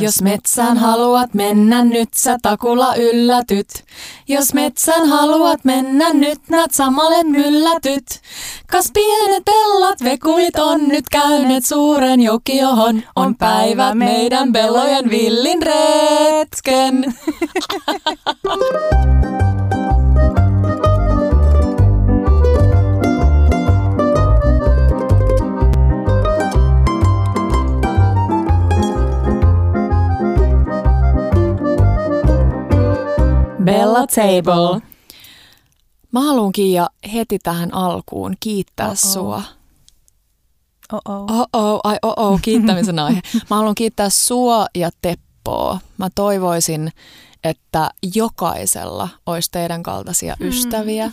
Jos 0.00 0.22
metsään 0.22 0.78
haluat 0.78 1.34
mennä 1.34 1.84
nyt, 1.84 2.08
sä 2.16 2.38
takulla 2.42 2.94
yllätyt. 2.94 3.68
Jos 4.28 4.54
metsään 4.54 5.08
haluat 5.08 5.64
mennä 5.64 6.12
nyt, 6.12 6.38
näet 6.48 6.74
samalle 6.74 7.24
myllätyt. 7.24 8.20
Kas 8.66 8.90
pienet 8.94 9.44
pellat 9.44 10.04
vekulit 10.04 10.58
on 10.58 10.88
nyt 10.88 11.04
käyneet 11.10 11.66
suuren 11.66 12.20
jokiohon. 12.20 13.02
On 13.16 13.36
päivä 13.36 13.94
meidän 13.94 14.52
bellojen 14.52 15.10
villin 15.10 15.62
retken. 15.62 17.14
Bella 33.64 34.06
Table. 34.06 34.80
Mä 36.12 36.20
haluan 36.20 36.52
Kiia 36.52 36.88
heti 37.12 37.38
tähän 37.42 37.74
alkuun 37.74 38.34
kiittää 38.40 38.86
Oh-oh. 38.86 39.12
sua. 39.12 39.42
Oh-oh. 40.92 41.30
Oh-oh, 41.30 41.80
ai 41.84 41.96
oh-oh, 42.02 42.40
kiittämisen 42.42 42.98
aihe. 42.98 43.20
Mä 43.50 43.56
haluan 43.56 43.74
kiittää 43.74 44.08
sua 44.10 44.66
ja 44.74 44.90
Teppoa. 45.02 45.78
Mä 45.98 46.08
toivoisin, 46.14 46.92
että 47.44 47.90
jokaisella 48.14 49.08
olisi 49.26 49.50
teidän 49.50 49.82
kaltaisia 49.82 50.36
Hmm. 50.38 50.48
ystäviä, 50.48 51.10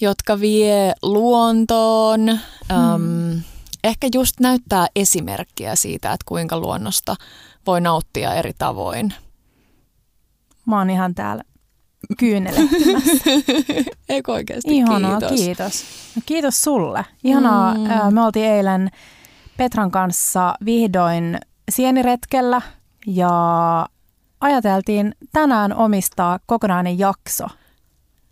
jotka 0.00 0.40
vie 0.40 0.92
luontoon, 1.02 2.28
äm, 2.30 3.40
ehkä 3.84 4.08
just 4.14 4.40
näyttää 4.40 4.86
esimerkkiä 4.96 5.76
siitä, 5.76 6.12
että 6.12 6.24
kuinka 6.28 6.58
luonnosta 6.60 7.16
voi 7.66 7.80
nauttia 7.80 8.34
eri 8.34 8.52
tavoin. 8.58 9.14
Mä 10.66 10.78
oon 10.78 10.90
ihan 10.90 11.14
täällä 11.14 11.42
kyynelehtimässä. 12.18 13.30
Eikö 14.08 14.32
oikeasti 14.32 14.76
Ihanaa, 14.76 15.20
kiitos. 15.20 15.40
kiitos. 15.40 15.84
No, 16.16 16.22
kiitos 16.26 16.62
sulle. 16.62 17.04
Ihanaa. 17.24 17.74
Mm. 17.74 17.80
Mm. 17.80 18.14
Me 18.14 18.22
oltiin 18.22 18.46
eilen 18.46 18.90
Petran 19.56 19.90
kanssa 19.90 20.54
vihdoin 20.64 21.38
sieniretkellä 21.70 22.62
ja 23.06 23.30
ajateltiin 24.40 25.14
tänään 25.32 25.74
omistaa 25.74 26.38
kokonainen 26.46 26.98
jakso 26.98 27.46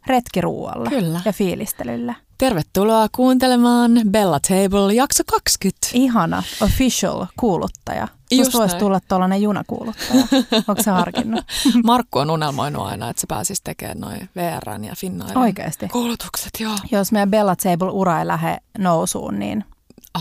retkiruualle 0.07 0.91
Kyllä. 0.91 1.21
ja 1.25 1.33
fiilistelylle. 1.33 2.17
Tervetuloa 2.39 3.07
kuuntelemaan 3.13 3.93
Bella 4.11 4.41
Table 4.41 4.95
jakso 4.95 5.23
20. 5.27 5.87
Ihana 5.93 6.43
official 6.63 7.27
kuuluttaja. 7.41 8.09
Just 8.31 8.55
voisi 8.55 8.77
tulla 8.77 9.01
tuollainen 9.09 9.43
junakuuluttaja. 9.43 10.25
Onko 10.69 10.83
se 10.83 10.91
harkinnut? 10.91 11.45
Markku 11.85 12.19
on 12.19 12.31
unelmoinut 12.31 12.87
aina, 12.87 13.11
että 13.11 13.21
se 13.21 13.27
pääsisi 13.27 13.61
tekemään 13.65 14.01
noin 14.01 14.29
VRn 14.37 14.85
ja 14.85 14.95
Finnairin 14.97 15.39
Oikeasti. 15.39 15.89
kuulutukset. 15.89 16.51
Joo. 16.61 16.77
Jos 16.93 17.13
meidän 17.13 17.31
Bella 17.31 17.57
Table-ura 17.57 18.19
ei 18.19 18.27
lähde 18.27 18.59
nousuun, 18.79 19.39
niin 19.39 19.65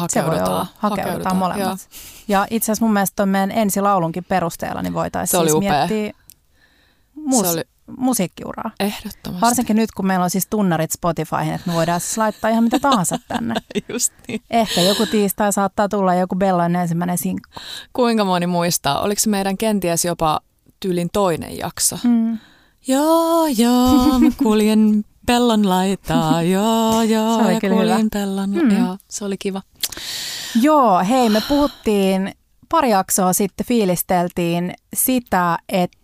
se 0.08 0.26
voi 0.26 0.40
olla. 0.42 0.68
Hakeudutaan 0.78 1.36
molemmat. 1.36 1.90
Ja 2.28 2.48
itse 2.50 2.66
asiassa 2.72 2.86
mun 2.86 2.94
mielestä 2.94 3.26
meidän 3.26 3.52
ensilaulunkin 3.52 4.24
perusteella 4.24 4.82
niin 4.82 4.94
voitaisiin 4.94 5.42
siis 5.42 5.54
upea. 5.54 5.88
miettiä 5.88 6.19
mus- 7.30 7.42
Se 7.46 7.52
oli 7.52 7.62
musiikkiuraa. 7.98 8.72
ehdottomasti. 8.80 9.42
Varsinkin 9.42 9.76
nyt, 9.76 9.92
kun 9.92 10.08
meillä 10.08 10.24
on 10.24 10.30
siis 10.30 10.48
tunnarit 10.50 10.92
Spotifyhin, 10.92 11.54
että 11.54 11.68
me 11.70 11.74
voidaan 11.74 12.00
siis 12.00 12.18
laittaa 12.18 12.50
ihan 12.50 12.64
mitä 12.64 12.80
tahansa 12.80 13.20
tänne. 13.28 13.56
Just 13.90 14.14
niin. 14.28 14.42
Ehkä 14.50 14.82
joku 14.82 15.06
tiistai 15.06 15.54
saattaa 15.54 15.90
tulla 15.90 16.16
joku 16.16 16.36
Bellan 16.36 16.76
ensimmäinen 16.76 17.18
sinkku. 17.18 17.50
Kuinka 17.94 18.26
moni 18.26 18.48
muistaa? 18.48 19.02
Oliko 19.02 19.20
se 19.20 19.30
meidän 19.30 19.58
kenties 19.58 20.06
jopa 20.06 20.40
tyylin 20.80 21.10
toinen 21.14 21.58
jakso? 21.58 21.98
Mm. 22.04 22.38
Joo, 22.88 23.48
joo, 23.48 24.20
mä 24.20 24.30
kuljen 24.44 25.06
pellon 25.26 25.70
laitaa. 25.70 26.42
Joo, 26.42 27.02
joo, 27.02 27.38
Se 27.38 27.46
oli 27.46 27.54
ja 27.54 27.60
kuljen 27.60 27.98
hyvä. 27.98 28.10
pellon. 28.14 28.50
Mm. 28.50 28.78
Joo, 28.80 28.98
se 29.10 29.26
oli 29.26 29.36
kiva. 29.38 29.62
Joo, 30.62 31.00
hei, 31.10 31.30
me 31.30 31.42
puhuttiin 31.48 32.32
pari 32.70 32.90
jaksoa 32.90 33.34
sitten, 33.34 33.66
fiilisteltiin 33.66 34.74
sitä, 34.94 35.58
että 35.70 35.98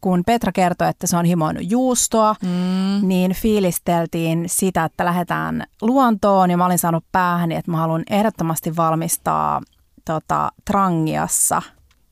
kun 0.00 0.22
Petra 0.26 0.52
kertoi, 0.52 0.88
että 0.88 1.06
se 1.06 1.16
on 1.16 1.24
himoinut 1.24 1.70
juustoa, 1.70 2.34
Mm. 2.42 3.08
niin 3.08 3.32
fiilisteltiin 3.32 4.44
sitä, 4.46 4.84
että 4.84 5.04
lähdetään 5.04 5.66
luontoon 5.82 6.50
ja 6.50 6.56
mä 6.56 6.66
olin 6.66 6.78
saanut 6.78 7.04
päähän, 7.12 7.52
että 7.52 7.70
mä 7.70 7.76
haluan 7.76 8.02
ehdottomasti 8.10 8.76
valmistaa 8.76 9.60
tota, 10.04 10.52
Trangiassa 10.64 11.62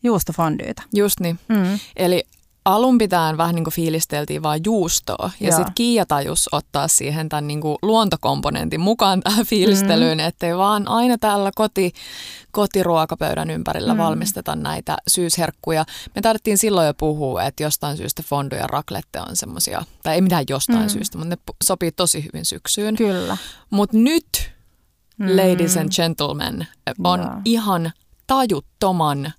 juustofondyytä. 0.02 0.82
Just 0.94 1.20
niin. 1.20 1.38
Mm. 1.48 1.78
Eli 1.96 2.24
alun 2.66 2.98
pitäen 2.98 3.36
vähän 3.36 3.54
niin 3.54 3.64
kuin 3.64 3.74
fiilisteltiin 3.74 4.42
vaan 4.42 4.60
juustoa 4.64 5.30
ja 5.40 5.52
sitten 5.52 5.74
Kiia 5.74 6.06
tajus 6.06 6.48
ottaa 6.52 6.88
siihen 6.88 7.28
tämän 7.28 7.46
niin 7.46 7.60
kuin 7.60 7.78
luontokomponentin 7.82 8.80
mukaan 8.80 9.20
tähän 9.20 9.46
fiilistelyyn, 9.46 10.18
mm. 10.18 10.24
ettei 10.24 10.56
vaan 10.56 10.88
aina 10.88 11.18
täällä 11.18 11.50
koti, 11.54 11.92
kotiruokapöydän 12.50 13.50
ympärillä 13.50 13.94
mm. 13.94 13.98
valmisteta 13.98 14.56
näitä 14.56 14.96
syysherkkuja. 15.08 15.84
Me 16.14 16.22
tarvittiin 16.22 16.58
silloin 16.58 16.86
jo 16.86 16.94
puhua, 16.94 17.42
että 17.42 17.62
jostain 17.62 17.96
syystä 17.96 18.22
fondu 18.22 18.56
ja 18.56 18.66
raklette 18.66 19.20
on 19.20 19.36
semmoisia, 19.36 19.84
tai 20.02 20.14
ei 20.14 20.20
mitään 20.20 20.44
jostain 20.48 20.82
Mm. 20.82 20.88
syystä, 20.88 21.18
mutta 21.18 21.34
ne 21.34 21.38
sopii 21.64 21.92
tosi 21.92 22.24
hyvin 22.24 22.44
syksyyn. 22.44 22.96
Kyllä. 22.96 23.36
Mutta 23.70 23.96
nyt, 23.96 24.56
Mm. 25.18 25.26
ladies 25.36 25.76
and 25.76 25.90
gentlemen, 25.96 26.66
on 27.04 27.20
Joo. 27.20 27.30
ihan 27.44 27.92
tajuttoman 28.26 29.32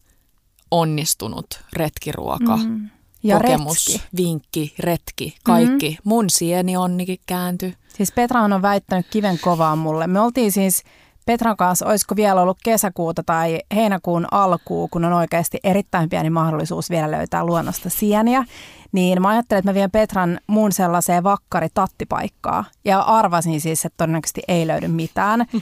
onnistunut 0.72 1.48
retkiruoka 1.74 2.58
Mm. 2.58 2.90
Ja 3.24 3.38
kokemus, 3.38 3.88
retki. 3.88 4.08
vinkki, 4.18 4.74
retki, 4.80 5.36
kaikki. 5.44 5.90
Mm-hmm. 5.90 6.02
Mun 6.04 6.30
sieni 6.30 6.78
onnikin 6.78 7.18
kääntyi. 7.26 7.74
Siis 7.96 8.12
Petra 8.12 8.42
on 8.42 8.62
väittänyt 8.62 9.08
kiven 9.10 9.40
kovaa 9.40 9.76
mulle. 9.76 10.08
Me 10.08 10.20
oltiin 10.20 10.52
siis 10.52 10.84
Petran 11.28 11.58
kanssa, 11.58 11.86
olisiko 11.86 12.16
vielä 12.16 12.42
ollut 12.42 12.58
kesäkuuta 12.64 13.24
tai 13.26 13.60
heinäkuun 13.76 14.28
alkuun, 14.32 14.90
kun 14.90 15.06
on 15.06 15.14
oikeasti 15.14 15.60
erittäin 15.64 16.10
pieni 16.10 16.30
mahdollisuus 16.30 16.90
vielä 16.90 17.12
löytää 17.12 17.46
luonnosta 17.46 17.90
sieniä. 17.90 18.46
Niin 18.92 19.22
mä 19.22 19.30
ajattelin, 19.30 19.60
että 19.60 19.70
mä 19.72 19.74
vien 19.74 19.92
Petran 19.92 20.40
mun 20.48 20.72
sellaiseen 20.72 21.24
vakkari-tattipaikkaa. 21.24 22.66
Ja 22.86 23.00
arvasin 23.00 23.62
siis, 23.62 23.86
että 23.86 23.98
todennäköisesti 23.98 24.42
ei 24.48 24.68
löydy 24.68 24.88
mitään. 24.88 25.46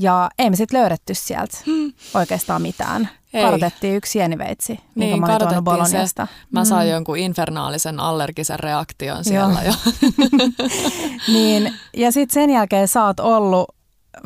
Ja 0.00 0.30
ei 0.38 0.50
me 0.50 0.56
sitten 0.56 0.80
löydetty 0.80 1.14
sieltä 1.14 1.58
oikeastaan 2.14 2.62
mitään. 2.62 3.08
Ei. 3.34 3.44
Kadotettiin 3.44 3.96
yksi 3.96 4.12
sieniveitsi, 4.12 4.72
minkä 4.72 4.84
Niin, 4.94 5.20
mä 5.20 5.26
olin 5.26 5.38
tuonut 5.38 5.64
Boloniasta. 5.64 6.26
Mä 6.52 6.64
sain 6.64 6.90
jonkun 6.90 7.18
infernaalisen 7.18 8.00
allergisen 8.00 8.60
reaktion 8.60 9.24
siellä 9.24 9.62
jo. 9.62 9.72
Niin, 11.32 11.74
ja 11.96 12.12
sitten 12.12 12.34
sen 12.34 12.50
jälkeen 12.50 12.88
sä 12.88 13.04
oot 13.04 13.20
ollut 13.20 13.74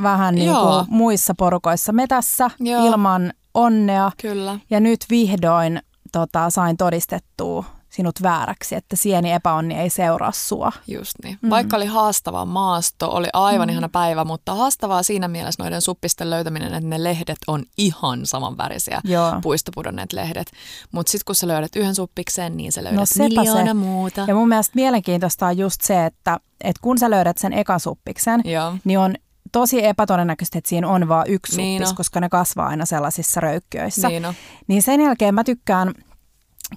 vähän 0.02 0.34
niin 0.34 0.46
Joo. 0.46 0.66
kuin 0.66 0.86
muissa 0.88 1.34
porukoissa 1.38 1.92
metässä 1.92 2.50
Joo. 2.60 2.86
ilman 2.86 3.32
onnea. 3.54 4.10
Kyllä. 4.22 4.58
Ja 4.70 4.80
nyt 4.80 5.00
vihdoin 5.10 5.82
tota, 6.12 6.50
sain 6.50 6.76
todistettua 6.76 7.64
sinut 7.92 8.22
vääräksi, 8.22 8.74
että 8.74 8.96
sieni 8.96 9.32
epäonni 9.32 9.74
ei 9.74 9.90
seuraa 9.90 10.32
sua. 10.32 10.72
Just 10.88 11.12
niin. 11.24 11.38
Mm. 11.42 11.50
Vaikka 11.50 11.76
oli 11.76 11.86
haastava 11.86 12.44
maasto, 12.44 13.10
oli 13.10 13.28
aivan 13.32 13.68
mm. 13.68 13.72
ihana 13.72 13.88
päivä, 13.88 14.24
mutta 14.24 14.54
haastavaa 14.54 15.02
siinä 15.02 15.28
mielessä 15.28 15.62
noiden 15.62 15.80
suppisten 15.80 16.30
löytäminen, 16.30 16.74
että 16.74 16.88
ne 16.88 17.02
lehdet 17.04 17.36
on 17.46 17.62
ihan 17.78 18.26
samanvärisiä. 18.26 19.00
Joo. 19.04 19.32
puistopudonneet 19.42 20.12
lehdet. 20.12 20.50
Mutta 20.92 21.10
sitten 21.10 21.24
kun 21.26 21.34
sä 21.34 21.48
löydät 21.48 21.76
yhden 21.76 21.94
suppiksen, 21.94 22.56
niin 22.56 22.72
sä 22.72 22.84
löydät 22.84 23.00
No 23.00 23.24
miljoona 23.28 23.64
se. 23.66 23.74
muuta. 23.74 24.24
Ja 24.28 24.34
mun 24.34 24.48
mielestä 24.48 24.72
mielenkiintoista 24.74 25.46
on 25.46 25.58
just 25.58 25.80
se, 25.80 26.06
että, 26.06 26.40
että 26.60 26.80
kun 26.82 26.98
sä 26.98 27.10
löydät 27.10 27.38
sen 27.38 27.52
ekan 27.52 27.80
suppiksen, 27.80 28.40
Joo. 28.44 28.76
niin 28.84 28.98
on 28.98 29.14
tosi 29.52 29.84
epätodennäköistä, 29.86 30.58
että 30.58 30.68
siinä 30.68 30.88
on 30.88 31.08
vain 31.08 31.30
yksi 31.30 31.50
suppis, 31.50 31.56
Niin 31.66 31.88
on. 31.88 31.94
koska 31.94 32.20
ne 32.20 32.28
kasvaa 32.28 32.66
aina 32.68 32.86
sellaisissa 32.86 33.40
röykkiöissä. 33.40 34.08
Niin. 34.08 34.26
Niin 34.66 34.82
sen 34.82 35.00
jälkeen 35.00 35.34
mä 35.34 35.44
tykkään 35.44 35.94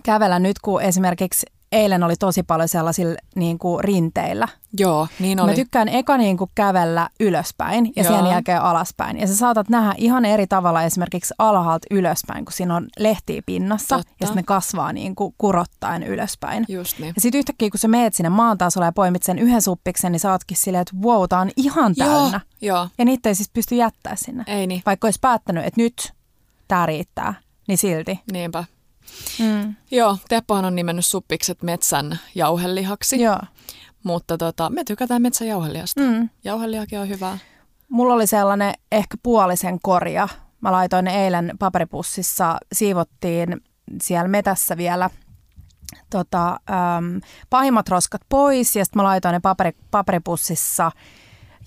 kävellä 0.03 0.39
nyt, 0.39 0.59
kun 0.59 0.81
esimerkiksi 0.81 1.45
eilen 1.71 2.03
oli 2.03 2.15
tosi 2.15 2.43
paljon 2.43 2.69
sellaisilla 2.69 3.15
niin 3.35 3.59
kuin 3.59 3.83
rinteillä. 3.83 4.47
Joo, 4.79 5.07
niin 5.19 5.37
Mä 5.37 5.43
oli. 5.43 5.55
tykkään 5.55 5.89
eka 5.89 6.17
niin 6.17 6.37
kuin 6.37 6.51
kävellä 6.55 7.09
ylöspäin 7.19 7.93
ja 7.95 8.03
Joo. 8.03 8.15
sen 8.17 8.25
jälkeen 8.31 8.61
alaspäin. 8.61 9.19
Ja 9.19 9.27
sä 9.27 9.35
saatat 9.35 9.69
nähdä 9.69 9.93
ihan 9.97 10.25
eri 10.25 10.47
tavalla 10.47 10.83
esimerkiksi 10.83 11.33
alhaalta 11.37 11.87
ylöspäin, 11.91 12.45
kun 12.45 12.53
siinä 12.53 12.75
on 12.75 12.87
lehtiä 12.99 13.41
pinnassa 13.45 13.97
Totta. 13.97 14.13
ja 14.19 14.27
sitten 14.27 14.41
ne 14.41 14.43
kasvaa 14.43 14.93
niin 14.93 15.15
kuin 15.15 15.35
kurottaen 15.37 16.03
ylöspäin. 16.03 16.65
Just 16.67 16.99
niin. 16.99 17.13
Ja 17.15 17.21
sitten 17.21 17.39
yhtäkkiä, 17.39 17.69
kun 17.69 17.79
sä 17.79 17.87
meet 17.87 18.13
sinne 18.13 18.29
maan 18.29 18.57
tasolle 18.57 18.85
ja 18.85 18.91
poimit 18.91 19.23
sen 19.23 19.39
yhden 19.39 19.61
suppiksen, 19.61 20.11
niin 20.11 20.19
sä 20.19 20.31
ootkin 20.31 20.57
silleen, 20.57 20.81
että 20.81 20.95
wow, 21.03 21.23
tää 21.29 21.39
on 21.39 21.49
ihan 21.57 21.95
täynnä. 21.95 22.41
Joo, 22.61 22.75
joo. 22.75 22.87
Ja 22.97 23.05
niitä 23.05 23.29
ei 23.29 23.35
siis 23.35 23.49
pysty 23.53 23.75
jättää 23.75 24.15
sinne. 24.15 24.43
Ei 24.47 24.67
niin. 24.67 24.81
Vaikka 24.85 25.07
olisi 25.07 25.19
päättänyt, 25.21 25.65
että 25.65 25.81
nyt 25.81 26.13
tää 26.67 26.85
riittää, 26.85 27.33
niin 27.67 27.77
silti. 27.77 28.19
Niinpä. 28.31 28.63
Mm. 29.39 29.75
Joo, 29.91 30.17
Teppohan 30.29 30.65
on 30.65 30.75
nimennyt 30.75 31.05
suppikset 31.05 31.63
metsän 31.63 32.19
jauhelihaksi, 32.35 33.21
Joo. 33.21 33.39
mutta 34.03 34.37
tota, 34.37 34.69
me 34.69 34.83
tykätään 34.83 35.21
metsän 35.21 35.47
jauheliasta. 35.47 36.01
Mm. 36.01 36.29
Jauhelihakin 36.43 36.99
on 36.99 37.09
hyvää. 37.09 37.37
Mulla 37.89 38.13
oli 38.13 38.27
sellainen 38.27 38.73
ehkä 38.91 39.17
puolisen 39.23 39.79
korja. 39.81 40.27
Mä 40.61 40.71
laitoin 40.71 41.05
ne 41.05 41.23
eilen 41.23 41.53
paperipussissa, 41.59 42.57
siivottiin 42.73 43.61
siellä 44.01 44.27
metässä 44.27 44.77
vielä 44.77 45.09
tota, 46.09 46.49
äm, 46.49 47.21
pahimmat 47.49 47.89
roskat 47.89 48.21
pois 48.29 48.75
ja 48.75 48.85
sitten 48.85 48.99
mä 48.99 49.03
laitoin 49.03 49.33
ne 49.33 49.39
paperi, 49.39 49.71
paperipussissa 49.91 50.91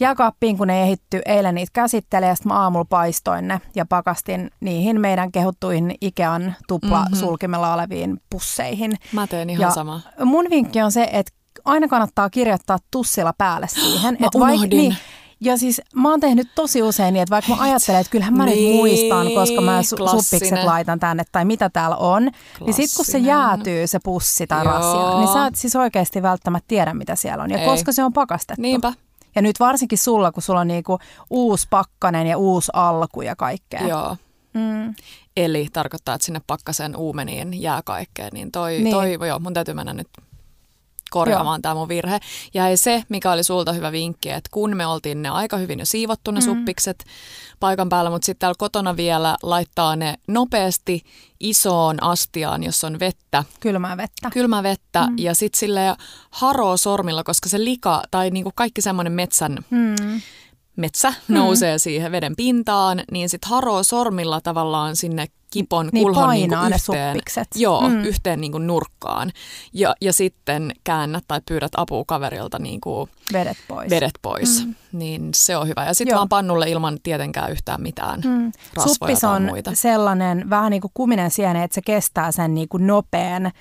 jääkaappiin, 0.00 0.58
kun 0.58 0.66
ne 0.66 0.82
ehitty 0.82 1.20
eilen 1.26 1.54
niitä 1.54 1.70
käsittelee 1.72 2.28
ja 2.28 2.34
sitten 2.34 2.52
mä 2.52 2.60
aamulla 2.60 2.84
paistoin 2.84 3.48
ne 3.48 3.60
ja 3.76 3.86
pakastin 3.86 4.50
niihin 4.60 5.00
meidän 5.00 5.32
kehuttuihin 5.32 5.94
Ikean 6.00 6.54
tupla 6.68 7.00
mm-hmm. 7.00 7.16
sulkimella 7.16 7.74
oleviin 7.74 8.20
pusseihin. 8.30 8.96
Mä 9.12 9.26
teen 9.26 9.50
ihan 9.50 9.60
ja 9.62 9.70
sama. 9.70 10.00
Mun 10.24 10.46
vinkki 10.50 10.82
on 10.82 10.92
se, 10.92 11.08
että 11.12 11.32
aina 11.64 11.88
kannattaa 11.88 12.30
kirjoittaa 12.30 12.78
tussilla 12.90 13.32
päälle 13.38 13.68
siihen. 13.68 14.16
Mä 14.20 14.26
että 14.26 14.38
vaik- 14.38 14.68
niin, 14.68 14.96
ja 15.40 15.56
siis 15.56 15.80
mä 15.94 16.10
oon 16.10 16.20
tehnyt 16.20 16.48
tosi 16.54 16.82
usein 16.82 17.14
niin, 17.14 17.22
että 17.22 17.30
vaikka 17.30 17.56
mä 17.56 17.62
ajattelen, 17.62 18.00
että 18.00 18.10
kyllähän 18.10 18.34
mä 18.36 18.44
nyt 18.44 18.54
Niin, 18.54 18.76
muistan, 18.76 19.26
koska 19.34 19.60
mä 19.60 19.80
su- 19.80 19.96
klassinen. 19.96 20.24
suppikset 20.24 20.64
laitan 20.64 21.00
tänne 21.00 21.22
tai 21.32 21.44
mitä 21.44 21.70
täällä 21.70 21.96
on, 21.96 22.22
niin 22.22 22.74
sit 22.74 22.90
kun 22.96 23.04
se 23.04 23.12
Klassinen. 23.12 23.24
jäätyy 23.24 23.86
se 23.86 23.98
pussi 24.04 24.46
tai 24.46 24.64
Joo. 24.64 24.72
rasia, 24.72 25.18
niin 25.18 25.32
sä 25.32 25.46
et 25.46 25.54
siis 25.54 25.76
oikeasti 25.76 26.22
välttämättä 26.22 26.68
tiedä 26.68 26.94
mitä 26.94 27.16
siellä 27.16 27.44
on 27.44 27.50
ja 27.50 27.58
Ei. 27.58 27.66
koska 27.66 27.92
se 27.92 28.04
on 28.04 28.12
pakastettu. 28.12 28.62
Niinpä. 28.62 28.92
Ja 29.34 29.42
nyt 29.42 29.60
varsinkin 29.60 29.98
sulla, 29.98 30.32
kun 30.32 30.42
sulla 30.42 30.60
on 30.60 30.68
niinku 30.68 30.98
uusi 31.30 31.66
pakkanen 31.70 32.26
ja 32.26 32.38
uusi 32.38 32.70
alku 32.74 33.22
ja 33.22 33.36
kaikkea. 33.36 33.86
Joo. 33.88 34.16
Mm. 34.54 34.94
Eli 35.36 35.68
tarkoittaa, 35.72 36.14
että 36.14 36.24
sinne 36.24 36.40
pakkaseen 36.46 36.96
uumeniin 36.96 37.62
jää 37.62 37.82
kaikkea, 37.84 38.28
niin 38.32 38.50
toi, 38.52 38.78
Niin. 38.78 38.90
toi 38.94 39.28
joo, 39.28 39.38
mun 39.38 39.54
täytyy 39.54 39.74
mennä 39.74 39.92
nyt 39.92 40.08
korjaamaan 41.10 41.62
tämä 41.62 41.74
mun 41.74 41.88
virhe. 41.88 42.18
Ja 42.54 42.68
ei 42.68 42.76
se, 42.76 43.02
mikä 43.08 43.32
oli 43.32 43.42
sulta 43.44 43.72
hyvä 43.72 43.92
vinkki, 43.92 44.30
että 44.30 44.48
kun 44.52 44.76
me 44.76 44.86
oltiin 44.86 45.22
ne 45.22 45.28
aika 45.28 45.56
hyvin 45.56 45.78
jo 45.78 45.86
siivottu 45.86 46.30
ne 46.30 46.40
mm. 46.40 46.44
suppikset 46.44 47.04
paikan 47.60 47.88
päällä, 47.88 48.10
mutta 48.10 48.26
sitten 48.26 48.40
täällä 48.40 48.54
kotona 48.58 48.96
vielä 48.96 49.36
laittaa 49.42 49.96
ne 49.96 50.14
nopeasti 50.28 51.02
isoon 51.40 52.02
astiaan, 52.02 52.62
jossa 52.64 52.86
on 52.86 53.00
vettä, 53.00 53.44
Kylmää 53.60 53.96
vettä. 53.96 54.30
kylmää 54.30 54.62
vettä 54.62 55.06
mm. 55.06 55.18
ja 55.18 55.34
sitten 55.34 55.58
sille 55.58 55.80
haroo 56.30 56.76
sormilla, 56.76 57.24
koska 57.24 57.48
se 57.48 57.64
lika 57.64 58.02
tai 58.10 58.30
niinku 58.30 58.50
kaikki 58.54 58.82
semmoinen 58.82 59.12
metsän 59.12 59.58
Mm. 59.70 60.20
metsä 60.76 61.14
nousee 61.28 61.78
siihen 61.78 62.12
veden 62.12 62.36
pintaan, 62.36 63.02
niin 63.10 63.28
sitten 63.28 63.50
haroo 63.50 63.82
sormilla 63.82 64.40
tavallaan 64.40 64.96
sinne 64.96 65.26
kipon 65.50 65.88
Niin 65.92 66.02
kulhon 66.04 66.30
niinku 66.30 66.54
ne 66.56 66.74
yhteen, 66.74 67.12
suppikset. 67.14 67.48
Joo, 67.54 67.88
Mm. 67.88 68.00
yhteen 68.04 68.40
niinku 68.40 68.58
nurkkaan. 68.58 69.30
Ja, 69.72 69.94
ja 70.00 70.12
sitten 70.12 70.72
käännät 70.84 71.24
tai 71.28 71.40
pyydät 71.48 71.72
apua 71.76 72.04
kaverilta 72.06 72.58
niinku 72.58 73.08
Vedet 73.32 73.56
pois. 73.68 73.90
vedet 73.90 74.12
pois. 74.22 74.66
Mm. 74.66 74.74
Niin 74.92 75.28
se 75.36 75.56
on 75.56 75.68
hyvä. 75.68 75.84
Ja 75.86 75.94
sitten 75.94 76.16
vaan 76.16 76.28
pannulle 76.28 76.70
ilman 76.70 76.98
tietenkään 77.02 77.50
yhtään 77.52 77.82
mitään 77.82 78.20
Mm. 78.24 78.52
rasvoja 78.76 78.94
Suppis 78.94 79.24
on 79.24 79.42
muita. 79.42 79.70
sellainen 79.74 80.50
vähän 80.50 80.70
niin 80.70 80.80
kuin 80.80 80.90
kuminen 80.94 81.30
siene, 81.30 81.64
että 81.64 81.74
se 81.74 81.82
kestää 81.82 82.32
sen 82.32 82.54
niin 82.54 82.68
kuin 82.68 82.86
nopean 82.86 83.52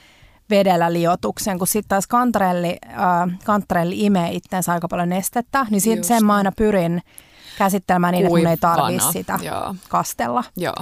vedellä 0.50 0.94
liotuksen, 0.94 1.58
kun 1.58 1.68
sitten 1.68 1.90
taas 1.90 2.08
kantarelli, 2.08 2.78
äh, 2.90 3.38
kantarelli 3.46 4.06
imee 4.06 4.32
itsensä 4.32 4.72
aika 4.72 4.88
paljon 4.88 5.10
nestettä, 5.10 5.66
niin 5.70 5.82
sit, 5.82 5.98
Just 5.98 6.08
sen 6.08 6.26
mä 6.26 6.36
aina 6.36 6.52
pyrin 6.58 7.02
käsittelemään 7.58 8.12
niin, 8.12 8.26
että 8.26 8.38
mun 8.38 8.48
ei 8.48 8.58
tarvitse 8.58 9.12
sitä 9.12 9.40
Joo, 9.42 9.76
kastella. 9.90 10.44
joo. 10.58 10.76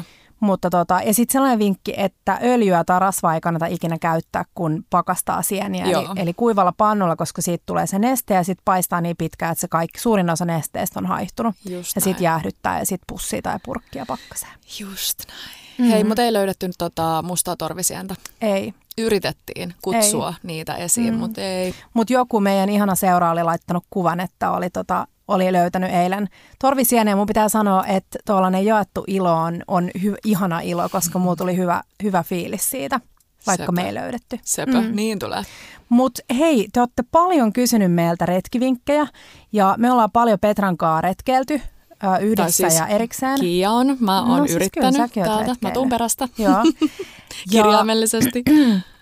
Mutta 0.46 0.70
tota, 0.70 1.02
ja 1.06 1.14
sitten 1.14 1.34
sellainen 1.34 1.60
vinkki, 1.60 1.94
että 1.98 2.40
öljyä 2.44 2.84
tai 2.84 3.00
rasvaa 3.00 3.34
ei 3.36 3.42
kannata 3.42 3.66
ikinä 3.66 3.98
käyttää, 4.00 4.46
kun 4.56 4.84
pakastaa 4.90 5.42
sieniä. 5.42 5.84
Eli, 5.84 5.92
Joo. 5.92 6.14
eli 6.16 6.34
kuivalla 6.34 6.74
pannulla, 6.78 7.16
koska 7.16 7.42
siitä 7.42 7.64
tulee 7.66 7.88
se 7.88 8.00
neste 8.00 8.34
ja 8.34 8.44
sitten 8.44 8.62
paistaa 8.66 9.02
niin 9.02 9.18
pitkään, 9.18 9.52
että 9.52 9.62
se 9.62 9.68
kaikki, 9.68 10.00
suurin 10.00 10.30
osa 10.30 10.46
nesteestä 10.46 11.00
on 11.00 11.06
haihtunut. 11.06 11.56
Just 11.70 11.96
ja 11.96 12.02
sitten 12.02 12.24
jäähdyttää 12.24 12.80
ja 12.80 12.86
sitten 12.86 13.06
pussia 13.08 13.42
tai 13.42 13.60
purkkia 13.66 14.06
pakkaseen. 14.06 14.52
Just 14.80 15.20
näin. 15.28 15.66
Mm. 15.78 15.86
Hei, 15.86 16.04
mutta 16.04 16.24
ei 16.24 16.34
löydetty 16.34 16.68
nyt 16.68 16.76
tota 16.78 17.22
mustaa 17.22 17.56
torvisientä. 17.56 18.16
Ei. 18.42 18.74
Yritettiin 18.98 19.74
kutsua 19.82 20.30
ei. 20.30 20.36
niitä 20.44 20.76
esiin, 20.76 21.14
mm. 21.14 21.20
mutta 21.20 21.42
ei. 21.42 21.76
Mutta 21.94 22.14
joku 22.14 22.40
meidän 22.40 22.70
ihana 22.70 22.96
seura 22.96 23.32
oli 23.32 23.44
laittanut 23.44 23.84
kuvan, 23.90 24.20
että 24.20 24.52
oli, 24.52 24.70
tota, 24.70 25.08
oli 25.28 25.54
löytänyt 25.54 25.92
eilen 25.92 26.28
torvisieniä. 26.60 27.12
Ja 27.12 27.16
mun 27.16 27.28
pitää 27.28 27.50
sanoa, 27.50 27.86
että 27.86 28.20
tuollainen 28.26 28.66
jaettu 28.66 29.04
ilo 29.08 29.34
on, 29.34 29.64
on 29.68 29.90
hy, 30.04 30.16
ihana 30.26 30.60
ilo, 30.60 30.90
koska 30.90 31.20
mulla 31.20 31.36
tuli 31.36 31.58
hyvä, 31.58 31.82
hyvä 32.04 32.24
fiilis 32.24 32.70
siitä, 32.70 33.00
vaikka 33.48 33.64
Sepä. 33.64 33.72
me 33.72 33.88
ei 33.88 33.94
löydetty. 33.94 34.40
Sepä, 34.44 34.82
mm. 34.82 34.96
niin 34.96 35.20
tulee. 35.20 35.44
Mutta 35.90 36.22
hei, 36.38 36.68
te 36.74 36.80
olette 36.80 37.04
paljon 37.12 37.54
kysynyt 37.54 37.94
meiltä 37.94 38.26
retkivinkkejä 38.26 39.08
ja 39.52 39.76
me 39.78 39.92
ollaan 39.92 40.12
paljon 40.12 40.40
Petran 40.40 40.78
kanssa 40.78 41.02
retkeilty 41.02 41.62
ö, 42.04 42.18
yhdessä 42.18 42.70
siis 42.70 42.80
ja 42.80 42.88
erikseen. 42.88 43.40
Kia 43.40 43.72
on. 43.72 43.98
Mä 44.00 44.20
oon 44.20 44.30
No 44.30 44.38
no, 44.38 44.44
siis 44.46 44.56
yrittänyt 44.56 45.02
oot 45.02 45.12
täältä. 45.14 45.56
Mä 45.62 45.72
tuun 45.72 45.90
perästä 45.90 46.28
Joo. 46.38 46.64
kirjaimellisesti. 47.52 48.44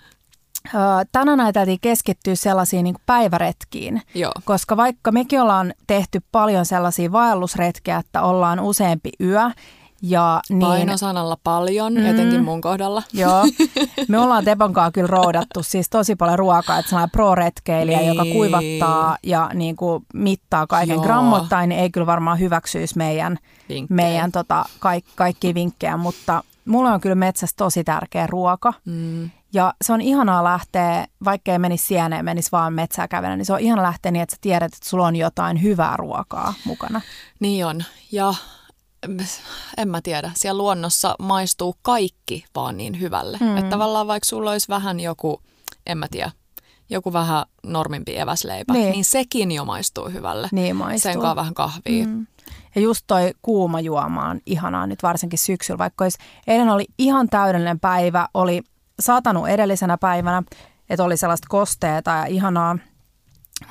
Tänään 1.12 1.40
ajateltiin 1.40 1.80
keskittyä 1.82 2.36
sellaisiin 2.36 2.84
niin 2.84 2.96
päiväretkiin, 3.06 4.02
Joo. 4.16 4.32
koska 4.46 4.78
vaikka 4.78 5.12
mekin 5.12 5.42
ollaan 5.42 5.74
tehty 5.88 6.22
paljon 6.32 6.66
sellaisia 6.66 7.12
vaellusretkiä, 7.12 7.98
että 7.98 8.22
ollaan 8.22 8.60
useampi 8.60 9.10
yö 9.22 9.42
ja 10.02 10.42
niin, 10.50 10.60
Painosanalla 10.60 11.38
paljon, 11.44 11.94
Mm. 11.94 12.00
mm. 12.00 12.06
etenkin 12.06 12.44
mun 12.44 12.62
kohdalla. 12.62 13.04
Joo, 13.14 13.44
me 14.08 14.20
ollaan 14.20 14.46
Tepon 14.46 14.74
kanssa 14.74 14.92
kyllä 14.92 15.08
roudattu 15.08 15.64
siis 15.64 15.90
tosi 15.90 16.16
paljon 16.16 16.40
ruokaa, 16.40 16.80
että 16.80 16.90
sellainen 16.90 17.12
pro-retkeilijä, 17.12 17.98
Niin. 17.98 18.08
joka 18.16 18.24
kuivattaa 18.34 19.18
ja 19.24 19.50
niin 19.54 19.76
kuin 19.76 20.06
mittaa 20.14 20.68
kaiken 20.68 20.94
Joo. 20.96 21.04
grammoittain, 21.04 21.70
niin 21.70 21.82
ei 21.82 21.90
kyllä 21.90 22.08
varmaan 22.08 22.40
hyväksyisi 22.40 22.98
meidän, 22.98 23.38
Vinkkejä. 23.70 23.96
meidän 23.96 24.32
tota, 24.32 24.66
kaik, 24.80 25.06
kaikki 25.16 25.54
vinkkejä, 25.54 25.98
mutta 25.98 26.44
mulle 26.66 26.90
on 26.92 27.02
kyllä 27.02 27.16
metsässä 27.16 27.56
tosi 27.58 27.84
tärkeä 27.84 28.28
ruoka. 28.28 28.74
Mm. 28.86 29.30
Ja 29.54 29.74
se 29.82 29.94
on 29.94 30.02
ihanaa 30.02 30.44
lähteä, 30.44 31.08
vaikka 31.26 31.52
ei 31.52 31.60
menisi 31.60 31.88
sieneen, 31.88 32.26
menisi 32.26 32.52
vaan 32.52 32.74
metsää 32.74 33.08
kävellä, 33.08 33.36
niin 33.36 33.46
se 33.46 33.54
on 33.54 33.60
ihana 33.60 33.84
lähteä 33.84 34.12
niin, 34.12 34.24
että 34.24 34.36
sä 34.36 34.40
tiedät, 34.42 34.74
että 34.74 34.90
sulla 34.90 35.08
on 35.08 35.16
jotain 35.16 35.62
hyvää 35.62 35.98
ruokaa 35.98 36.54
mukana. 36.66 37.02
Niin 37.40 37.66
on. 37.66 37.84
Ja 38.12 38.34
mm, 39.08 39.18
en 39.78 39.88
mä 39.90 40.02
tiedä, 40.02 40.32
siellä 40.36 40.58
luonnossa 40.58 41.16
maistuu 41.20 41.76
kaikki 41.82 42.46
vaan 42.56 42.78
niin 42.78 43.00
hyvälle. 43.00 43.38
Mm. 43.42 43.58
Että 43.58 43.70
tavallaan 43.70 44.08
vaikka 44.08 44.26
sulla 44.26 44.52
olisi 44.52 44.68
vähän 44.70 45.00
joku, 45.00 45.42
en 45.88 45.98
mä 45.98 46.08
tiedä, 46.12 46.32
joku 46.90 47.14
vähän 47.14 47.46
normimpi 47.64 48.18
eväsleipä, 48.20 48.74
Niin. 48.74 48.92
niin, 48.92 49.06
sekin 49.06 49.52
jo 49.52 49.66
maistuu 49.66 50.10
hyvälle. 50.10 50.50
Niin 50.52 50.76
maistuu. 50.76 51.12
Sen 51.12 51.20
kanssa 51.22 51.36
vähän 51.36 51.54
kahvia. 51.54 52.08
Mm. 52.08 52.28
Ja 52.76 52.82
just 52.82 53.04
toi 53.08 53.32
kuuma 53.42 53.80
juoma 53.80 54.30
on 54.30 54.40
ihanaa 54.46 54.88
nyt 54.88 55.04
varsinkin 55.04 55.40
syksyllä, 55.40 55.78
vaikka 55.78 56.06
olisi, 56.06 56.18
eilen 56.48 56.70
oli 56.70 56.86
ihan 56.98 57.30
täydellinen 57.30 57.80
päivä, 57.80 58.28
oli 58.34 58.62
satanut 59.00 59.48
edellisenä 59.48 59.98
päivänä, 59.98 60.44
että 60.90 61.04
oli 61.04 61.18
sellaista 61.18 61.48
kosteeta 61.50 62.12
ja 62.12 62.26
ihanaa, 62.26 62.78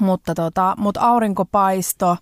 mutta, 0.01 0.35
tota, 0.35 0.75
mutta 0.79 1.01
aurinkopaisto 1.01 2.17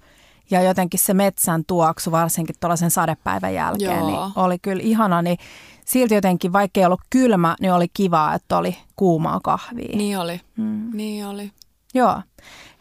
ja 0.51 0.63
jotenkin 0.63 1.01
se 1.01 1.15
metsän 1.15 1.65
tuoksu 1.67 2.11
varsinkin 2.11 2.57
tuollaisen 2.61 2.91
sadepäivän 2.91 3.55
jälkeen, 3.55 3.99
Joo. 3.99 4.07
niin 4.07 4.33
oli 4.37 4.59
kyllä 4.59 4.83
ihana, 4.83 5.23
niin 5.23 5.39
silti 5.85 6.15
jotenkin, 6.15 6.53
vaikka 6.53 6.81
ei 6.81 6.87
ollut 6.87 7.01
kylmä, 7.11 7.57
niin 7.61 7.73
oli 7.73 7.87
kiva, 7.95 8.35
että 8.35 8.57
oli 8.59 8.77
kuumaa 8.97 9.41
kahvia. 9.45 9.97
Niin 9.97 10.19
oli, 10.19 10.41
Mm. 10.57 10.91
niin 10.95 11.27
oli. 11.27 11.53
Joo. 11.95 12.23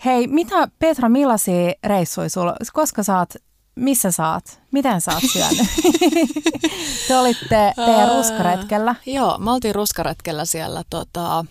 Hei, 0.05 0.27
mitä 0.27 0.67
Petra, 0.79 1.09
millaisia 1.09 1.71
reissuja 1.83 2.29
sulla, 2.29 2.55
koska 2.73 3.03
saat, 3.03 3.35
missä 3.79 4.11
saat, 4.11 4.61
miten 4.71 5.01
sä 5.01 5.11
oot 5.13 5.23
syönyt? 5.33 5.67
Te 7.07 7.17
olitte 7.17 7.73
teidän 7.75 8.09
ruskaretkellä. 8.17 8.95
Joo, 9.05 9.37
me 9.37 9.51
oltiin 9.51 9.75
ruskaretkellä 9.75 10.45
siellä 10.45 10.83
tota, 10.89 11.45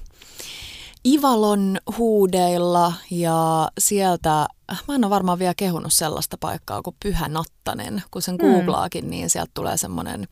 Ivalon 1.06 1.78
huudeilla 1.98 2.92
ja 3.10 3.68
sieltä, 3.78 4.46
mä 4.88 4.94
en 4.94 5.04
ole 5.04 5.10
varmaan 5.10 5.38
vielä 5.38 5.54
kehunut 5.56 5.92
sellaista 5.92 6.36
paikkaa 6.40 6.82
kuin 6.82 6.96
Pyhä 7.02 7.28
Nattanen. 7.28 8.02
Kun 8.10 8.22
sen 8.22 8.36
googlaakin, 8.36 9.10
niin 9.10 9.30
sieltä 9.30 9.50
tulee 9.54 9.76
semmoinen 9.76 10.28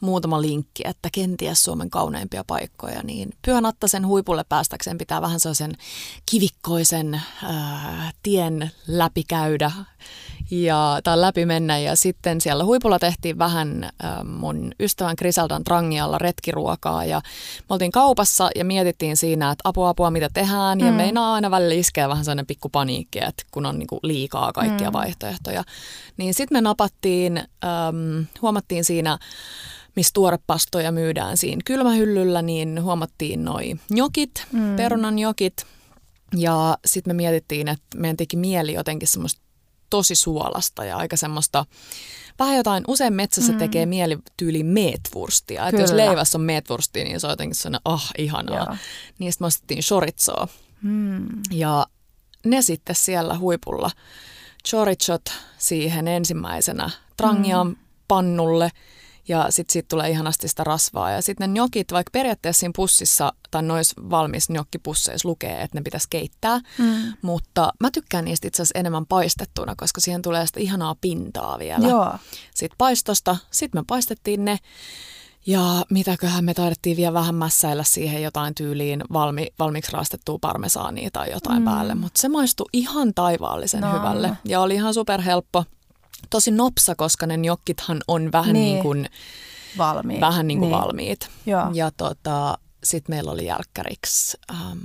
muutama 0.00 0.42
linkki, 0.42 0.82
että 0.86 1.08
kenties 1.12 1.62
Suomen 1.62 1.90
kauneimpia 1.90 2.44
paikkoja, 2.46 3.02
niin 3.02 3.30
Pyhä 3.46 3.60
Nattasen 3.60 4.06
huipulle 4.06 4.44
päästäkseen 4.48 4.98
pitää 4.98 5.22
vähän 5.22 5.40
sellaisen 5.40 5.72
kivikkoisen 6.30 7.14
äh, 7.14 8.14
tien 8.22 8.70
läpi 8.86 9.24
käydä 9.28 9.72
ja, 10.50 11.00
tai 11.04 11.20
läpi 11.20 11.46
mennä. 11.46 11.78
Ja 11.78 11.96
sitten 11.96 12.40
siellä 12.40 12.64
huipulla 12.64 12.98
tehtiin 12.98 13.38
vähän 13.38 13.84
äh, 13.84 14.24
mun 14.24 14.72
ystävän 14.80 15.14
Griseldan 15.18 15.64
Trangialla 15.64 16.18
retkiruokaa 16.18 17.04
ja 17.04 17.20
me 17.58 17.64
oltiin 17.74 17.90
kaupassa 17.92 18.50
ja 18.56 18.64
mietittiin 18.64 19.16
siinä, 19.16 19.50
että 19.50 19.68
apua 19.68 19.88
apua 19.88 20.10
mitä 20.10 20.28
tehdään. 20.34 20.80
Ja 20.80 20.90
Mm. 20.90 20.96
meinaa 20.96 21.34
aina 21.34 21.50
välillä 21.50 21.74
iskeä 21.74 22.08
vähän 22.08 22.24
sellainen 22.24 22.46
pikku 22.46 22.68
paniikki, 22.68 23.18
että 23.18 23.42
kun 23.50 23.66
on 23.66 23.78
niinku 23.78 23.98
liikaa 24.02 24.52
kaikkia 24.52 24.90
Mm. 24.90 24.92
vaihtoehtoja. 24.92 25.64
Niin 26.16 26.34
sitten 26.34 26.56
me 26.56 26.60
napattiin, 26.60 27.36
ähm, 27.38 28.22
huomattiin 28.42 28.84
siinä 28.84 29.18
missä 29.96 30.10
tuorepastoja 30.14 30.92
myydään 30.92 31.36
siinä 31.36 31.60
kylmähyllyllä, 31.64 32.42
niin 32.42 32.82
huomattiin 32.82 33.44
noi 33.44 33.74
jokit, 33.90 34.46
mm. 34.52 34.76
perunan 34.76 35.18
jokit. 35.18 35.66
Ja 36.36 36.78
sitten 36.84 37.10
me 37.10 37.16
mietittiin, 37.16 37.68
että 37.68 37.98
meidän 37.98 38.16
teki 38.16 38.36
mieli 38.36 38.72
jotenkin 38.72 39.08
semmoista 39.08 39.40
tosi 39.90 40.14
suolasta 40.14 40.84
ja 40.84 40.96
aika 40.96 41.16
semmoista, 41.16 41.66
vähän 42.38 42.56
jotain, 42.56 42.84
usein 42.88 43.12
metsässä 43.12 43.52
mm. 43.52 43.58
tekee 43.58 43.86
mieli 43.86 44.18
tyyli 44.36 44.62
meetwurstia. 44.62 45.68
Että 45.68 45.80
jos 45.80 45.92
leivässä 45.92 46.38
on 46.38 46.42
meetwurstia, 46.42 47.04
niin 47.04 47.20
se 47.20 47.26
on 47.26 47.32
jotenkin 47.32 47.54
sellainen, 47.54 47.80
ah, 47.84 47.94
oh, 47.94 48.10
ihanaa. 48.18 48.56
Joo. 48.56 48.76
Niistä 49.18 49.42
me 49.42 49.46
ostettiin 49.46 49.82
shoritsoa. 49.82 50.48
Mm. 50.82 51.26
Ja 51.50 51.86
ne 52.46 52.62
sitten 52.62 52.96
siellä 52.96 53.38
huipulla. 53.38 53.90
Chorichot 54.68 55.32
siihen 55.58 56.08
ensimmäisenä 56.08 56.90
trangian 57.16 57.66
mm. 57.66 57.76
pannulle– 58.08 58.70
ja 59.28 59.46
sitten 59.50 59.72
siitä 59.72 59.86
tulee 59.88 60.10
ihanasti 60.10 60.48
sitä 60.48 60.64
rasvaa. 60.64 61.10
Ja 61.10 61.22
sitten 61.22 61.50
ne 61.50 61.52
njokit, 61.52 61.92
vaikka 61.92 62.10
periaatteessa 62.10 62.60
siinä 62.60 62.72
pussissa 62.76 63.32
tai 63.50 63.62
noissa 63.62 64.02
valmis 64.10 64.50
njokkipusseissa 64.50 65.28
lukee, 65.28 65.62
että 65.62 65.78
ne 65.78 65.82
pitäisi 65.82 66.06
keittää, 66.10 66.60
mm. 66.78 67.12
mutta 67.22 67.72
mä 67.80 67.90
tykkään 67.90 68.24
niistä 68.24 68.48
itse 68.48 68.62
asiassa 68.62 68.78
enemmän 68.78 69.06
paistettuna, 69.06 69.74
koska 69.76 70.00
siihen 70.00 70.22
tulee 70.22 70.46
sitä 70.46 70.60
ihanaa 70.60 70.96
pintaa 71.00 71.58
vielä. 71.58 71.88
Joo. 71.88 72.14
Sitten 72.54 72.78
paistosta, 72.78 73.36
sitten 73.50 73.80
me 73.80 73.84
paistettiin 73.86 74.44
ne 74.44 74.58
ja 75.46 75.84
mitäköhän 75.90 76.44
me 76.44 76.54
taidettiin 76.54 76.96
vielä 76.96 77.12
vähän 77.12 77.34
mässäillä 77.34 77.82
siihen 77.82 78.22
jotain 78.22 78.54
tyyliin 78.54 79.02
valmi, 79.12 79.46
valmiiksi 79.58 79.92
raastettua 79.92 80.38
parmesaania 80.40 81.10
tai 81.12 81.30
jotain 81.30 81.58
mm. 81.58 81.64
päälle, 81.64 81.94
mutta 81.94 82.20
se 82.20 82.28
maistui 82.28 82.66
ihan 82.72 83.14
taivaallisen 83.14 83.80
no. 83.80 83.92
hyvälle 83.92 84.36
ja 84.44 84.60
oli 84.60 84.74
ihan 84.74 84.94
superhelppo 84.94 85.64
tosi 86.30 86.50
nopsa, 86.50 86.94
koska 86.94 87.26
ne 87.26 87.36
njokkithan 87.36 88.00
on 88.08 88.32
vähän 88.32 88.52
niin, 88.52 88.64
niin 88.64 88.82
kuin, 88.82 89.08
valmiit. 89.78 90.20
Vähän 90.20 90.48
niin 90.48 90.58
kuin 90.58 90.70
niin. 90.70 90.80
valmiit. 90.80 91.28
Joo. 91.46 91.70
Ja 91.74 91.90
tota, 91.90 92.58
sitten 92.84 93.16
meillä 93.16 93.30
oli 93.30 93.46
jälkkäriksi, 93.46 94.38
ähm, 94.50 94.78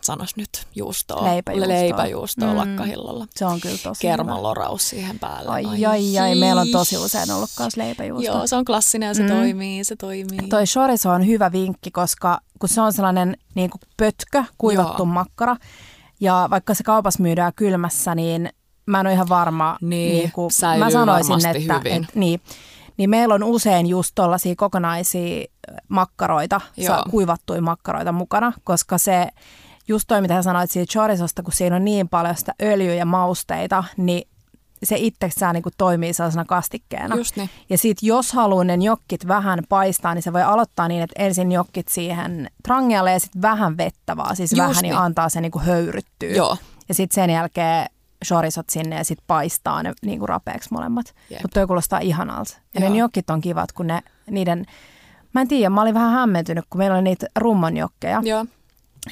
sanos 0.00 0.36
nyt, 0.36 0.66
juustoa. 0.74 1.24
Leipäjuustoa. 1.24 1.68
Leipäjuustoa 1.68 2.50
mm. 2.50 2.56
lakkahillolla. 2.56 3.26
Se 3.36 3.46
on 3.46 3.60
kyllä 3.60 3.78
tosi 3.82 4.00
Kermaloraus 4.00 4.88
siihen 4.88 5.18
päälle. 5.18 5.50
Ai, 5.50 5.64
ai, 5.64 5.86
ai, 5.86 6.18
ai, 6.18 6.34
meillä 6.34 6.60
on 6.60 6.70
tosi 6.72 6.96
usein 6.96 7.30
ollut 7.30 7.50
myös 7.58 7.76
leipäjuusto. 7.76 8.26
Joo, 8.26 8.46
se 8.46 8.56
on 8.56 8.64
klassinen 8.64 9.06
ja 9.06 9.14
se 9.14 9.22
mm. 9.22 9.28
toimii, 9.28 9.84
se 9.84 9.96
toimii. 9.96 10.48
Toi 10.48 10.64
chorizo 10.64 11.10
on 11.10 11.26
hyvä 11.26 11.52
vinkki, 11.52 11.90
koska 11.90 12.40
kun 12.58 12.68
se 12.68 12.80
on 12.80 12.92
sellainen 12.92 13.36
niin 13.54 13.70
kuin 13.70 13.80
pötkö, 13.96 14.44
kuivattu 14.58 15.02
Joo. 15.02 15.06
makkara, 15.06 15.56
ja 16.20 16.48
vaikka 16.50 16.74
se 16.74 16.82
kaupassa 16.84 17.22
myydään 17.22 17.52
kylmässä, 17.56 18.14
niin 18.14 18.50
mä 18.88 19.00
en 19.00 19.06
ole 19.06 19.14
ihan 19.14 19.28
varma. 19.28 19.78
Niin, 19.80 20.16
niin 20.16 20.32
kuin, 20.32 20.50
mä 20.78 20.90
sanoisin, 20.90 21.46
että, 21.46 21.78
hyvin. 21.78 21.92
että 21.92 22.12
niin, 22.14 22.40
niin 22.96 23.10
meillä 23.10 23.34
on 23.34 23.42
usein 23.42 23.86
just 23.86 24.12
tuollaisia 24.14 24.54
kokonaisia 24.56 25.44
makkaroita, 25.88 26.60
kuivattuja 27.10 27.62
makkaroita 27.62 28.12
mukana, 28.12 28.52
koska 28.64 28.98
se 28.98 29.28
just 29.88 30.04
toi, 30.08 30.20
mitä 30.20 30.34
sä 30.34 30.42
sanoit 30.42 30.70
siitä 30.70 30.92
chorizosta, 30.92 31.42
kun 31.42 31.52
siinä 31.52 31.76
on 31.76 31.84
niin 31.84 32.08
paljon 32.08 32.36
sitä 32.36 32.54
öljyä 32.62 32.94
ja 32.94 33.06
mausteita, 33.06 33.84
niin 33.96 34.28
se 34.82 34.96
itsessään 34.98 35.54
niin 35.54 35.62
toimii 35.78 36.12
sellaisena 36.12 36.44
kastikkeena. 36.44 37.16
Just 37.16 37.36
niin. 37.36 37.50
Ja 37.70 37.78
sitten 37.78 38.06
jos 38.06 38.32
haluaa 38.32 38.64
ne 38.64 38.74
jokkit 38.74 39.28
vähän 39.28 39.62
paistaa, 39.68 40.14
niin 40.14 40.22
se 40.22 40.32
voi 40.32 40.42
aloittaa 40.42 40.88
niin, 40.88 41.02
että 41.02 41.22
ensin 41.22 41.52
jokkit 41.52 41.88
siihen 41.88 42.50
trangialle 42.62 43.12
ja 43.12 43.20
sitten 43.20 43.42
vähän 43.42 43.76
vettä 43.76 44.16
vaan, 44.16 44.36
siis 44.36 44.52
Just 44.52 44.60
vähän 44.60 44.72
niin. 44.72 44.82
niin 44.82 44.96
antaa 44.96 45.28
se 45.28 45.40
niin 45.40 45.60
höyryttyä. 45.60 46.30
Joo. 46.30 46.56
Ja 46.88 46.94
sitten 46.94 47.14
sen 47.14 47.30
jälkeen 47.30 47.86
shorisot 48.24 48.70
sinne 48.70 48.96
ja 48.96 49.04
sitten 49.04 49.24
paistaa 49.26 49.82
ne 49.82 49.92
niin 50.02 50.18
kuin 50.18 50.28
rapeeksi 50.28 50.68
molemmat. 50.72 51.14
Mutta 51.42 51.60
toi 51.60 51.66
kuulostaa 51.66 51.98
ihanalta. 51.98 52.58
Ja 52.74 52.80
Joo. 52.80 52.90
ne 52.90 52.98
jokit 52.98 53.30
on 53.30 53.40
kivat, 53.40 53.72
kun 53.72 53.86
ne, 53.86 54.00
niiden, 54.30 54.64
mä 55.32 55.40
en 55.40 55.48
tiedä, 55.48 55.70
mä 55.70 55.82
olin 55.82 55.94
vähän 55.94 56.12
hämmentynyt, 56.12 56.64
kun 56.70 56.78
meillä 56.78 56.94
oli 56.94 57.02
niitä 57.02 57.26
rummonjokkeja. 57.36 58.20
Joo. 58.24 58.46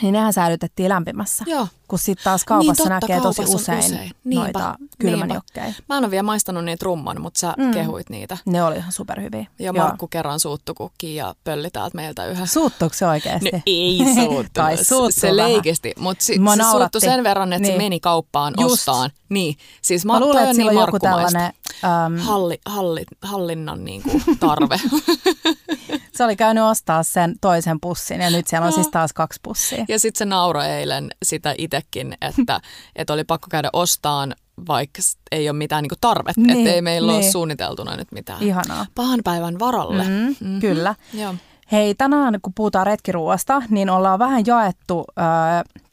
Niin 0.02 0.12
nehän 0.12 0.32
säilytettiin 0.32 0.88
lämpimässä. 0.88 1.44
Joo. 1.46 1.68
Kun 1.88 1.98
sitten 1.98 2.24
taas 2.24 2.44
kaupassa 2.44 2.82
niin, 2.82 2.90
näkee 2.90 3.20
tosi 3.20 3.42
usein, 3.42 3.78
usein. 3.78 4.10
noita 4.24 4.74
kylmänjokkeja. 4.98 5.72
Mä 5.88 5.96
en 5.96 6.04
ole 6.04 6.10
vielä 6.10 6.22
maistanut 6.22 6.64
niitä 6.64 6.84
rumman, 6.84 7.20
mutta 7.20 7.40
sä 7.40 7.54
mm. 7.58 7.70
kehuit 7.70 8.10
niitä. 8.10 8.38
Ne 8.44 8.62
oli 8.62 8.76
ihan 8.76 8.92
superhyviä. 8.92 9.46
Ja 9.58 9.72
Markku 9.72 10.04
Joo. 10.04 10.08
kerran 10.08 10.40
suuttu 10.40 10.74
kukkiin 10.74 11.16
ja 11.16 11.34
pölli 11.44 11.70
täältä 11.70 11.96
meiltä 11.96 12.26
yhä. 12.26 12.46
Suuttuuko 12.46 12.94
se 12.94 13.06
oikeasti? 13.06 13.50
No, 13.52 13.60
ei 13.66 14.00
suuttu. 14.24 14.50
tai 14.52 14.84
suuttu 14.84 15.20
Se 15.20 15.36
leikesti, 15.36 15.92
mutta 15.98 16.24
si- 16.24 16.34
se 16.56 16.70
suuttu 16.70 17.00
sen 17.00 17.24
verran, 17.24 17.52
että 17.52 17.62
niin. 17.68 17.74
se 17.74 17.78
meni 17.78 18.00
kauppaan 18.00 18.54
Just. 18.60 18.72
ostaan. 18.72 19.10
Niin, 19.28 19.56
siis 19.82 20.04
mä, 20.04 20.12
mä 20.12 20.20
luulen, 20.20 20.44
että 20.44 20.56
niin 20.56 20.68
on 20.68 20.74
joku 20.74 20.98
tällainen... 20.98 21.52
Um... 21.84 22.18
Halli, 22.18 22.60
halli, 22.66 23.04
hallinnan 23.22 23.84
niin 23.84 24.02
kuin, 24.02 24.22
tarve. 24.40 24.80
se 26.16 26.25
oli 26.25 26.37
käynyt 26.37 26.64
ostaa 26.64 27.02
sen 27.02 27.35
toisen 27.40 27.80
pussin 27.80 28.20
ja 28.20 28.30
nyt 28.30 28.46
siellä 28.46 28.66
on 28.66 28.73
siis 28.73 28.88
taas 28.88 29.12
kaksi 29.12 29.40
pussia. 29.42 29.85
Ja 29.88 29.99
sitten 29.99 30.18
se 30.18 30.25
nauroi 30.25 30.66
eilen 30.66 31.11
sitä 31.23 31.54
itsekin, 31.58 32.16
että, 32.20 32.61
että 32.96 33.12
oli 33.12 33.25
pakko 33.25 33.46
käydä 33.50 33.70
ostaan 33.73 34.35
vaikka 34.68 35.02
ei 35.32 35.49
ole 35.50 35.56
mitään 35.56 35.82
niin 35.82 35.99
tarvetta, 36.00 36.40
niin, 36.40 36.58
että 36.58 36.75
ei 36.75 36.82
meillä 36.82 37.12
niin. 37.12 37.25
ole 37.25 37.30
suunniteltuna 37.30 37.96
nyt 37.96 38.12
mitään. 38.12 38.42
Ihanaa. 38.42 38.87
Pahan 38.94 39.20
päivän 39.25 39.58
varalle. 39.58 40.04
Mm, 40.04 40.11
mm-hmm. 40.11 40.61
Kyllä. 40.61 40.94
Joo. 41.14 41.35
Hei, 41.73 41.94
tänään 41.94 42.38
kun 42.42 42.52
puhutaan 42.54 42.87
retkiruoasta, 42.87 43.62
niin 43.70 43.90
ollaan 43.90 44.18
vähän 44.18 44.46
jaettu, 44.46 45.04
äh, 45.18 45.85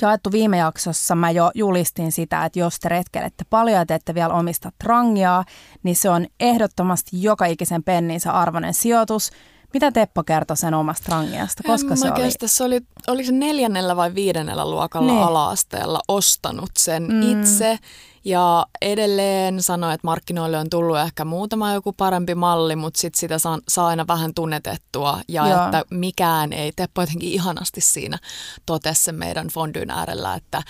jaettu 0.00 0.32
viime 0.32 0.56
jaksossa. 0.56 1.14
Mä 1.14 1.30
jo 1.30 1.50
julistin 1.54 2.12
sitä, 2.12 2.44
että 2.44 2.58
jos 2.58 2.78
te 2.80 2.88
retkelette 2.88 3.44
paljon 3.50 3.78
ja 3.78 3.86
te 3.86 3.94
ette 3.94 4.14
vielä 4.14 4.34
omista 4.34 4.72
trangiaa, 4.84 5.44
niin 5.82 5.96
se 5.96 6.10
on 6.10 6.26
ehdottomasti 6.40 7.22
joka 7.22 7.46
ikisen 7.46 7.82
penninsä 7.82 8.32
arvoinen 8.32 8.74
sijoitus– 8.74 9.30
mitä 9.74 9.92
Teppo 9.92 10.24
kertoi 10.24 10.56
sen 10.56 10.74
omasta 10.74 11.12
rangiasta? 11.12 11.62
Koska 11.66 11.90
en 11.90 11.96
se 11.96 12.12
oli? 12.12 12.22
Kestä. 12.22 12.48
Se 12.48 12.64
oli, 12.64 12.80
oli 13.06 13.24
se 13.24 13.32
neljännellä 13.32 13.96
vai 13.96 14.14
viidennellä 14.14 14.70
luokalla 14.70 15.12
niin. 15.12 15.24
ala-asteella 15.24 16.00
ostanut 16.08 16.70
sen 16.78 17.02
mm. 17.02 17.22
itse. 17.22 17.78
Ja 18.26 18.66
edelleen 18.82 19.62
sanoi, 19.62 19.94
että 19.94 20.06
markkinoille 20.06 20.58
on 20.58 20.70
tullut 20.70 20.98
ehkä 20.98 21.24
muutama 21.24 21.72
joku 21.72 21.92
parempi 21.92 22.34
malli, 22.34 22.76
mutta 22.76 23.00
sitten 23.00 23.20
sitä 23.20 23.38
saa, 23.38 23.58
saa 23.68 23.86
aina 23.86 24.06
vähän 24.08 24.34
tunnetettua. 24.34 25.20
Ja 25.28 25.48
Joo. 25.48 25.64
että 25.64 25.84
mikään 25.90 26.52
ei, 26.52 26.72
Teppo 26.76 27.02
jotenkin 27.02 27.32
ihanasti 27.32 27.80
siinä 27.80 28.18
totesi 28.66 29.02
sen 29.02 29.14
meidän 29.14 29.48
fondyn 29.48 29.90
äärellä, 29.90 30.34
että, 30.34 30.62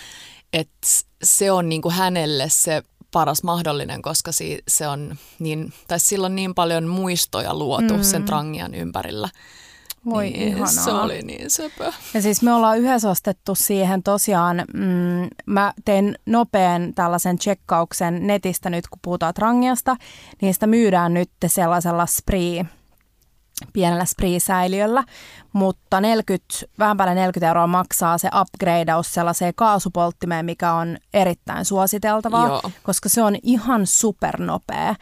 että 0.53 0.87
se 1.25 1.53
on 1.53 1.69
niin 1.69 1.83
kuin 1.83 1.95
hänelle 1.95 2.49
se 2.49 2.83
paras 3.13 3.43
mahdollinen, 3.43 4.03
koska 4.03 4.33
si, 4.33 4.59
se 4.69 4.89
on 4.89 5.17
niin, 5.39 5.73
tai 5.89 6.01
silloin 6.01 6.37
niin 6.37 6.55
paljon 6.55 6.85
muistoja 6.85 7.55
luotu 7.55 7.97
mm. 7.97 8.03
sen 8.03 8.25
trangian 8.25 8.75
ympärillä. 8.75 9.29
Voi 10.11 10.31
niin, 10.31 10.49
ihanaa. 10.49 10.67
Se 10.67 10.91
oli 10.91 11.23
niin 11.23 11.51
söpö. 11.51 11.93
Ja 12.15 12.23
siis 12.23 12.43
me 12.43 12.53
ollaan 12.53 12.79
yhdessä 12.79 13.11
ostettu 13.11 13.55
siihen 13.55 14.03
tosiaan, 14.03 14.65
mm, 14.75 15.29
mä 15.47 15.73
tein 15.85 16.19
nopean 16.27 16.95
tällaisen 16.95 17.39
tsekkauksen 17.39 18.27
netistä 18.27 18.71
nyt, 18.71 18.89
kun 18.89 18.99
puhutaan 19.03 19.35
trangiasta, 19.35 19.97
niin 20.43 20.55
sitä 20.55 20.67
myydään 20.67 21.15
nyt 21.15 21.31
sellaisella 21.47 22.07
spree 22.07 22.67
pienellä 23.73 24.05
spriisäiliöllä, 24.05 25.05
mutta 25.53 26.01
40, 26.01 26.55
vähän 26.79 26.97
päälle 26.97 27.15
40 27.15 27.49
euroa 27.49 27.67
maksaa 27.67 28.19
se 28.19 28.31
upgradeaus 28.41 29.15
sellaiseen 29.15 29.53
kaasupolttimeen, 29.57 30.45
mikä 30.45 30.73
on 30.73 30.97
erittäin 31.15 31.65
suositeltavaa, 31.65 32.49
Joo. 32.49 32.71
koska 32.83 33.09
se 33.09 33.23
on 33.23 33.37
ihan 33.43 33.87
supernopea. 33.87 34.95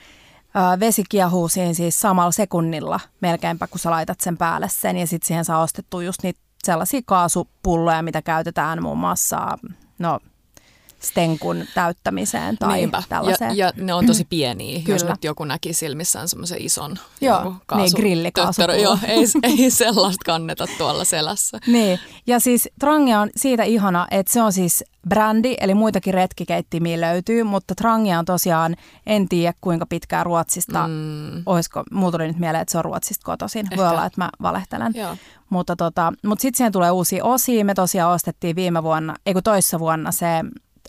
Vesi 0.81 1.05
kiehuu 1.09 1.49
siinä 1.49 1.75
siis 1.75 2.01
samalla 2.01 2.33
sekunnilla 2.33 3.01
melkeinpä, 3.21 3.67
kun 3.67 3.79
sä 3.79 3.91
laitat 3.91 4.21
sen 4.21 4.37
päälle 4.37 4.69
sen 4.69 4.97
ja 4.97 5.07
sitten 5.07 5.27
siihen 5.27 5.45
saa 5.45 5.63
ostettua 5.63 6.03
just 6.03 6.23
niitä 6.23 6.41
sellaisia 6.65 7.01
kaasupulloja, 7.07 8.03
mitä 8.03 8.23
käytetään 8.23 8.83
muun 8.83 8.99
muassa, 8.99 9.59
no 9.99 10.21
stenkun 11.05 11.65
täyttämiseen 11.75 12.59
tai 12.59 12.77
Niinpä. 12.77 13.03
tällaiseen. 13.09 13.57
Ja, 13.57 13.67
ja 13.67 13.85
ne 13.85 13.95
on 13.95 14.07
tosi 14.07 14.25
pieniä, 14.25 14.81
Kyllä. 14.81 14.95
jos 14.95 15.05
nyt 15.05 15.25
joku 15.25 15.45
näki 15.45 15.73
silmissään 15.73 16.29
semmoisen 16.29 16.63
ison 16.63 16.99
Joo, 17.21 17.55
kaasu, 17.67 17.83
niin 17.83 17.93
grillikaasupullo. 17.97 18.75
Joo, 18.75 18.99
ei, 19.07 19.25
ei 19.59 19.71
sellaista 19.71 20.23
kanneta 20.27 20.67
tuolla 20.79 21.05
selässä. 21.05 21.59
Niin, 21.67 21.99
ja 22.27 22.41
siis 22.41 22.69
Trangia 22.81 23.21
on 23.21 23.31
siitä 23.37 23.63
ihana, 23.63 24.07
että 24.11 24.33
se 24.33 24.43
on 24.43 24.53
siis 24.53 24.85
brändi, 25.09 25.55
eli 25.61 25.75
muitakin 25.75 26.15
retkikeittimiä 26.15 27.01
löytyy, 27.01 27.43
mutta 27.43 27.75
Trangia 27.75 28.19
on 28.19 28.25
tosiaan, 28.25 28.77
en 29.07 29.29
tiedä 29.29 29.55
kuinka 29.61 29.87
pitkään 29.87 30.27
Ruotsista, 30.27 30.89
mm. 30.89 31.43
olisiko, 31.47 31.83
mulla 31.91 32.13
tuli 32.13 32.27
nyt 32.27 32.39
mieleen, 32.39 32.63
että 32.63 32.73
se 32.73 32.79
on 32.79 32.85
Ruotsista 32.85 33.25
kotoisin, 33.25 33.67
Ehkä. 33.67 33.77
voi 33.77 33.89
olla, 33.89 34.07
että 34.07 34.21
mä 34.21 34.31
valehtelen. 34.43 34.93
Joo. 34.97 35.17
Mutta, 35.51 35.77
tota, 35.77 36.13
mutta 36.27 36.43
sitten 36.43 36.57
siihen 36.57 36.73
tulee 36.73 36.91
uusia 36.91 37.25
osia, 37.25 37.65
me 37.65 37.75
tosiaan 37.75 38.13
ostettiin 38.13 38.57
viime 38.57 38.83
vuonna, 38.83 39.17
ei 39.27 39.33
kun 39.35 39.43
toissa 39.43 39.79
vuonna 39.79 40.13
se 40.13 40.27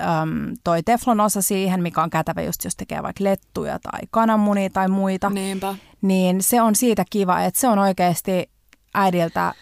äm, 0.01 0.53
toi 0.63 0.83
teflon-osa 0.83 1.41
siihen, 1.41 1.81
mikä 1.81 2.03
on 2.03 2.09
kätevä 2.09 2.41
just 2.41 2.63
jos 2.63 2.75
tekee 2.75 3.03
vaikka 3.03 3.23
lettuja 3.23 3.79
tai 3.79 3.99
kananmunia 4.11 4.69
tai 4.69 4.87
muita. 4.87 5.29
Niinpä. 5.29 5.75
Niin 6.01 6.43
se 6.43 6.61
on 6.61 6.75
siitä 6.75 7.05
kiva, 7.09 7.41
että 7.41 7.59
se 7.59 7.67
on 7.67 7.79
oikeasti 7.79 8.49
äidiltä, 8.93 9.53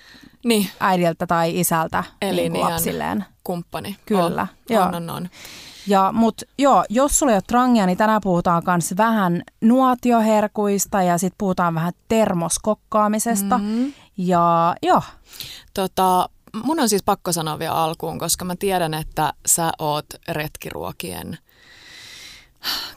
niin. 0.46 0.70
äidiltä 0.80 1.28
tai 1.28 1.60
isältä 1.60 2.04
Eli 2.22 2.50
niin 2.50 2.62
lapsilleen. 2.66 3.25
kumppani. 3.44 3.98
Kyllä. 4.06 4.42
On, 4.42 4.48
joo. 4.70 4.84
on, 4.84 4.96
on, 4.96 5.10
on. 5.10 5.30
Ja, 5.88 6.12
mut 6.12 6.42
joo, 6.58 6.86
jos 6.90 7.20
sulla 7.20 7.32
ei 7.32 7.36
ole 7.36 7.44
trangia, 7.48 7.86
niin 7.86 7.98
tänään 7.98 8.22
puhutaan 8.24 8.63
myös 8.68 8.94
vähän 8.98 9.44
nuotioherkuista 9.62 11.02
ja 11.02 11.18
sitten 11.18 11.38
puhutaan 11.38 11.75
vähän 11.75 11.94
termoskokkaamisesta. 12.08 13.58
Mm-hmm. 13.58 13.94
Ja 14.18 14.75
joo. 14.82 15.02
Tota, 15.74 16.30
mun 16.64 16.80
on 16.80 16.90
siis 16.90 17.04
pakko 17.04 17.32
sanoa 17.32 17.60
vielä 17.60 17.76
alkuun, 17.76 18.20
koska 18.20 18.46
mä 18.46 18.56
tiedän, 18.56 18.94
että 18.94 19.34
sä 19.46 19.72
oot 19.80 20.06
retkiruokien 20.28 21.38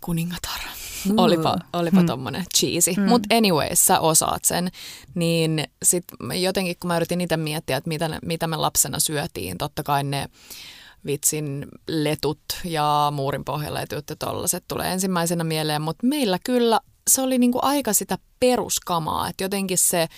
kuningatar. 0.01 0.61
Mm. 1.09 1.19
Olipa, 1.19 1.57
olipa 1.73 2.01
mm. 2.01 2.07
tommonen 2.07 2.45
cheesy. 2.57 2.93
Mm. 2.97 3.03
Mutta 3.03 3.35
anyways, 3.37 3.87
sä 3.87 4.01
osaat 4.01 4.45
sen. 4.45 4.71
Niin 5.15 5.65
sit 5.83 6.05
jotenkin 6.41 6.77
kun 6.81 6.89
mä 6.89 6.97
yritin 6.97 7.21
itse 7.21 7.37
miettiä, 7.37 7.77
että 7.77 7.89
mitä, 7.89 8.19
mitä 8.23 8.47
me 8.47 8.57
lapsena 8.57 9.01
syötiin, 9.01 9.59
totta 9.59 9.83
kai 9.83 10.05
ne 10.05 10.29
vitsin 11.07 11.67
letut 11.89 12.43
ja 12.65 13.13
muurin 13.15 13.45
pohjaletut 13.45 14.11
ja 14.11 14.17
tollaset 14.17 14.65
tulee 14.69 14.93
ensimmäisenä 14.93 15.45
mieleen, 15.45 15.83
mutta 15.83 16.07
meillä 16.07 16.39
kyllä 16.45 16.81
se 17.11 17.23
oli 17.23 17.39
niinku 17.39 17.59
aika 17.63 17.93
sitä 17.93 18.19
peruskamaa, 18.41 19.29
että 19.29 19.45
jotenkin 19.45 19.79
se 19.79 20.09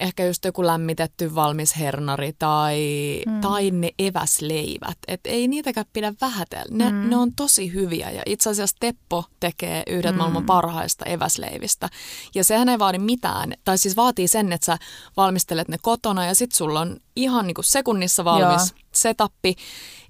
ehkä 0.00 0.24
just 0.26 0.44
joku 0.44 0.66
lämmitetty 0.66 1.34
valmis 1.34 1.78
hernari 1.78 2.32
tai, 2.38 2.78
mm. 3.26 3.40
tai 3.40 3.70
ne 3.70 3.90
eväsleivät. 3.98 4.98
Et 5.08 5.20
ei 5.24 5.48
niitäkään 5.48 5.86
pidä 5.92 6.14
vähätellä. 6.20 6.76
Ne, 6.76 6.90
mm. 6.90 7.10
ne 7.10 7.16
on 7.16 7.32
tosi 7.34 7.72
hyviä 7.72 8.10
ja 8.10 8.22
itse 8.26 8.50
asiassa 8.50 8.76
Teppo 8.80 9.24
tekee 9.40 9.82
yhdet 9.86 10.12
mm. 10.12 10.18
maailman 10.18 10.46
parhaista 10.46 11.04
eväsleivistä. 11.04 11.88
Ja 12.34 12.44
sehän 12.44 12.68
ei 12.68 12.78
vaadi 12.78 12.98
mitään, 12.98 13.54
tai 13.64 13.78
siis 13.78 13.96
vaatii 13.96 14.28
sen, 14.28 14.52
että 14.52 14.64
sä 14.64 14.78
valmistelet 15.16 15.68
ne 15.68 15.76
kotona 15.82 16.26
ja 16.26 16.34
sit 16.34 16.52
sulla 16.52 16.80
on 16.80 16.96
ihan 17.16 17.46
niinku 17.46 17.62
sekunnissa 17.62 18.24
valmis 18.24 18.70
Joo. 18.70 18.88
setappi. 18.92 19.54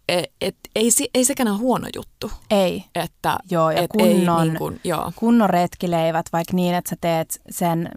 Et, 0.09 0.32
et, 0.40 0.56
ei, 0.76 0.88
ei 1.14 1.25
sekään 1.25 1.49
ole 1.49 1.59
huono 1.59 1.88
juttu. 1.97 2.30
Ei. 2.50 2.85
Että, 2.94 3.38
joo, 3.50 3.70
ja 3.70 3.80
et 3.80 3.90
kunnon, 3.90 4.42
ei, 4.42 4.49
niin 4.49 4.59
kuin, 4.59 4.80
joo. 4.85 5.12
kunnon 5.16 5.50
retkileivät, 5.50 6.26
vaikka 6.32 6.56
niin, 6.56 6.75
että 6.75 6.90
sä 6.90 6.97
teet 7.00 7.40
sen 7.50 7.90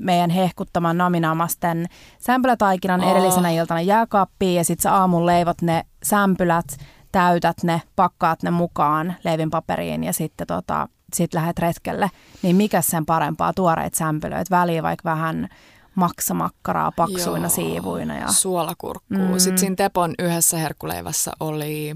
meidän 0.00 0.30
hehkuttaman 0.30 0.98
naminamasten 0.98 1.86
sämpylätaikinan 2.18 3.04
oh. 3.04 3.10
edellisenä 3.10 3.50
iltana 3.50 3.80
jääkaappiin 3.80 4.54
ja 4.54 4.64
sitten 4.64 4.82
sä 4.82 4.94
aamulla 4.94 5.26
leivot 5.26 5.62
ne 5.62 5.84
sämpylät, 6.02 6.76
täytät 7.12 7.56
ne, 7.62 7.82
pakkaat 7.96 8.42
ne 8.42 8.50
mukaan 8.50 9.14
leivinpaperiin 9.24 10.04
ja 10.04 10.12
sitten 10.12 10.46
tota, 10.46 10.88
sit 11.14 11.34
lähdet 11.34 11.58
retkelle. 11.58 12.10
Niin 12.42 12.56
mikä 12.56 12.82
sen 12.82 13.06
parempaa 13.06 13.52
tuoreita 13.52 13.98
sämpylöitä, 13.98 14.56
väliin 14.56 14.82
vaikka 14.82 15.10
vähän 15.10 15.48
maksamakkaraa 15.94 16.92
paksuina 16.92 17.44
Joo, 17.44 17.50
siivuina. 17.50 18.18
Ja... 18.18 18.28
Suolakurkkuu. 18.28 19.18
Mm. 19.18 19.38
Sitten 19.38 19.58
siinä 19.58 19.76
Tepon 19.76 20.14
yhdessä 20.18 20.56
herkkuleivässä 20.56 21.32
oli 21.40 21.94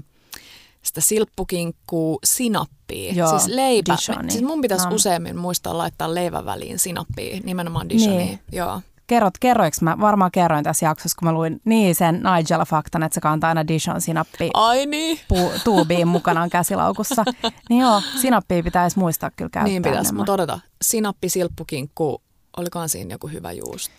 sitä 0.83 1.01
silppukinkkuu, 1.01 2.19
sinappia. 2.23 3.13
Joo, 3.13 3.29
siis 3.29 3.47
leipä. 3.47 3.95
Dijoni. 4.07 4.31
Siis 4.31 4.43
mun 4.43 4.61
pitäisi 4.61 4.89
no. 4.89 4.95
useammin 4.95 5.37
muistaa 5.37 5.77
laittaa 5.77 6.13
leivän 6.13 6.45
väliin 6.45 6.79
sinappia, 6.79 7.39
nimenomaan 7.43 7.89
Dijonia. 7.89 8.17
Niin. 8.17 8.39
Joo. 8.51 8.81
Kerrot, 9.07 9.33
kerroinko 9.39 9.77
mä, 9.81 9.97
varmaan 9.99 10.31
kerroin 10.31 10.63
tässä 10.63 10.85
jaksossa, 10.85 11.15
kun 11.19 11.27
mä 11.27 11.33
luin 11.33 11.61
niin 11.65 11.95
sen 11.95 12.15
Nigel-faktan, 12.15 13.03
että 13.03 13.13
se 13.13 13.21
kantaa 13.21 13.47
aina 13.47 13.67
Dijon 13.67 14.01
sinappi 14.01 14.49
Ai 14.53 14.85
niin. 14.85 15.19
Pu, 15.27 15.51
tuubiin 15.63 16.07
mukanaan 16.07 16.49
käsilaukussa. 16.49 17.23
niin 17.69 17.81
joo, 17.81 18.01
sinappia 18.21 18.63
pitäisi 18.63 18.99
muistaa 18.99 19.31
kyllä 19.31 19.49
käyttää 19.49 19.71
Niin 19.71 19.81
pitäisi, 19.81 20.13
mutta 20.13 20.33
odota. 20.33 20.59
Sinappi, 20.81 21.29
silppukinkku, 21.29 22.21
olikohan 22.57 22.89
siinä 22.89 23.13
joku 23.13 23.27
hyvä 23.27 23.51
juusto? 23.51 23.93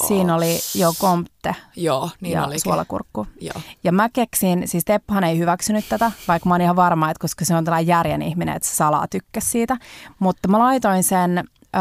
Joo. 0.00 0.08
Siinä 0.08 0.34
oli 0.34 0.58
jo 0.74 0.92
kompte 0.98 1.54
Joo, 1.76 2.10
niin 2.20 2.32
ja 2.32 2.44
olikin. 2.44 2.60
suolakurkku. 2.60 3.26
Joo. 3.40 3.60
Ja 3.84 3.92
mä 3.92 4.08
keksin, 4.08 4.68
siis 4.68 4.84
Teppohan 4.84 5.24
ei 5.24 5.38
hyväksynyt 5.38 5.88
tätä, 5.88 6.12
vaikka 6.28 6.48
mä 6.48 6.54
oon 6.54 6.60
ihan 6.60 6.76
varma, 6.76 7.10
että 7.10 7.20
koska 7.20 7.44
se 7.44 7.54
on 7.56 7.64
tällainen 7.64 7.86
järjen 7.86 8.22
ihminen, 8.22 8.56
että 8.56 8.68
se 8.68 8.74
salaa 8.76 9.08
tykkäs 9.08 9.52
siitä. 9.52 9.76
Mutta 10.18 10.48
mä 10.48 10.58
laitoin 10.58 11.02
sen 11.04 11.38
ö, 11.38 11.78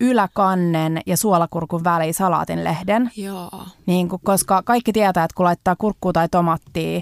yläkannen 0.00 1.00
ja 1.06 1.16
suolakurkun 1.16 1.84
väliin 1.84 2.14
salaatin 2.14 2.64
lehden. 2.64 3.10
Joo. 3.16 3.50
Niin 3.86 4.08
kun, 4.08 4.18
koska 4.24 4.62
kaikki 4.62 4.92
tietää, 4.92 5.24
että 5.24 5.34
kun 5.34 5.46
laittaa 5.46 5.76
kurkkua 5.76 6.12
tai 6.12 6.28
tomattia 6.28 7.00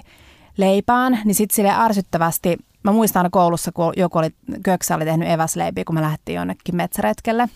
leipään, 0.57 1.19
niin 1.25 1.35
sitten 1.35 1.55
sille 1.55 1.71
ärsyttävästi, 1.71 2.57
mä 2.83 2.91
muistan 2.91 3.19
aina 3.19 3.29
koulussa, 3.29 3.71
kun 3.71 3.93
joku 3.97 4.17
oli, 4.17 4.29
köksä 4.63 4.95
oli 4.95 5.05
tehnyt 5.05 5.29
eväsleipiä, 5.29 5.83
kun 5.85 5.95
me 5.95 6.01
lähdettiin 6.01 6.35
jonnekin 6.35 6.75
metsäretkelle 6.75 7.49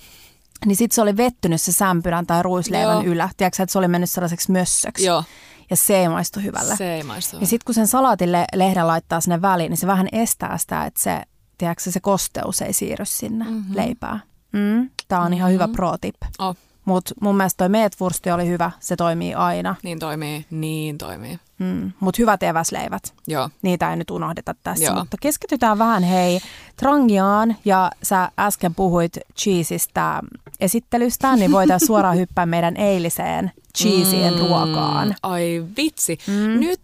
niin 0.66 0.76
sitten 0.76 0.96
se 0.96 1.02
oli 1.02 1.18
vettynyt 1.18 1.62
se 1.62 1.72
sämpylän 1.72 2.28
tai 2.28 2.44
ruisleivän 2.44 2.94
Joo. 2.94 3.04
ylä. 3.04 3.30
Tiedätkö, 3.38 3.64
että 3.64 3.74
se 3.74 3.80
oli 3.80 3.88
mennyt 3.88 4.10
sellaiseksi 4.10 4.52
mössöksi. 4.52 5.06
Joo. 5.06 5.24
Ja 5.70 5.76
se 5.76 5.98
ei 5.98 6.10
maistu 6.10 6.40
hyvälle. 6.40 6.76
Se 6.76 6.94
ei 6.94 7.04
maistu 7.04 7.38
Ja 7.40 7.48
sitten 7.48 7.66
kun 7.66 7.76
sen 7.76 7.88
salaatille 7.88 8.46
lehden 8.56 8.88
laittaa 8.88 9.22
sinne 9.22 9.42
väliin, 9.42 9.70
niin 9.70 9.78
se 9.78 9.88
vähän 9.88 10.08
estää 10.12 10.58
sitä, 10.58 10.86
että 10.86 11.02
se, 11.02 11.22
tiedätkö, 11.58 11.92
se 11.92 12.00
kosteus 12.00 12.62
ei 12.62 12.74
siirry 12.74 13.06
sinne 13.06 13.46
mm-hmm. 13.46 13.76
leipään. 13.76 14.24
Mm. 14.52 14.90
Tämä 15.08 15.22
on 15.22 15.26
mm-hmm. 15.26 15.38
ihan 15.38 15.52
hyvä 15.52 15.68
pro 15.68 15.98
tip. 16.02 16.16
Oh. 16.40 16.56
Mutta 16.90 17.14
mun 17.22 17.38
mielestä 17.38 17.58
toi 17.58 17.70
meetwursti 17.70 18.32
oli 18.32 18.48
hyvä, 18.48 18.72
se 18.80 18.96
toimii 18.96 19.34
aina. 19.34 19.76
Niin 19.84 20.00
toimii, 20.00 20.46
niin 20.50 20.98
toimii. 20.98 21.40
Mm. 21.60 21.92
Mutta 22.00 22.22
hyvät 22.22 22.44
eväsleivät, 22.44 23.14
Joo. 23.28 23.50
niitä 23.62 23.90
ei 23.90 23.98
nyt 23.98 24.12
unohdeta 24.12 24.56
tässä. 24.64 24.86
Joo. 24.86 24.96
Mutta 24.96 25.18
keskitytään 25.22 25.80
vähän 25.80 26.04
hei 26.04 26.40
Trangiaan 26.76 27.56
ja 27.66 27.92
sä 28.04 28.32
äsken 28.40 28.76
puhuit 28.76 29.18
cheesistä 29.40 30.22
esittelystä, 30.60 31.36
niin 31.36 31.52
voitaisiin 31.52 31.88
suoraan 31.94 32.18
hyppää 32.18 32.46
meidän 32.46 32.78
eiliseen 32.78 33.52
cheesien 33.78 34.34
mm. 34.34 34.40
ruokaan. 34.40 35.16
Ai 35.24 35.66
vitsi. 35.78 36.18
Mm. 36.28 36.60
Nyt 36.60 36.82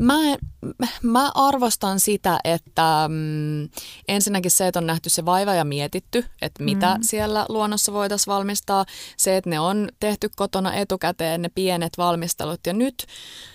Mä, 0.00 0.36
mä 1.02 1.30
arvostan 1.34 2.00
sitä, 2.00 2.40
että 2.44 3.08
mm, 3.08 3.68
ensinnäkin 4.08 4.50
se, 4.50 4.66
että 4.66 4.78
on 4.78 4.86
nähty 4.86 5.10
se 5.10 5.24
vaiva 5.24 5.54
ja 5.54 5.64
mietitty, 5.64 6.24
että 6.42 6.64
mitä 6.64 6.94
mm. 6.94 7.02
siellä 7.02 7.46
luonnossa 7.48 7.92
voitaisiin 7.92 8.32
valmistaa. 8.32 8.84
Se, 9.16 9.36
että 9.36 9.50
ne 9.50 9.60
on 9.60 9.88
tehty 10.00 10.30
kotona 10.36 10.74
etukäteen, 10.74 11.42
ne 11.42 11.48
pienet 11.54 11.92
valmistelut. 11.98 12.60
Ja 12.66 12.72
nyt 12.72 13.06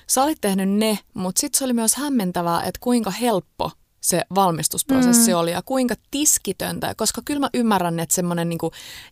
sä 0.07 0.23
olit 0.23 0.41
tehnyt 0.41 0.69
ne, 0.69 0.99
mutta 1.13 1.39
sitten 1.39 1.57
se 1.57 1.65
oli 1.65 1.73
myös 1.73 1.95
hämmentävää, 1.95 2.63
että 2.63 2.79
kuinka 2.79 3.11
helppo 3.11 3.71
se 4.01 4.21
valmistusprosessi 4.35 5.31
mm. 5.31 5.39
oli 5.39 5.51
ja 5.51 5.61
kuinka 5.61 5.95
tiskitöntä, 6.11 6.93
koska 6.97 7.21
kyllä 7.25 7.39
mä 7.39 7.49
ymmärrän, 7.53 7.99
että 7.99 8.15
semmoinen 8.15 8.49
niin 8.49 8.59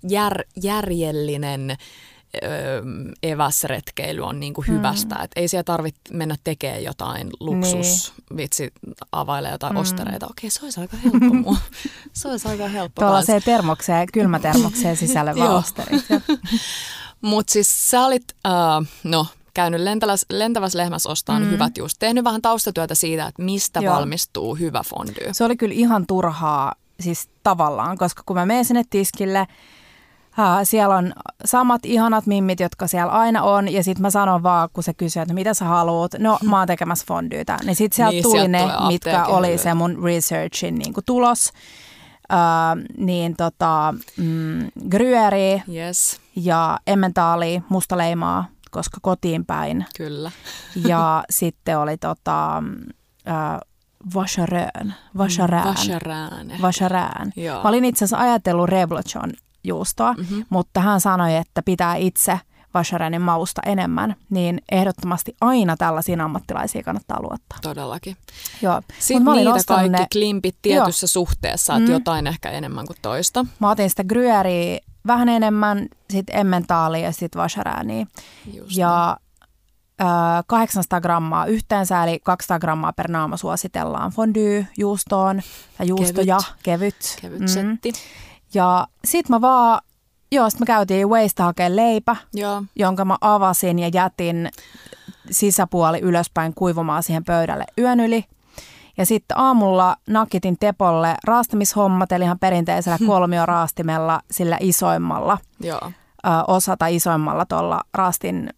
jär, 0.10 0.44
järjellinen 0.64 1.78
eväsretkeily 3.24 4.22
on 4.22 4.40
niin 4.40 4.54
kuin 4.54 4.68
hyvästä. 4.68 5.16
Mm. 5.16 5.24
Et 5.24 5.32
ei 5.36 5.48
siellä 5.48 5.64
tarvitse 5.64 6.02
mennä 6.14 6.36
tekemään 6.44 6.84
jotain 6.84 7.30
luksus, 7.40 8.14
niin. 8.30 8.38
vitsi, 8.38 8.74
availee 9.12 9.52
jotain 9.52 9.74
mm. 9.74 9.80
ostereita. 9.80 10.28
Okei, 10.28 10.50
se 10.50 10.66
olisi 10.66 10.82
aika 10.82 10.98
helppo 10.98 11.34
mua. 11.34 11.58
se 12.14 12.28
olisi 12.28 12.48
aika 12.48 12.68
helppo. 12.68 13.02
Tuollaiseen 13.02 13.42
termokseen, 13.44 14.08
kylmätermokseen 14.14 14.98
sisälle 14.98 15.36
vaan 15.40 15.56
osterit. 15.56 16.06
Mutta 17.22 17.54
siis 17.54 17.90
sä 17.90 18.06
olit, 18.06 18.24
uh, 18.48 18.88
no 19.04 19.28
käynyt 19.54 19.82
lentävässä, 19.82 20.26
lentävässä 20.30 20.78
lehmässä 20.78 21.10
ostaa 21.10 21.40
mm. 21.40 21.50
hyvät 21.50 21.78
just. 21.78 21.96
Tehnyt 22.00 22.24
vähän 22.24 22.42
taustatyötä 22.42 22.96
siitä, 22.96 23.28
että 23.28 23.44
mistä 23.44 23.80
Joo. 23.80 23.96
valmistuu 23.96 24.56
hyvä 24.56 24.82
fondue. 24.86 25.34
Se 25.34 25.44
oli 25.44 25.58
kyllä 25.58 25.74
ihan 25.74 26.08
turhaa 26.08 26.74
siis 27.00 27.30
tavallaan, 27.44 27.98
koska 27.98 28.24
kun 28.26 28.36
mä 28.36 28.46
menen 28.46 28.66
sinne 28.66 28.84
tiskille, 28.90 29.48
Siellä 30.64 30.96
on 30.96 31.14
samat 31.46 31.86
ihanat 31.86 32.26
mimmit, 32.26 32.60
jotka 32.60 32.88
siellä 32.88 33.12
aina 33.12 33.44
on, 33.44 33.74
ja 33.74 33.84
sitten 33.84 34.02
mä 34.02 34.10
sanon 34.10 34.44
vaan, 34.44 34.70
kun 34.74 34.84
se 34.84 34.94
kysyy, 34.94 35.22
että 35.22 35.34
mitä 35.34 35.54
sä 35.54 35.66
haluat, 35.66 36.12
no 36.20 36.38
mä 36.50 36.58
oon 36.60 36.68
tekemässä 36.68 37.06
fondyytä. 37.08 37.58
Niin 37.66 37.76
sitten 37.76 37.96
sieltä 37.96 38.12
niin, 38.12 38.24
tuli 38.24 38.40
sieltä 38.40 38.58
ne, 38.58 38.88
mitkä 38.88 39.26
oli 39.26 39.58
se 39.58 39.74
mun 39.74 40.04
researchin 40.04 40.76
niin 40.76 40.94
kuin 40.94 41.06
tulos. 41.06 41.52
Uh, 42.34 43.06
niin 43.06 43.36
tota, 43.36 43.94
mm, 44.18 44.68
Gryeri 44.90 45.64
yes. 45.74 46.22
ja 46.36 46.80
Emmentaali, 46.88 47.64
mustaleimaa, 47.70 48.46
koska 48.72 48.98
kotiin 49.02 49.46
päin. 49.46 49.86
Kyllä. 49.98 50.32
ja 50.88 51.24
sitten 51.30 51.80
oli 51.80 51.98
tota, 51.98 52.64
uh, 53.28 53.74
Vacherön. 54.16 54.94
Vacherään. 55.18 55.68
Vacherään. 55.68 56.52
Vacherään. 56.62 57.34
Mä 57.64 57.70
olin 57.70 57.86
itse 57.86 58.06
asiassa 58.06 58.18
ajatellut 58.18 58.70
Revolution 58.70 59.32
juustoa, 59.64 60.14
mm-hmm. 60.14 60.46
mutta 60.50 60.80
hän 60.80 61.02
sanoi, 61.02 61.36
että 61.36 61.62
pitää 61.62 61.96
itse 61.96 62.40
Vacherenin 62.74 63.22
mausta 63.22 63.62
enemmän, 63.66 64.16
niin 64.30 64.62
ehdottomasti 64.72 65.36
aina 65.42 65.78
tällaisiin 65.78 66.22
ammattilaisiin 66.22 66.84
kannattaa 66.84 67.22
luottaa. 67.22 67.58
Todellakin. 67.62 68.18
Joo. 68.62 68.82
Sitten 69.00 69.34
niitä 69.34 69.52
kaikki 69.68 69.90
ne... 69.90 70.08
klimpit 70.12 70.56
tietyssä 70.62 71.04
Joo. 71.04 71.08
suhteessa, 71.08 71.76
että 71.76 71.90
mm. 71.90 71.94
jotain 71.94 72.28
ehkä 72.28 72.50
enemmän 72.50 72.88
kuin 72.88 72.98
toista. 73.02 73.46
Mä 73.60 73.70
otin 73.70 73.90
sitä 73.90 74.04
gryeria 74.04 74.80
vähän 75.08 75.30
enemmän, 75.30 75.88
sitten 76.10 76.40
emmentaalia 76.40 77.02
ja 77.02 77.12
sitten 77.12 77.42
vacherääniä. 77.42 78.06
Ja 78.76 79.18
niin. 79.20 79.24
800 80.48 81.02
grammaa 81.02 81.46
yhteensä, 81.46 82.04
eli 82.04 82.20
200 82.24 82.60
grammaa 82.60 82.94
per 82.94 83.12
naama 83.12 83.38
suositellaan 83.38 84.12
fondue 84.12 84.68
juustoon, 84.78 85.42
tai 85.78 85.88
juustoja, 85.88 86.38
kevyt. 86.64 86.96
Kevyt, 86.96 87.18
kevyt 87.22 87.40
mm. 87.40 87.48
setti. 87.48 87.94
Ja 88.54 88.88
sit 89.06 89.30
mä 89.30 89.42
vaan, 89.42 89.82
joo, 90.32 90.50
sit 90.50 90.60
mä 90.60 90.66
käytiin 90.66 91.10
Waste 91.10 91.44
hakemaan 91.44 91.76
leipä, 91.76 92.16
joo. 92.34 92.64
jonka 92.76 93.06
mä 93.06 93.18
avasin 93.22 93.80
ja 93.80 93.90
jätin 93.94 94.50
sisäpuoli 95.32 96.00
ylöspäin 96.00 96.54
kuivumaan 96.54 97.04
siihen 97.04 97.24
pöydälle 97.24 97.66
yön 97.78 98.00
yli. 98.00 98.26
Ja 98.98 99.06
sitten 99.06 99.38
aamulla 99.38 99.96
nakitin 100.08 100.58
Tepolle 100.60 101.16
raastamishommat, 101.24 102.12
eli 102.12 102.24
ihan 102.24 102.40
perinteisellä 102.40 102.98
kolmioraastimella, 103.08 104.22
sillä 104.32 104.58
isoimmalla 104.60 105.38
Joo. 105.60 105.92
Ö, 106.26 106.30
osata 106.48 106.88
isoimmalla 106.88 107.46
tuolla 107.46 107.82
raastin 107.94 108.50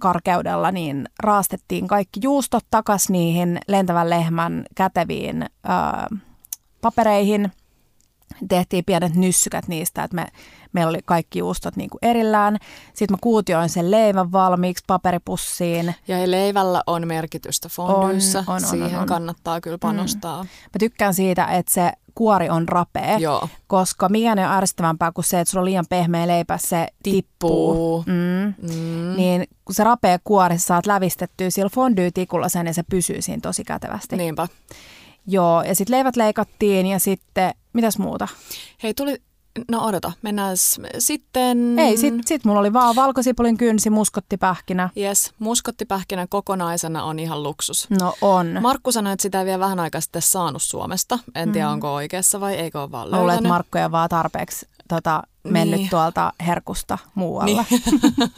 karkeudella, 0.00 0.70
niin 0.70 1.08
raastettiin 1.18 1.88
kaikki 1.88 2.20
juustot 2.22 2.64
takas 2.70 3.08
niihin 3.08 3.58
lentävän 3.68 4.10
lehmän 4.10 4.64
käteviin 4.74 5.42
ö, 5.42 6.16
papereihin– 6.80 7.52
tehtiin 8.48 8.84
pienet 8.84 9.14
nyssykät 9.14 9.68
niistä, 9.68 10.04
että 10.04 10.14
me, 10.14 10.26
meillä 10.72 10.90
oli 10.90 10.98
kaikki 11.04 11.38
juustot 11.38 11.76
niin 11.76 11.90
kuin 11.90 11.98
erillään. 12.02 12.58
Sitten 12.86 13.12
mä 13.14 13.18
kuutioin 13.20 13.68
sen 13.68 13.90
leivän 13.90 14.32
valmiiksi 14.32 14.84
paperipussiin. 14.86 15.94
Ja 16.08 16.18
ei 16.18 16.30
leivällä 16.30 16.82
on 16.86 17.06
merkitystä 17.08 17.68
fondyyssä. 17.68 18.38
On, 18.38 18.44
on, 18.48 18.54
on, 18.54 18.60
Siihen 18.60 19.00
on. 19.00 19.06
kannattaa 19.06 19.60
kyllä 19.60 19.78
panostaa. 19.78 20.42
Mm. 20.42 20.48
Mä 20.48 20.78
tykkään 20.78 21.14
siitä, 21.14 21.44
että 21.44 21.72
se 21.72 21.92
kuori 22.14 22.50
on 22.50 22.68
rapea, 22.68 23.18
Joo. 23.18 23.48
koska 23.66 24.08
mikään 24.08 24.38
ei 24.38 24.44
ole 24.44 24.54
ärsyttävämpää 24.54 25.12
kuin 25.12 25.24
se, 25.24 25.40
että 25.40 25.50
sulla 25.50 25.60
on 25.60 25.64
liian 25.64 25.84
pehmeä 25.88 26.26
leipä, 26.26 26.58
se 26.58 26.86
tippuu. 27.02 27.72
Tippuu. 27.72 28.04
Mm. 28.06 28.54
Mm. 28.74 29.16
Niin 29.16 29.44
kun 29.64 29.74
se 29.74 29.84
rapea 29.84 30.18
kuori, 30.24 30.58
sä 30.58 30.66
saat 30.66 30.86
lävistettyä 30.86 31.50
sillä 31.50 31.70
fondytikulla 31.70 32.48
sen 32.48 32.66
ja 32.66 32.74
se 32.74 32.82
pysyy 32.90 33.22
siinä 33.22 33.40
tosi 33.40 33.64
kätevästi. 33.64 34.16
Niinpä. 34.16 34.48
Joo, 35.26 35.62
ja 35.62 35.74
sitten 35.74 35.96
leivät 35.96 36.16
leikattiin 36.16 36.86
ja 36.86 36.98
sitten, 36.98 37.54
mitäs 37.72 37.98
muuta? 37.98 38.28
Hei, 38.82 38.94
tuli... 38.94 39.16
No 39.70 39.84
odota, 39.84 40.12
mennään 40.22 40.56
sitten... 40.98 41.78
Ei, 41.78 41.96
sit, 41.96 42.14
sit 42.26 42.44
mulla 42.44 42.60
oli 42.60 42.72
vaan 42.72 42.94
valkosipulin 42.96 43.56
kynsi, 43.56 43.90
muskottipähkinä. 43.90 44.90
Yes, 44.96 45.32
muskottipähkinä 45.38 46.26
kokonaisena 46.30 47.04
on 47.04 47.18
ihan 47.18 47.42
luksus. 47.42 47.90
No 48.00 48.14
on. 48.20 48.58
Markku 48.60 48.92
sanoi, 48.92 49.12
että 49.12 49.22
sitä 49.22 49.40
ei 49.40 49.46
vielä 49.46 49.58
vähän 49.58 49.80
aikaa 49.80 50.00
sitten 50.00 50.22
saanut 50.22 50.62
Suomesta. 50.62 51.18
En 51.34 51.52
tiedä, 51.52 51.68
onko 51.70 51.94
oikeassa 51.94 52.40
vai 52.40 52.54
eikö 52.54 52.80
ole 52.82 52.90
vaan 52.90 53.06
luulen, 53.06 53.20
että 53.20 53.26
löytänyt. 53.28 53.48
Markku 53.48 53.78
ei 53.78 53.84
ole 53.84 53.92
vaan 53.92 54.08
tarpeeksi 54.08 54.68
tota, 54.88 55.22
mennyt 55.44 55.80
Niin. 55.80 55.90
tuolta 55.90 56.32
herkusta 56.46 56.98
muualle. 57.14 57.66
Niin. 57.70 57.92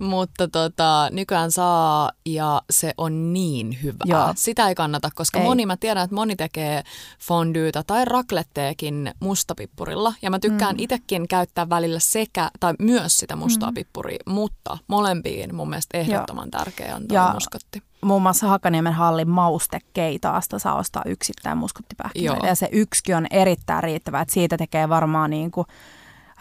Mutta 0.00 0.48
tota, 0.48 1.08
nykyään 1.12 1.50
saa 1.50 2.10
ja 2.26 2.62
se 2.70 2.92
on 2.96 3.32
niin 3.32 3.78
hyvää. 3.82 4.04
Joo. 4.04 4.32
Sitä 4.36 4.68
ei 4.68 4.74
kannata, 4.74 5.10
koska 5.14 5.38
Ei. 5.38 5.44
moni, 5.44 5.66
mä 5.66 5.76
tiedän, 5.76 6.04
että 6.04 6.14
moni 6.14 6.36
tekee 6.36 6.82
fondyytä 7.20 7.82
tai 7.82 8.04
rakletteekin 8.04 9.10
mustapippurilla. 9.20 10.14
Ja 10.22 10.30
mä 10.30 10.38
tykkään 10.38 10.76
mm. 10.76 10.82
itekin 10.82 11.28
käyttää 11.28 11.68
välillä 11.68 11.98
sekä, 11.98 12.50
tai 12.60 12.74
myös 12.78 13.18
sitä 13.18 13.36
mustaa 13.36 13.70
mm. 13.70 13.74
pippuria, 13.74 14.18
mutta 14.26 14.78
molempiin 14.88 15.54
mun 15.54 15.68
mielestä 15.68 15.98
ehdottoman 15.98 16.50
tärkeä 16.50 16.96
on 16.96 17.08
tuo 17.08 17.32
muskatti. 17.34 17.82
Muun 18.02 18.22
muassa 18.22 18.48
Hakaniemen 18.48 18.92
hallin 18.92 19.28
maustekeitaasta 19.28 20.58
saa 20.58 20.78
ostaa 20.78 21.02
yksittäin 21.06 21.58
muskottipähkinöitä. 21.58 22.40
Joo. 22.40 22.50
Ja 22.50 22.54
se 22.54 22.68
yksikin 22.72 23.16
on 23.16 23.26
erittäin 23.30 23.82
riittävä, 23.82 24.20
että 24.20 24.34
siitä 24.34 24.56
tekee 24.56 24.88
varmaan 24.88 25.30
niin 25.30 25.50
kuin, 25.50 25.66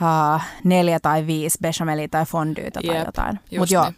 uh, 0.01 0.41
neljä 0.63 0.99
tai 0.99 1.27
viisi 1.27 1.57
bechamelia 1.62 2.07
tai 2.07 2.25
fondyytä 2.25 2.79
tai 2.88 2.95
Jep, 2.95 3.05
jotain. 3.05 3.39
just 3.51 3.60
Mut 3.60 3.71
joo, 3.71 3.91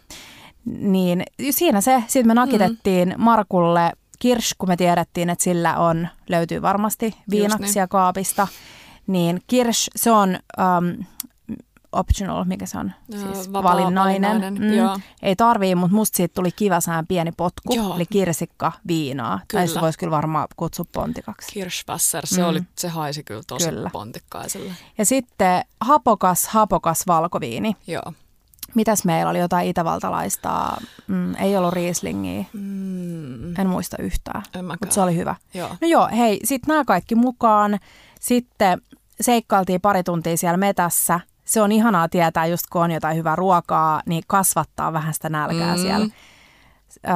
niin 0.64 1.22
siinä 1.50 1.80
se. 1.80 2.04
Sitten 2.06 2.26
me 2.26 2.34
nakitettiin 2.34 3.08
mm. 3.08 3.14
Markulle 3.24 3.92
kirsch, 4.18 4.54
kun 4.58 4.68
me 4.68 4.76
tiedettiin, 4.76 5.30
että 5.30 5.44
sillä 5.44 5.76
on, 5.76 6.08
löytyy 6.28 6.62
varmasti 6.62 7.14
viinaksia 7.30 7.82
niin. 7.82 7.88
kaapista. 7.88 8.48
Niin 9.06 9.40
kirsch, 9.46 9.90
se 9.96 10.10
on 10.10 10.38
um, 10.58 11.04
optional, 11.92 12.44
mikä 12.44 12.66
se 12.66 12.78
on? 12.78 12.92
Siis 13.10 13.52
vapaa 13.52 13.72
valinnainen. 13.72 14.22
valinnainen, 14.30 14.74
joo. 14.78 14.98
Ei 15.22 15.36
tarvii, 15.36 15.74
mutta 15.74 15.96
musta 15.96 16.16
siitä 16.16 16.34
tuli 16.34 16.50
kivasään 16.52 17.06
pieni 17.06 17.32
potku, 17.36 17.74
Joo. 17.74 17.94
eli 17.96 18.06
kirsikka 18.06 18.72
viinaa. 18.86 19.40
Kyllä. 19.48 19.60
Tai 19.60 19.68
sitä 19.68 19.80
voisi 19.80 19.98
kyllä 19.98 20.10
varmaan 20.10 20.48
kutsua 20.56 20.84
pontikaksi. 20.92 21.52
Kirschwasser, 21.52 22.26
se, 22.26 22.42
Mm. 22.42 22.48
oli, 22.48 22.60
se 22.78 22.88
haisi 22.88 23.24
kyllä 23.24 23.42
tosi 23.46 23.68
Kyllä. 23.68 23.90
pontikkaiselle. 23.92 24.72
Ja 24.98 25.06
sitten 25.06 25.64
hapokas, 25.80 26.46
hapokas 26.48 27.06
valkoviini. 27.06 27.76
Joo. 27.86 28.12
Mitäs 28.74 29.04
meillä 29.04 29.30
oli? 29.30 29.38
Jotain 29.38 29.68
itävaltalaista, 29.68 30.76
mm, 31.06 31.34
ei 31.34 31.56
ollut 31.56 31.72
Rieslingiä, 31.72 32.44
Mm, 32.52 33.56
en 33.60 33.66
muista 33.68 33.96
yhtään, 34.02 34.42
mutta 34.80 34.94
se 34.94 35.00
oli 35.00 35.16
hyvä. 35.16 35.34
Joo. 35.54 35.68
No 35.68 35.88
joo, 35.88 36.08
hei, 36.16 36.40
sitten 36.44 36.68
nämä 36.72 36.84
kaikki 36.84 37.14
mukaan. 37.14 37.78
Sitten 38.20 38.80
seikkailtiin 39.20 39.80
pari 39.80 40.02
tuntia 40.02 40.36
siellä 40.36 40.56
metässä. 40.56 41.20
Se 41.50 41.62
on 41.62 41.72
ihanaa 41.72 42.08
tietää, 42.08 42.46
just 42.46 42.64
kun 42.72 42.82
on 42.82 42.90
jotain 42.90 43.16
hyvää 43.16 43.36
ruokaa, 43.36 44.02
niin 44.06 44.22
kasvattaa 44.26 44.92
vähän 44.92 45.14
sitä 45.14 45.28
nälkää 45.28 45.76
Mm. 45.76 45.82
siellä. 45.82 46.06
Öö, 47.08 47.14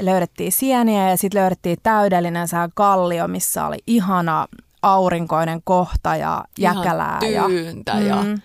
löydettiin 0.00 0.52
sieniä 0.52 1.10
ja 1.10 1.16
sitten 1.16 1.40
löydettiin 1.40 1.78
täydellinen 1.82 2.48
sää 2.48 2.68
kallio, 2.74 3.28
missä 3.28 3.66
oli 3.66 3.78
ihana 3.86 4.46
aurinkoinen 4.82 5.60
kohta 5.64 6.16
ja 6.16 6.44
jäkälää. 6.58 7.18
Ihan 7.22 7.32
ja, 7.32 7.44
tyyntä 7.48 7.92
ja 7.92 8.22
Mm. 8.22 8.40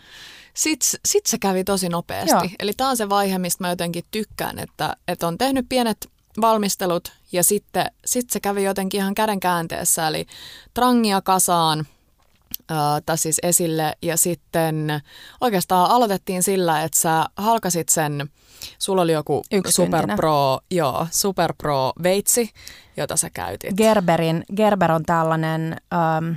Sitten 0.53 0.99
sit 1.05 1.25
se 1.25 1.37
kävi 1.37 1.63
tosi 1.63 1.89
nopeasti. 1.89 2.31
Joo. 2.31 2.49
Eli 2.59 2.73
tämä 2.77 2.89
on 2.89 2.97
se 2.97 3.09
vaihe, 3.09 3.37
mistä 3.37 3.63
mä 3.63 3.69
jotenkin 3.69 4.03
tykkään, 4.11 4.59
että, 4.59 4.95
että 5.07 5.27
on 5.27 5.37
tehnyt 5.37 5.65
pienet 5.69 6.09
valmistelut 6.41 7.11
ja 7.31 7.43
sitten 7.43 7.85
sit 8.05 8.29
se 8.29 8.39
kävi 8.39 8.63
jotenkin 8.63 8.99
ihan 8.99 9.15
käden 9.15 9.39
käänteessä. 9.39 10.07
Eli 10.07 10.25
trangia 10.73 11.21
kasaan, 11.21 11.85
tai 13.05 13.17
siis 13.17 13.39
esille 13.43 13.93
ja 14.01 14.17
sitten 14.17 15.01
oikeastaan 15.41 15.91
aloitettiin 15.91 16.43
sillä, 16.43 16.83
että 16.83 16.99
sä 16.99 17.25
halkasit 17.37 17.89
sen, 17.89 18.29
sulla 18.79 19.01
oli 19.01 19.11
joku. 19.11 19.41
Super 19.69 20.07
Pro, 20.15 20.59
joo, 20.71 21.07
Super 21.11 21.53
Pro 21.57 21.93
veitsi, 22.03 22.49
jota 22.97 23.17
sä 23.17 23.29
käytit. 23.29 23.77
Gerberin, 23.77 24.43
Gerber 24.55 24.91
on 24.91 25.03
tällainen 25.03 25.75
ähm, 25.93 26.35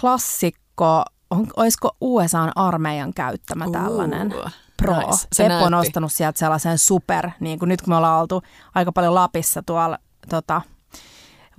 klassikko, 0.00 1.04
on, 1.30 1.46
olisiko 1.56 1.96
USAn 2.00 2.52
armeijan 2.56 3.14
käyttämä 3.14 3.66
tällainen? 3.72 4.34
Uh, 4.34 4.50
Pro. 4.76 4.96
nice. 4.96 5.26
Se 5.32 5.46
on 5.66 5.74
ostanut 5.74 6.12
sieltä 6.12 6.38
sellaisen 6.38 6.78
super, 6.78 7.30
niin 7.40 7.58
kuin 7.58 7.68
nyt 7.68 7.82
kun 7.82 7.92
me 7.92 7.96
ollaan 7.96 8.20
oltu 8.20 8.42
aika 8.74 8.92
paljon 8.92 9.14
Lapissa 9.14 9.62
tuolla 9.62 9.98
tota, 10.28 10.62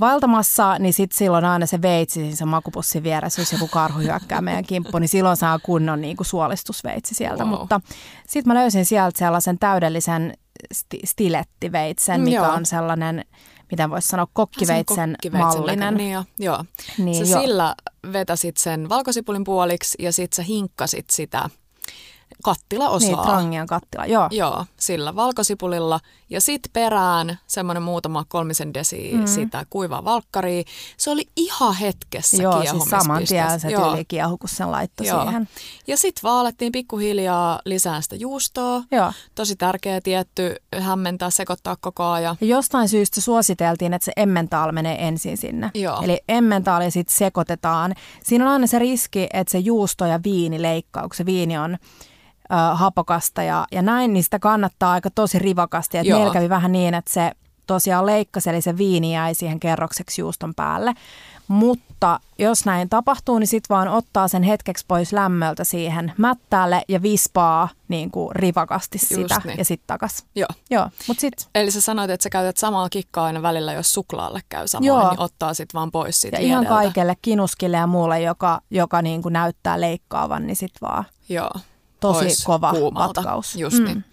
vaeltamassa, 0.03 0.79
niin 0.79 0.93
sitten 0.93 1.17
silloin 1.17 1.45
aina 1.45 1.65
se 1.65 1.81
veitsi 1.81 2.19
siinä 2.19 2.35
se 2.35 2.45
makupussin 2.45 3.03
vieressä, 3.03 3.41
jos 3.41 3.51
joku 3.51 3.67
karhu 3.67 3.99
hyökkää 3.99 4.41
meidän 4.41 4.65
kimppuun, 4.65 5.01
niin 5.01 5.09
silloin 5.09 5.37
saa 5.37 5.59
kunnon 5.59 6.01
niin 6.01 6.17
kuin 6.17 6.27
suolistusveitsi 6.27 7.15
sieltä. 7.15 7.43
Wow. 7.43 7.59
Mutta 7.59 7.81
sitten 8.27 8.53
mä 8.53 8.59
löysin 8.59 8.85
sieltä 8.85 9.19
sellaisen 9.19 9.59
täydellisen 9.59 10.33
sti- 10.73 11.05
stilettiveitsen, 11.05 12.21
mikä 12.21 12.35
joo. 12.35 12.51
on 12.51 12.65
sellainen, 12.65 13.25
miten 13.71 13.89
voisi 13.89 14.07
sanoa, 14.07 14.27
kokkiveitsen, 14.33 15.11
kokkiveitsen 15.11 15.61
mallinen. 15.61 15.97
Niin 15.97 16.11
jo, 16.11 16.23
joo. 16.39 16.65
Niin, 16.97 17.25
sä 17.25 17.31
joo. 17.31 17.41
sillä 17.41 17.75
vetäsit 18.13 18.57
sen 18.57 18.89
valkosipulin 18.89 19.43
puoliksi 19.43 19.97
ja 19.99 20.13
sit 20.13 20.33
sä 20.33 20.43
hinkkasit 20.43 21.09
sitä 21.09 21.49
kattilaosaa. 22.43 23.09
Niin, 23.09 23.19
trangian 23.19 23.67
kattila, 23.67 24.05
joo. 24.05 24.27
Joo, 24.31 24.65
sillä 24.77 25.15
valkosipulilla. 25.15 25.99
Ja 26.29 26.41
sit 26.41 26.61
perään 26.73 27.39
semmoinen 27.47 27.83
muutama 27.83 28.25
kolmisen 28.27 28.73
desi 28.73 29.11
mm. 29.13 29.25
sitä 29.25 29.65
kuivaa 29.69 30.03
valkkaria. 30.03 30.63
Se 30.97 31.09
oli 31.09 31.27
ihan 31.35 31.75
hetkessä 31.75 32.43
Joo, 32.43 32.61
siis 32.61 32.83
saman 32.89 33.23
tien 33.23 33.59
se 33.59 33.67
tyyli 33.67 34.05
kiehu, 34.05 34.37
kun 34.37 34.49
sen 34.49 34.71
laittoi 34.71 35.07
Joo. 35.07 35.23
siihen. 35.23 35.49
Ja 35.87 35.97
sitten 35.97 36.23
vaan 36.23 36.39
alettiin 36.39 36.71
pikkuhiljaa 36.71 37.59
lisää 37.65 38.01
sitä 38.01 38.15
juustoa. 38.15 38.83
Joo. 38.91 39.11
Tosi 39.35 39.55
tärkeä 39.55 40.01
tietty 40.01 40.55
hämmentää, 40.79 41.29
sekoittaa 41.29 41.75
koko 41.81 42.03
ajan. 42.03 42.37
Ja 42.41 42.47
jostain 42.47 42.89
syystä 42.89 43.21
suositeltiin, 43.21 43.93
että 43.93 44.05
se 44.05 44.11
emmentaal 44.17 44.71
menee 44.71 45.07
ensin 45.07 45.37
sinne. 45.37 45.71
Joo. 45.73 46.01
Eli 46.03 46.21
emmentaali 46.29 46.91
sitten 46.91 47.15
sekoitetaan. 47.15 47.93
Siinä 48.23 48.45
on 48.45 48.51
aina 48.51 48.67
se 48.67 48.79
riski, 48.79 49.27
että 49.33 49.51
se 49.51 49.57
juusto 49.57 50.05
ja 50.05 50.19
viini 50.23 50.61
leikkaa, 50.61 51.03
kun 51.03 51.15
se 51.15 51.25
viini 51.25 51.57
on 51.57 51.77
ö, 52.53 52.75
hapokasta 52.75 53.43
ja, 53.43 53.67
ja 53.71 53.81
näin, 53.81 54.13
niin 54.13 54.23
sitä 54.23 54.39
kannattaa 54.39 54.91
aika 54.91 55.09
tosi 55.09 55.39
rivakasti. 55.39 55.97
Et 55.97 56.07
meillä 56.07 56.33
kävi 56.33 56.49
vähän 56.49 56.71
niin, 56.71 56.93
että 56.93 57.13
se 57.13 57.31
tosiaan 57.67 58.05
leikkasi, 58.05 58.49
eli 58.49 58.61
se 58.61 58.77
viini 58.77 59.13
jäi 59.13 59.35
siihen 59.35 59.59
kerrokseksi 59.59 60.21
juuston 60.21 60.55
päälle. 60.55 60.93
Mutta 61.47 62.19
jos 62.39 62.65
näin 62.65 62.89
tapahtuu, 62.89 63.39
niin 63.39 63.47
sitten 63.47 63.75
vaan 63.75 63.87
ottaa 63.87 64.27
sen 64.27 64.43
hetkeksi 64.43 64.85
pois 64.87 65.13
lämmöltä 65.13 65.63
siihen 65.63 66.13
mättäälle 66.17 66.81
ja 66.87 67.01
vispaa 67.01 67.69
niin 67.87 68.11
kuin 68.11 68.35
rivakasti 68.35 68.97
sitä 68.97 69.41
niin. 69.45 69.57
ja 69.57 69.65
sitten 69.65 69.87
takas. 69.87 70.25
Joo. 70.35 70.47
Joo, 70.69 70.89
mutta 71.07 71.21
sitten 71.21 71.47
Eli 71.55 71.71
sä 71.71 71.81
sanoit, 71.81 72.09
että 72.09 72.23
sä 72.23 72.29
käytät 72.29 72.57
samaa 72.57 72.89
kikkaa 72.89 73.25
aina 73.25 73.41
välillä, 73.41 73.73
jos 73.73 73.93
suklaalle 73.93 74.41
käy 74.49 74.67
samoin, 74.67 74.87
Joo. 74.87 75.09
niin 75.09 75.19
ottaa 75.19 75.53
sit 75.53 75.73
vaan 75.73 75.91
pois 75.91 76.21
siitä 76.21 76.37
Ja 76.37 76.43
ihan 76.43 76.65
kaikelle 76.65 77.15
kinuskille 77.21 77.77
ja 77.77 77.87
muulle, 77.87 78.21
joka, 78.21 78.61
joka 78.71 79.01
niin 79.01 79.21
kuin 79.21 79.33
näyttää 79.33 79.81
leikkaavan, 79.81 80.47
niin 80.47 80.55
sit 80.55 80.73
vaan 80.81 81.05
Joo. 81.29 81.51
Tosi 82.07 82.25
Pois 82.25 82.43
kova 82.43 82.71
kuumalta. 82.71 83.21
vatkaus. 83.21 83.55
Just 83.55 83.77
mm. 83.77 83.85
niin. 83.85 84.05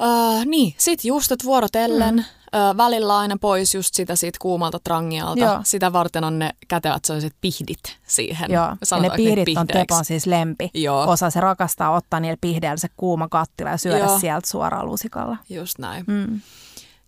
Uh, 0.00 0.44
niin, 0.44 0.74
sit 0.78 1.04
juustot 1.04 1.44
vuorotellen, 1.44 2.14
mm. 2.14 2.20
uh, 2.20 2.76
välillä 2.76 3.18
aina 3.18 3.36
pois 3.40 3.74
just 3.74 3.94
sitä 3.94 4.16
siitä 4.16 4.38
kuumalta 4.42 4.78
trangialta. 4.84 5.40
Joo. 5.40 5.60
Sitä 5.64 5.92
varten 5.92 6.24
on 6.24 6.38
ne 6.38 6.50
kätevät 6.68 7.04
sellaiset 7.04 7.34
pihdit 7.40 7.98
siihen. 8.06 8.50
Joo, 8.50 8.64
ja 8.90 8.98
ne 9.00 9.10
pihdit 9.16 9.58
on? 9.58 9.66
Tepon 9.66 10.04
siis 10.04 10.26
lempi. 10.26 10.70
Joo. 10.74 11.10
Osa 11.10 11.30
se 11.30 11.40
rakastaa 11.40 11.90
ottaa 11.90 12.20
niillä 12.20 12.38
pihdeillä 12.40 12.76
se 12.76 12.88
kuuma 12.96 13.28
kattila 13.28 13.70
ja 13.70 13.76
syödä 13.76 13.98
Joo. 13.98 14.18
sieltä 14.18 14.48
suoraan 14.48 14.86
lusikalla. 14.86 15.36
Just 15.48 15.78
näin. 15.78 16.04
Mm. 16.06 16.40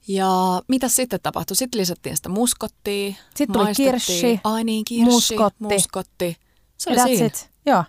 Ja 0.08 0.62
mitä 0.68 0.88
sitten 0.88 1.20
tapahtui? 1.22 1.56
Sitten 1.56 1.80
lisättiin 1.80 2.16
sitä 2.16 2.28
muskottia. 2.28 3.14
Sitten 3.34 3.52
tuli 3.52 3.74
kirssi, 3.74 4.40
Ai 4.44 4.64
niin, 4.64 4.84
kirssi, 4.84 5.10
muskotti. 5.10 5.64
muskotti. 5.64 6.36
Se 6.78 6.90
oli 6.90 7.00
siinä. 7.00 7.26
it. 7.26 7.50
Joo. 7.66 7.84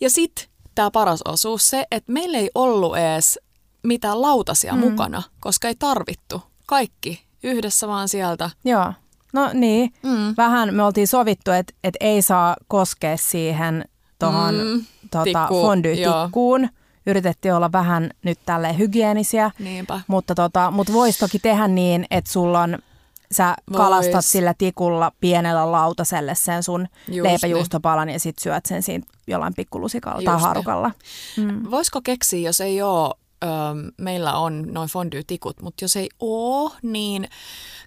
Ja 0.00 0.10
sitten 0.10 0.44
tämä 0.74 0.90
paras 0.90 1.22
osuus, 1.24 1.68
se, 1.70 1.86
että 1.90 2.12
meillä 2.12 2.38
ei 2.38 2.50
ollut 2.54 2.96
edes 2.96 3.38
mitään 3.82 4.22
lautasia 4.22 4.72
mm. 4.72 4.78
mukana, 4.80 5.22
koska 5.40 5.68
ei 5.68 5.74
tarvittu. 5.78 6.42
Kaikki 6.66 7.22
yhdessä 7.42 7.88
vaan 7.88 8.08
sieltä 8.08 8.50
Joo. 8.64 8.92
No 9.32 9.50
niin, 9.54 9.92
Mm. 10.02 10.34
vähän 10.36 10.74
me 10.74 10.82
oltiin 10.82 11.08
sovittu, 11.08 11.50
että 11.50 11.72
et 11.84 11.94
ei 12.00 12.22
saa 12.22 12.56
koskea 12.68 13.16
siihen 13.16 13.84
tuohon 14.18 14.54
Mm, 14.54 14.84
tota, 15.10 15.24
tikku, 15.24 15.62
fondue-tikkuun. 15.62 16.68
Yritettiin 17.06 17.54
olla 17.54 17.72
vähän 17.72 18.10
nyt 18.24 18.38
tälle 18.46 18.78
hygienisiä, 18.78 19.50
Niinpä. 19.58 20.00
mutta, 20.06 20.34
tota, 20.34 20.70
mutta 20.70 20.92
voisi 20.92 21.18
toki 21.18 21.38
tehdä 21.38 21.68
niin, 21.68 22.06
että 22.10 22.32
sulla 22.32 22.60
on, 22.60 22.78
sä 23.32 23.54
kalastat 23.76 24.14
Vois. 24.14 24.32
sillä 24.32 24.54
tikulla 24.58 25.12
pienellä 25.20 25.72
lautaselle 25.72 26.34
sen 26.34 26.62
sun 26.62 26.88
Just 27.08 27.22
leipäjuustopalan 27.22 28.08
ja 28.08 28.20
sit 28.20 28.38
syöt 28.38 28.66
sen 28.66 28.82
siinä 28.82 29.04
jollain 29.26 29.54
pikkulusikalla 29.54 30.22
tai 30.22 30.34
Just 30.34 30.40
niin. 30.40 30.48
harukalla. 30.48 30.90
Mm. 31.36 31.70
Voisiko 31.70 32.00
keksiä, 32.04 32.48
jos 32.48 32.60
ei 32.60 32.82
ole, 32.82 33.14
öö, 33.42 33.48
meillä 33.98 34.32
on 34.32 34.62
noin 34.72 34.88
fondue-tikut, 34.88 35.62
mutta 35.62 35.84
jos 35.84 35.96
ei 35.96 36.08
ole, 36.20 36.72
niin 36.82 37.28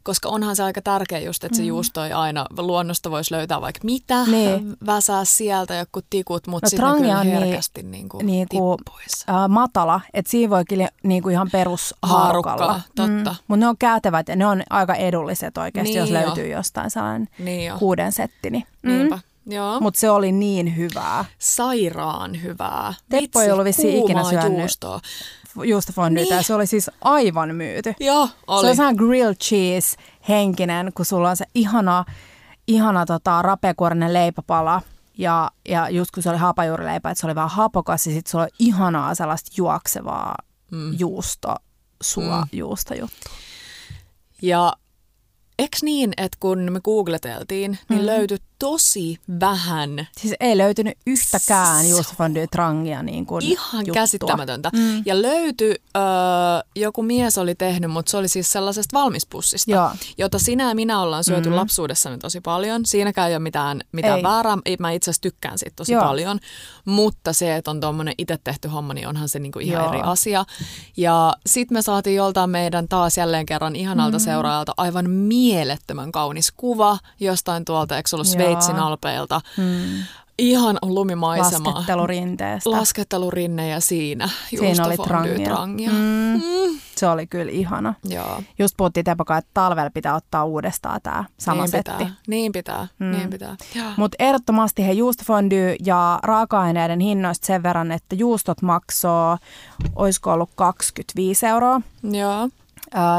koska 0.03 0.29
onhan 0.29 0.55
se 0.55 0.63
aika 0.63 0.81
tärkeä 0.81 1.19
just, 1.19 1.43
että 1.43 1.57
se 1.57 1.63
juusto 1.63 2.03
ei 2.05 2.11
aina, 2.13 2.45
luonnosta 2.57 3.11
voisi 3.11 3.33
löytää 3.33 3.61
vaikka 3.61 3.79
mitä, 3.83 4.23
Niin. 4.25 4.75
väsää 4.85 5.25
sieltä 5.25 5.75
joku 5.75 5.99
tikut, 6.09 6.47
mutta 6.47 6.65
No 6.65 6.69
sitten 6.69 6.87
ne 6.91 6.97
kyllä 6.97 7.23
niin- 7.23 7.37
herkästi 7.39 7.83
niin 7.83 8.09
kuin 8.09 8.25
niinku, 8.25 8.77
tippuisi. 8.77 9.25
Äh, 9.29 9.49
matala, 9.49 10.01
että 10.13 10.31
siinä 10.31 10.49
voi 10.49 10.65
kyllä 10.65 10.89
niinku 11.03 11.29
ihan 11.29 11.49
perusharukalla. 11.51 12.65
Harukkaa, 12.65 12.81
totta. 12.95 13.35
Mutta 13.47 13.59
ne 13.59 13.67
on 13.67 13.77
käytävät 13.77 14.27
ja 14.27 14.35
ne 14.35 14.45
on 14.45 14.63
aika 14.69 14.95
edulliset 14.95 15.57
oikeasti, 15.57 15.89
Niin 15.93 15.99
jos 15.99 16.09
jo. 16.09 16.13
löytyy 16.15 16.47
jostain 16.47 16.91
sellainen 16.91 17.27
Niin 17.39 17.65
jo. 17.67 17.77
kuuden 17.79 18.11
setti. 18.11 18.49
Niin. 18.49 18.65
Niinpä. 18.83 19.19
Joo. 19.45 19.79
Mutta 19.79 19.99
se 19.99 20.09
oli 20.09 20.31
niin 20.31 20.77
hyvää. 20.77 21.25
Sairaan 21.39 22.43
hyvää. 22.43 22.93
Teppo 23.09 23.41
ei 23.41 23.51
ollut 23.51 23.65
vissiin 23.65 24.03
ikinä 24.03 24.23
syönyt. 24.23 24.59
juustoa. 24.59 24.99
Juustofondytä 25.63 26.35
Niin. 26.35 26.43
se 26.43 26.53
oli 26.53 26.67
siis 26.67 26.91
aivan 27.01 27.55
myyty. 27.55 27.93
Joo, 27.99 28.27
Se 28.27 28.33
oli. 28.47 28.69
on 28.69 28.75
sellainen 28.75 29.05
grilled 29.07 29.35
cheese 29.35 29.97
henkinen, 30.29 30.91
kun 30.95 31.05
sulla 31.05 31.29
on 31.29 31.37
se 31.37 31.45
ihana, 31.55 32.05
ihana 32.67 33.05
tota, 33.05 33.41
rapeakuorinen 33.41 34.13
leipäpala. 34.13 34.81
Ja, 35.17 35.51
ja 35.69 35.89
just 35.89 36.11
kun 36.11 36.23
se 36.23 36.29
oli 36.29 36.37
hapajuurileipä, 36.37 37.09
että 37.09 37.19
se 37.21 37.27
oli 37.27 37.35
vähän 37.35 37.49
hapokas 37.49 38.07
ja 38.07 38.13
sitten 38.13 38.31
sulla 38.31 38.43
oli 38.43 38.51
ihanaa 38.59 39.15
sellaista 39.15 39.51
juoksevaa 39.57 40.35
Mm. 40.71 40.95
juusto, 40.99 41.55
sua 42.03 42.41
Mm. 42.41 42.47
juustojuttu. 42.51 43.29
Ja 44.41 44.73
eks 45.59 45.83
niin, 45.83 46.13
että 46.17 46.37
kun 46.39 46.71
me 46.71 46.79
googleteltiin, 46.81 47.77
niin 47.89 47.99
Mm. 48.01 48.05
löytyi 48.05 48.37
tosi 48.59 49.17
vähän 49.39 50.07
Siis 50.17 50.33
ei 50.39 50.57
löytynyt 50.57 50.97
yhtäkään 51.07 51.89
juustofondue 51.89 52.47
trangia 52.47 53.03
niin 53.03 53.25
kuin 53.25 53.43
Ihan 53.45 53.79
juttua. 53.85 53.93
käsittämätöntä. 54.01 54.69
Mm. 54.73 55.01
Ja 55.05 55.21
löytyi, 55.21 55.75
öö, 55.97 56.03
joku 56.75 57.03
mies 57.03 57.37
oli 57.37 57.55
tehnyt, 57.55 57.91
mutta 57.91 58.09
se 58.09 58.17
oli 58.17 58.27
siis 58.27 58.51
sellaisesta 58.51 58.97
valmispussista, 58.99 59.71
Joo. 59.71 59.89
jota 60.17 60.39
sinä 60.39 60.69
ja 60.69 60.75
minä 60.75 61.01
ollaan 61.01 61.23
syöty 61.23 61.49
Mm. 61.49 61.55
lapsuudessani 61.55 62.17
tosi 62.17 62.41
paljon. 62.41 62.85
Siinäkään 62.85 63.29
ei 63.29 63.35
ole 63.35 63.43
mitään, 63.43 63.81
mitään 63.91 64.17
Ei. 64.17 64.23
väärää. 64.23 64.57
Mä 64.79 64.91
itse 64.91 65.09
asiassa 65.09 65.21
tykkään 65.21 65.59
siitä 65.59 65.75
tosi 65.75 65.93
Joo. 65.93 66.03
paljon. 66.03 66.39
Mutta 66.85 67.33
se, 67.33 67.55
että 67.55 67.71
on 67.71 67.79
tuommoinen 67.79 68.13
itse 68.17 68.37
tehty 68.43 68.67
homma, 68.67 68.93
niin 68.93 69.07
onhan 69.07 69.29
se 69.29 69.39
niinku 69.39 69.59
ihan 69.59 69.83
Joo. 69.83 69.93
eri 69.93 70.01
asia. 70.03 70.45
Ja 70.97 71.35
sitten 71.45 71.77
me 71.77 71.81
saatiin 71.81 72.15
joltain 72.15 72.49
meidän 72.49 72.87
taas 72.87 73.17
jälleen 73.17 73.45
kerran 73.45 73.75
ihanalta 73.75 74.17
mm. 74.17 74.23
seuraajalta 74.23 74.73
aivan 74.77 75.09
mielettömän 75.45 76.11
kaunis 76.11 76.51
kuva 76.57 76.97
jostain 77.19 77.65
tuolta, 77.65 77.97
eikö 77.97 78.09
ollut 78.13 78.27
Joo. 78.27 78.33
Sveitsin 78.33 78.75
alpeilta. 78.75 79.41
Mm. 79.57 80.03
Ihan 80.39 80.77
lumimaisema. 80.81 81.69
Laskettelurinteestä. 81.69 82.71
Laskettelurinne 82.71 83.67
ja 83.67 83.79
siinä 83.79 84.29
Siinä 84.49 84.85
oli 84.85 84.97
trangia. 84.97 85.45
trangia. 85.47 85.89
Mm. 85.89 86.41
Mm. 86.43 86.79
Se 86.95 87.07
oli 87.07 87.27
kyllä 87.27 87.51
ihana. 87.51 87.93
Joo, 88.03 88.41
Just 88.59 88.73
puhuttiin 88.77 89.03
Tepokaan, 89.03 89.37
että 89.37 89.51
talvella 89.53 89.89
pitää 89.89 90.15
ottaa 90.15 90.45
uudestaan 90.45 90.99
tämä 91.03 91.23
sama 91.39 91.61
niin 91.61 91.71
setti. 91.71 91.91
pitää, 91.91 92.11
niin 92.27 92.51
pitää, 92.51 92.87
Mm. 92.99 93.11
niin 93.11 93.29
pitää. 93.29 93.55
Mutta 93.97 94.15
ehdottomasti 94.19 94.85
he 94.87 94.91
juustofondue 94.91 95.75
ja 95.85 96.19
raaka-aineiden 96.23 96.99
hinnoista 96.99 97.45
sen 97.47 97.63
verran, 97.63 97.91
että 97.91 98.15
juustot 98.15 98.61
maksoo, 98.61 99.37
olisiko 99.95 100.31
ollut 100.31 100.49
25 100.55 101.45
euroa. 101.45 101.81
Joo, 102.03 102.49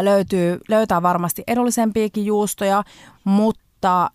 löytyy, 0.03 0.61
löytää 0.69 1.03
varmasti 1.03 1.43
edullisempiakin 1.47 2.27
juustoja, 2.27 2.85
mutta 3.25 4.11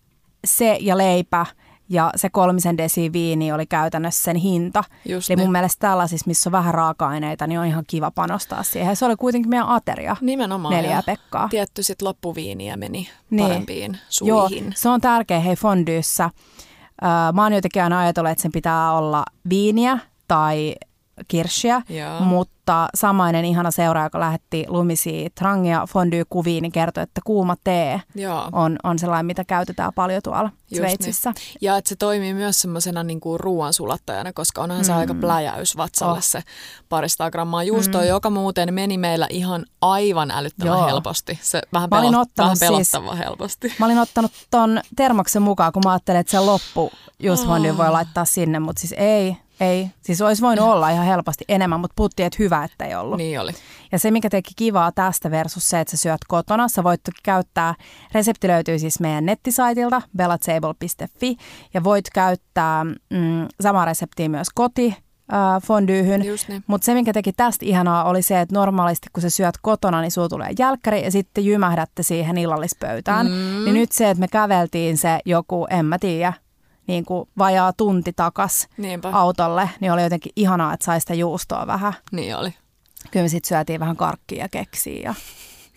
se 0.46 0.78
ja 0.80 0.98
leipä 0.98 1.46
ja 1.88 2.10
se 2.16 2.30
kolmisen 2.30 2.78
desi 2.78 3.12
viini 3.12 3.52
oli 3.52 3.66
käytännössä 3.66 4.22
sen 4.22 4.36
hinta. 4.36 4.84
just 5.08 5.30
Eli 5.30 5.36
niin. 5.36 5.46
mun 5.46 5.52
mielestä 5.52 5.88
tällaisissa, 5.88 6.26
missä 6.28 6.48
on 6.48 6.52
vähän 6.52 6.74
raaka-aineita, 6.74 7.46
niin 7.46 7.60
on 7.60 7.66
ihan 7.66 7.84
kiva 7.86 8.10
panostaa 8.10 8.62
siihen. 8.62 8.96
Se 8.96 9.04
oli 9.04 9.16
kuitenkin 9.16 9.50
meidän 9.50 9.68
ateria, 9.68 10.16
Nimenomaan. 10.20 10.74
neljä 10.74 11.02
Pekkaa. 11.06 11.48
Tietty 11.48 11.82
sit 11.82 12.02
loppuviiniä 12.02 12.76
meni 12.76 13.08
Niin. 13.30 13.48
parempiin 13.48 13.98
Joo, 14.22 14.48
suihin. 14.48 14.72
se 14.76 14.88
on 14.88 15.00
tärkeä 15.00 15.40
hei 15.40 15.56
fondyyssä. 15.56 16.30
Öö, 17.02 17.08
mä 17.32 17.42
oon 17.42 17.52
jotenkin 17.52 17.82
aina 17.82 18.00
ajatellut, 18.00 18.30
että 18.32 18.42
sen 18.42 18.52
pitää 18.52 18.92
olla 18.92 19.24
viiniä 19.48 19.98
tai 20.28 20.74
kirschiä, 21.28 21.82
Joo. 21.88 22.20
mutta 22.20 22.88
samainen 22.94 23.44
ihana 23.44 23.70
seura, 23.70 24.02
joka 24.04 24.20
lähetti 24.20 24.64
lumisia 24.68 25.28
trangia 25.34 25.86
fondue-kuviin, 25.88 26.62
niin 26.62 26.72
kertoi, 26.72 27.02
että 27.02 27.20
kuuma 27.24 27.56
tee 27.64 28.02
Joo. 28.14 28.48
on, 28.52 28.76
on 28.82 28.98
sellainen, 28.98 29.26
mitä 29.26 29.44
käytetään 29.44 29.92
paljon 29.94 30.22
tuolla 30.24 30.50
Just 30.70 30.76
Sveitsissä. 30.80 31.32
Ja 31.60 31.76
että 31.76 31.88
se 31.88 31.96
toimii 31.96 32.34
myös 32.34 32.60
semmoisena 32.60 33.02
niinku 33.02 33.38
ruoansulattajana, 33.38 34.32
koska 34.32 34.62
onhan 34.62 34.84
se 34.84 34.92
Mm. 34.92 34.98
aika 34.98 35.14
pläjäys 35.14 35.76
vatsalle 35.76 36.18
Oh. 36.18 36.22
se 36.22 36.42
parista 36.88 37.30
grammaa 37.30 37.62
juustoa, 37.62 38.04
joka 38.04 38.30
muuten 38.30 38.74
meni 38.74 38.98
meillä 38.98 39.26
ihan 39.30 39.64
aivan 39.80 40.30
älyttömän 40.30 40.78
Joo. 40.78 40.86
helposti. 40.86 41.38
Se 41.42 41.62
vähän, 41.72 41.88
Mä 41.90 42.00
pelot, 42.00 42.28
vähän 42.38 42.56
siis- 42.56 42.70
pelottava 42.70 43.14
helposti. 43.14 43.72
Mä 43.78 43.86
olin 43.86 43.98
ottanut 43.98 44.32
ton 44.50 44.80
termoksen 44.96 45.42
mukaan, 45.42 45.72
kun 45.72 45.82
mä 45.84 45.92
ajattelin, 45.92 46.20
että 46.20 46.30
se 46.30 46.40
loppu 46.40 46.90
just 47.18 47.42
Oh. 47.46 47.76
voi 47.76 47.90
laittaa 47.90 48.24
sinne, 48.24 48.58
mutta 48.58 48.80
siis 48.80 48.94
ei, 48.96 49.36
ei. 49.62 49.90
Siis 50.02 50.22
olisi 50.22 50.42
voinut 50.42 50.68
olla 50.68 50.90
ihan 50.90 51.06
helposti 51.06 51.44
enemmän, 51.48 51.80
mutta 51.80 51.94
puhuttiin, 51.96 52.26
että 52.26 52.36
hyvä, 52.38 52.64
että 52.64 52.84
ei 52.84 52.94
ollut. 52.94 53.18
Niin 53.18 53.40
oli. 53.40 53.52
Ja 53.92 53.98
se, 53.98 54.10
mikä 54.10 54.30
teki 54.30 54.52
kivaa 54.56 54.92
tästä 54.92 55.30
versus 55.30 55.68
se, 55.68 55.80
että 55.80 55.90
sä 55.90 55.96
syöt 55.96 56.20
kotona, 56.28 56.68
sä 56.68 56.84
voit 56.84 57.00
käyttää, 57.22 57.74
resepti 58.14 58.48
löytyy 58.48 58.78
siis 58.78 59.00
meidän 59.00 59.26
nettisaitilta 59.26 60.02
bellatable.fi 60.16 61.36
ja 61.74 61.84
voit 61.84 62.10
käyttää 62.14 62.84
mm, 62.84 63.48
samaa 63.60 63.84
reseptiä 63.84 64.28
myös 64.28 64.48
koti 64.54 64.96
äh, 65.32 65.62
fondyyhyn. 65.62 66.20
Niin. 66.20 66.64
Mutta 66.66 66.84
se, 66.84 66.94
mikä 66.94 67.12
teki 67.12 67.32
tästä 67.32 67.66
ihanaa, 67.66 68.04
oli 68.04 68.22
se, 68.22 68.40
että 68.40 68.54
normaalisti 68.54 69.08
kun 69.12 69.22
sä 69.22 69.30
syöt 69.30 69.54
kotona, 69.62 70.00
niin 70.00 70.10
sulla 70.10 70.28
tulee 70.28 70.50
jälkkäri 70.58 71.04
ja 71.04 71.10
sitten 71.10 71.44
jymähdätte 71.44 72.02
siihen 72.02 72.38
illallispöytään. 72.38 73.26
Mm. 73.26 73.64
Niin 73.64 73.74
nyt 73.74 73.92
se, 73.92 74.10
että 74.10 74.20
me 74.20 74.28
käveltiin 74.28 74.98
se 74.98 75.18
joku, 75.24 75.66
en 75.70 75.86
mä 75.86 75.98
tiedä, 75.98 76.32
niin 76.86 77.04
kuin 77.04 77.28
vajaa 77.38 77.72
tunti 77.72 78.12
takas 78.12 78.68
Niinpä. 78.76 79.08
autolle, 79.12 79.70
niin 79.80 79.92
oli 79.92 80.02
jotenkin 80.02 80.32
ihanaa, 80.36 80.74
että 80.74 80.84
sai 80.84 81.00
sitä 81.00 81.14
juustoa 81.14 81.66
vähän. 81.66 81.92
Niin 82.12 82.36
oli. 82.36 82.54
Kyllä 83.10 83.24
me 83.24 83.28
sitten 83.28 83.48
syötiin 83.48 83.80
vähän 83.80 83.96
karkkia 83.96 84.44
ja 84.44 84.48
keksiä 84.48 85.00
ja 85.04 85.14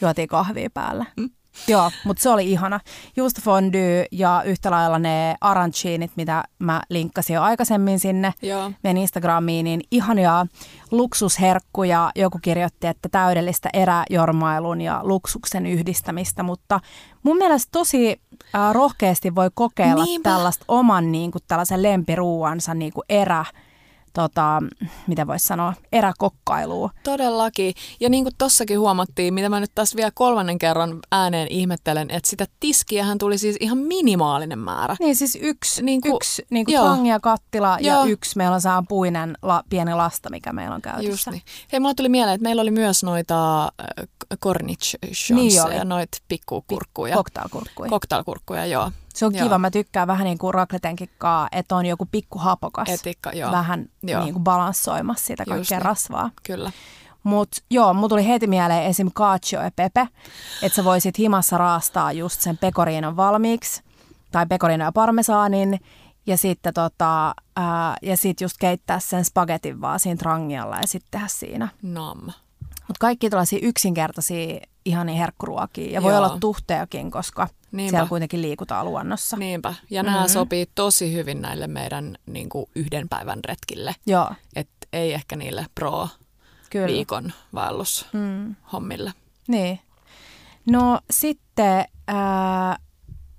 juotiin 0.01 0.27
kahvia 0.27 0.69
päälle. 0.73 1.05
Mm. 1.17 1.29
Joo, 1.67 1.91
mutta 2.05 2.23
se 2.23 2.29
oli 2.29 2.51
ihana. 2.51 2.79
Juustofondue 3.15 4.05
ja 4.11 4.41
yhtä 4.45 4.71
lailla 4.71 4.99
ne 4.99 5.35
aranchinit, 5.41 6.11
mitä 6.15 6.43
mä 6.59 6.81
linkkasin 6.89 7.33
jo 7.33 7.41
aikaisemmin 7.41 7.99
sinne 7.99 8.33
Joo. 8.41 8.71
meidän 8.83 8.97
Instagramiin, 9.01 9.63
niin 9.63 9.81
ihania 9.91 10.45
luksusherkkuja. 10.91 12.11
Joku 12.15 12.39
kirjoitti, 12.41 12.87
että 12.87 13.09
täydellistä 13.09 13.69
eräjormailun 13.73 14.81
ja 14.81 14.99
luksuksen 15.03 15.65
yhdistämistä, 15.65 16.43
mutta 16.43 16.79
mun 17.23 17.37
mielestä 17.37 17.69
tosi 17.71 18.21
äh, 18.55 18.73
rohkeasti 18.73 19.35
voi 19.35 19.49
kokeilla 19.53 20.03
Niinpä. 20.03 20.29
tällaista 20.29 20.65
oman 20.67 21.11
niin 21.11 21.31
kuin, 21.31 21.41
tällaisen 21.47 21.83
lempiruuansa 21.83 22.73
niin 22.73 22.93
kuin 22.93 23.05
erä, 23.09 23.45
tota, 24.15 24.63
mitä 25.07 25.27
voisi 25.27 25.47
sanoa, 25.47 25.73
eräkokkailua. 25.91 26.89
Todellakin. 27.03 27.73
Ja 27.99 28.09
niin 28.09 28.23
kuin 28.23 28.33
tossakin 28.37 28.79
huomattiin, 28.79 29.33
mitä 29.33 29.49
mä 29.49 29.59
nyt 29.59 29.71
taas 29.75 29.95
vielä 29.95 30.11
kolmannen 30.13 30.57
kerran 30.57 30.99
ääneen 31.11 31.47
ihmettelen, 31.47 32.11
että 32.11 32.29
sitä 32.29 32.45
tiskiähän 32.59 33.17
tuli 33.17 33.37
siis 33.37 33.57
ihan 33.59 33.77
minimaalinen 33.77 34.59
määrä. 34.59 34.95
Niin 34.99 35.15
siis 35.15 35.37
yksi, 35.41 35.83
Niin 35.83 36.01
kuin- 36.01 36.15
yksi 36.15 36.45
niin 36.49 36.65
kuin 36.65 36.77
tangia 36.77 37.19
kattila 37.19 37.77
ja 37.81 37.93
Joo. 37.93 38.05
yksi 38.05 38.37
meillä 38.37 38.55
on 38.55 38.61
saa 38.61 38.83
puinen 38.87 39.37
la, 39.41 39.63
pieni 39.69 39.93
lasta, 39.93 40.29
mikä 40.29 40.53
meillä 40.53 40.75
on 40.75 40.81
käytössä. 40.81 41.09
Just 41.09 41.27
niin. 41.31 41.41
Hei, 41.71 41.79
mulle 41.79 41.93
tuli 41.93 42.09
mieleen, 42.09 42.35
että 42.35 42.43
meillä 42.43 42.61
oli 42.61 42.71
myös 42.71 43.03
noita 43.03 43.63
äh, 43.63 43.69
corniche 44.43 44.97
Niin 45.29 45.51
ja 45.77 45.85
noita 45.85 46.17
pikkukurkkuja. 46.27 47.15
Cocktailkurkkuja. 47.15 47.89
Cocktailkurkkuja, 47.89 48.65
joo. 48.65 48.91
Se 49.15 49.25
on 49.25 49.35
Joo. 49.35 49.43
kiva. 49.43 49.57
Mä 49.57 49.71
tykkään 49.71 50.07
vähän 50.07 50.25
niin 50.25 50.37
kuin 50.37 50.53
rakletenkin 50.53 51.09
kaa, 51.17 51.47
että 51.51 51.75
on 51.75 51.85
joku 51.85 52.07
pikku 52.11 52.39
hapokas. 52.39 52.89
Etikka, 52.89 53.31
joo. 53.31 53.51
Vähän 53.51 53.89
Joo. 54.03 54.23
niin 54.23 54.33
kuin 54.33 54.43
balanssoimassa 54.43 55.25
sitä 55.25 55.45
kaikkea 55.45 55.77
niin. 55.77 55.85
rasvaa. 55.85 56.29
Kyllä. 56.43 56.71
Mutta 57.23 57.57
joo, 57.71 57.93
mulla 57.93 58.09
tuli 58.09 58.27
heti 58.27 58.47
mieleen 58.47 58.83
esim. 58.83 59.11
cacio 59.11 59.61
e 59.61 59.71
pepe, 59.75 60.07
että 60.61 60.75
sä 60.75 60.83
voisit 60.83 61.17
himassa 61.17 61.57
raastaa 61.57 62.11
just 62.11 62.41
sen 62.41 62.57
pekoriinon 62.57 63.17
valmiiksi, 63.17 63.83
tai 64.31 64.45
pecorino 64.45 64.83
ja 64.83 64.91
parmesaanin, 64.91 65.79
ja 66.25 66.37
sitten 66.37 66.73
tota, 66.73 67.33
ää, 67.55 67.97
ja 68.01 68.17
sit 68.17 68.41
just 68.41 68.55
keittää 68.59 68.99
sen 68.99 69.25
spagetin 69.25 69.81
vaan 69.81 69.99
siinä 69.99 70.17
trangialla 70.17 70.75
ja 70.75 70.87
sitten 70.87 71.11
tehdä 71.11 71.27
siinä. 71.27 71.67
Nam. 71.81 72.21
Mutta 72.87 72.99
kaikki 72.99 73.29
tällaisia 73.29 73.59
yksinkertaisia 73.61 74.59
ihania 74.85 75.15
herkkuruokia. 75.15 75.91
Ja 75.91 76.03
voi 76.03 76.11
Joo. 76.13 76.17
olla 76.25 76.37
tuhteakin, 76.39 77.11
koska 77.11 77.47
Niinpä. 77.71 77.89
siellä 77.91 78.09
kuitenkin 78.09 78.41
liikutaan 78.41 78.85
luonnossa. 78.85 79.37
Niinpä. 79.37 79.73
Ja 79.89 80.03
nämä 80.03 80.17
mm-hmm. 80.17 80.33
sopii 80.33 80.65
tosi 80.75 81.13
hyvin 81.13 81.41
näille 81.41 81.67
meidän 81.67 82.15
niin 82.25 82.49
kuin 82.49 82.65
yhden 82.75 83.09
päivän 83.09 83.39
retkille. 83.45 83.95
Joo, 84.05 84.31
Et 84.55 84.69
ei 84.93 85.13
ehkä 85.13 85.35
niille 85.35 85.65
pro 85.75 86.07
kyllä. 86.69 86.87
viikon 86.87 87.33
vaellus 87.53 88.05
Mm. 88.13 88.55
hommille. 88.73 89.13
Niin. 89.47 89.79
No 90.69 90.99
sitten, 91.11 91.85
ää, 92.07 92.77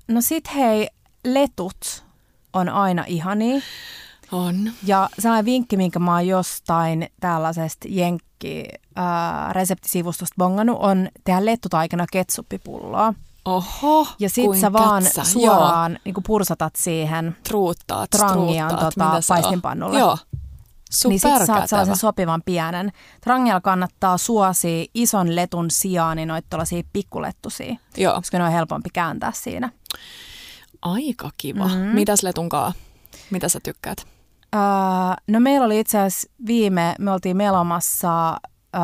no 0.09 0.21
sit 0.21 0.55
hei, 0.55 0.89
letut 1.25 2.05
on 2.53 2.69
aina 2.69 3.05
ihania. 3.07 3.61
On. 4.33 4.73
Ja 4.85 5.09
sellainen 5.19 5.45
vinkki, 5.45 5.77
minkä 5.77 5.99
mä 5.99 6.13
oon 6.15 6.27
jostain 6.27 7.09
tällaisesta 7.21 7.87
jenkki 7.91 8.65
ää, 8.97 9.53
reseptisivustosta 9.53 10.35
bongannut, 10.39 10.77
on 10.81 11.09
tehdä 11.25 11.45
lettutaikana 11.45 12.07
ketsuppipulloa. 12.13 13.15
Oho, 13.45 14.07
Ja 14.19 14.31
sit 14.31 14.45
sä 14.61 14.73
vaan 14.73 15.03
kätsä. 15.03 15.25
suoraan 15.25 15.99
niin 16.05 16.15
pursatat 16.27 16.77
siihen, 16.77 17.37
truuttaat, 17.49 18.11
truuttaat, 18.11 18.81
tota 18.81 19.21
paistinpannulle. 19.29 19.99
Joo, 19.99 20.19
niin 21.09 21.21
sit 21.21 21.47
saat 21.47 21.69
sellaisen 21.69 21.97
sopivan 21.97 22.43
pienen. 22.45 22.93
Trangialla 23.21 23.61
kannattaa 23.61 24.19
suosia 24.19 24.85
ison 24.95 25.37
letun 25.37 25.71
sijaan 25.71 26.17
niin 26.17 26.29
noita 26.29 26.47
tuollaisia 26.51 26.83
pikkulettusia, 26.93 27.77
Joo, 27.97 28.15
koska 28.15 28.39
ne 28.39 28.45
on 28.45 28.53
helpompi 28.53 28.89
kääntää 28.93 29.33
siinä. 29.35 29.71
aika 30.83 31.31
kiva. 31.37 31.65
Mhm. 31.67 31.75
Mm-hmm. 31.77 31.95
Mitäs 31.95 32.23
letunkaa? 32.23 32.73
Mitä 33.31 33.49
sä 33.49 33.61
tykkäät? 33.63 33.99
Öö, 34.55 34.61
no 35.29 35.41
meillä 35.41 35.67
oli 35.67 35.81
itse 35.81 35.99
asiassa 35.99 36.29
viime, 36.47 36.95
me 36.99 37.13
oltiin 37.13 37.37
melomassa 37.37 38.37
öö, 38.77 38.83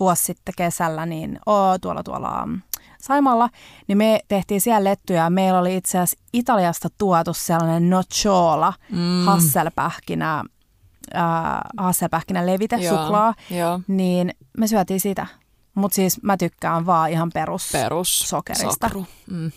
vuosi 0.00 0.24
sitten 0.24 0.54
kesällä, 0.56 1.06
niin 1.06 1.38
oo, 1.46 1.78
tuolla 1.78 2.02
tuolla 2.02 2.46
mm, 2.46 2.62
Saimalla, 3.00 3.48
niin 3.88 3.98
me 3.98 4.20
tehtiin 4.28 4.60
siellä 4.60 4.90
lettuja. 4.90 5.22
ja 5.22 5.30
Meillä 5.30 5.58
oli 5.58 5.76
itse 5.76 5.98
asiassa 5.98 6.24
Italiasta 6.32 6.88
tuotu 6.98 7.34
sellainen 7.34 7.90
nocciola, 7.90 8.72
mm. 8.92 9.24
hasselpähkinä, 9.26 10.44
öö, 11.14 11.20
hasselpähkinä 11.76 12.46
levite, 12.46 12.76
Joo, 12.76 12.96
suklaa, 12.96 13.34
niin 13.88 14.32
me 14.58 14.66
syötiin 14.66 15.00
sitä. 15.00 15.26
Mutta 15.74 15.94
siis 15.94 16.22
mä 16.22 16.36
tykkään 16.36 16.86
vaan 16.86 17.10
ihan 17.10 17.30
perus. 17.34 17.68
perus. 17.72 18.18
Sokerista. 18.18 18.88
Sokru. 18.88 19.06
Mm. 19.30 19.50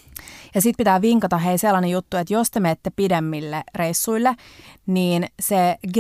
Ja 0.56 0.62
sitten 0.62 0.78
pitää 0.78 1.02
vinkata 1.02 1.38
hei 1.38 1.58
sellainen 1.58 1.92
juttu, 1.92 2.18
että 2.18 2.34
jos 2.34 2.52
te 2.52 2.60
menette 2.60 2.90
pidemmille 2.90 3.64
reissuille, 3.76 4.36
niin 4.88 5.28
se 5.40 5.78
G, 5.94 5.98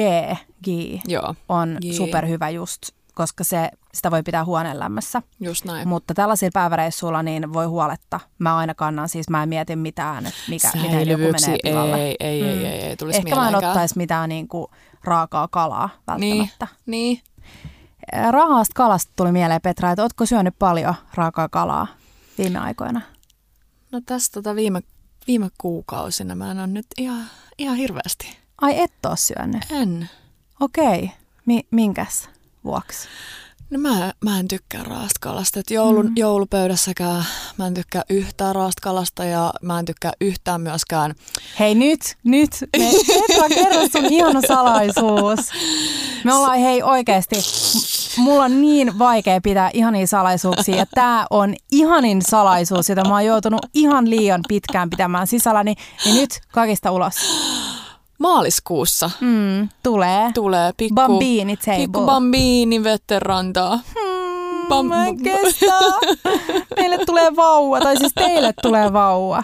G 0.63 0.67
Joo, 1.07 1.35
on 1.49 1.77
G. 1.81 1.93
superhyvä 1.93 2.49
just, 2.49 2.81
koska 3.21 3.43
se, 3.43 3.69
sitä 3.93 4.11
voi 4.11 4.23
pitää 4.23 4.45
huoneen 4.45 4.79
lämmössä. 4.79 5.21
just 5.39 5.65
näin. 5.65 5.87
Mutta 5.87 6.13
tällaisilla 6.13 6.51
päiväreissuilla 6.53 7.23
niin 7.23 7.53
voi 7.53 7.65
huoletta. 7.65 8.19
Mä 8.39 8.57
aina 8.57 8.73
kannan, 8.75 9.09
siis 9.09 9.29
mä 9.29 9.43
en 9.43 9.49
mieti 9.49 9.75
mitään, 9.75 10.25
että 10.25 10.39
mikä, 10.49 10.71
miten 10.81 11.07
joku 11.07 11.23
menee 11.23 11.57
pilalle. 11.63 11.95
ei, 12.03 12.15
ei, 12.19 12.43
ei, 12.43 12.65
ei, 12.65 12.81
ei 12.81 12.97
tulisi 12.97 13.17
Ehkä 13.19 13.35
mä 13.35 13.49
en 13.49 13.55
ottaisi 13.55 13.97
mitään 13.97 14.29
niin 14.29 14.47
kuin 14.47 14.67
raakaa 15.03 15.47
kalaa 15.47 15.89
Niin, 16.17 16.37
välttämättä. 16.37 16.67
niin. 16.85 17.21
Niin. 18.15 18.31
Rahaasta 18.31 18.73
kalasta 18.75 19.13
tuli 19.15 19.31
mieleen 19.31 19.61
Petra, 19.61 19.91
että 19.91 20.03
ootko 20.03 20.25
syönyt 20.25 20.55
paljon 20.59 20.95
raakaa 21.15 21.49
kalaa 21.49 21.87
viime 22.37 22.59
aikoina? 22.59 23.01
No 23.91 24.01
tässä 24.05 24.31
tota 24.31 24.55
viime, 24.55 24.81
viime 25.27 25.49
kuukausina 25.57 26.35
mä 26.35 26.51
en 26.51 26.59
ole 26.59 26.67
nyt 26.67 26.85
ihan, 26.97 27.23
ihan 27.57 27.75
hirveästi. 27.77 28.37
Ai 28.61 28.79
et 28.81 28.91
oo 29.05 29.15
syönyt? 29.15 29.63
En. 29.71 30.09
Okei. 30.59 31.11
Mi- 31.45 31.67
minkäs 31.71 32.29
vuoksi? 32.63 33.07
No 33.71 33.79
mä, 33.79 34.13
mä 34.25 34.39
en 34.39 34.47
tykkää 34.47 34.83
raastkalasta. 34.83 35.59
Et 35.59 35.71
joulun, 35.71 36.05
mm. 36.05 36.13
joulupöydässäkään 36.15 37.25
mä 37.57 37.67
en 37.67 37.73
tykkää 37.73 38.03
yhtään 38.09 38.55
raastkalasta 38.55 39.23
ja 39.25 39.53
mä 39.61 39.79
en 39.79 39.85
tykkää 39.85 40.11
yhtään 40.21 40.61
myöskään. 40.61 41.15
Hei 41.59 41.75
nyt, 41.75 41.99
nyt. 42.23 42.49
Me, 42.77 42.91
Petra, 43.07 43.49
kerro 43.49 43.81
sun 43.91 44.05
ihana 44.13 44.41
salaisuus. 44.47 45.39
Me 46.23 46.33
ollaan 46.33 46.59
hei 46.59 46.83
oikeasti, 46.83 47.35
mulla 48.17 48.43
on 48.43 48.61
niin 48.61 48.99
vaikea 48.99 49.41
pitää 49.41 49.69
ihania 49.73 50.07
salaisuuksia 50.07 50.75
ja 50.75 50.85
tää 50.95 51.25
on 51.29 51.55
ihanin 51.71 52.21
salaisuus, 52.21 52.89
jota 52.89 53.07
mä 53.07 53.13
oon 53.13 53.25
joutunut 53.25 53.61
ihan 53.73 54.09
liian 54.09 54.41
pitkään 54.47 54.89
pitämään 54.89 55.27
sisälläni. 55.27 55.75
Niin 56.05 56.15
nyt 56.15 56.39
kaikista 56.51 56.91
ulos. 56.91 57.15
Maaliskuussa 58.21 59.11
Mm, 59.21 59.69
tulee. 59.83 60.31
tulee 60.33 60.71
pikku, 60.77 60.95
Bambini 60.95 61.57
table. 61.57 61.77
pikku 61.77 62.01
bambiini 62.05 62.83
veterantaa. 62.83 63.75
Mm, 63.75 64.67
Bam- 64.67 64.83
mä 64.87 65.07
en 65.07 65.23
kestä. 65.23 65.73
Meille 66.77 66.97
tulee 67.05 67.35
vauva, 67.35 67.79
tai 67.81 67.97
siis 67.97 68.13
teille 68.13 68.53
tulee 68.61 68.93
vauva. 68.93 69.43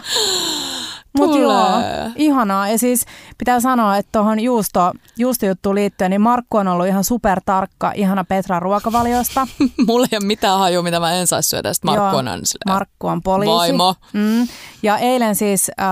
Mut 1.18 1.40
joo, 1.40 1.82
ihanaa. 2.16 2.70
Ja 2.70 2.78
siis 2.78 3.06
pitää 3.38 3.60
sanoa, 3.60 3.98
että 3.98 4.10
tuohon 4.12 4.40
juusto, 4.40 4.92
juustojuttuun 5.18 5.76
liittyen, 5.76 6.12
niin 6.12 6.22
Markku 6.22 6.58
on 6.58 6.68
ollut 6.68 6.88
ihan 6.88 7.04
supertarkka, 7.04 7.92
ihana 7.96 8.24
Petra 8.24 8.60
ruokavaliosta. 8.60 9.48
Mulla 9.88 10.08
ei 10.12 10.18
ole 10.18 10.26
mitään 10.26 10.60
hajua, 10.60 10.84
mitä 10.84 11.00
mä 11.00 11.14
en 11.14 11.28
saisi 11.28 11.50
syödä. 11.50 11.74
Sitten 11.74 11.92
Markku 11.92 12.18
on 12.18 12.28
aina 12.28 12.46
silleen, 12.46 12.74
Markku 12.74 13.08
on 13.08 13.22
poliisi. 13.22 13.52
Vaimo. 13.52 13.96
Mm. 14.14 14.48
Ja 14.84 14.98
eilen 14.98 15.36
siis 15.36 15.72
äh, 15.82 15.88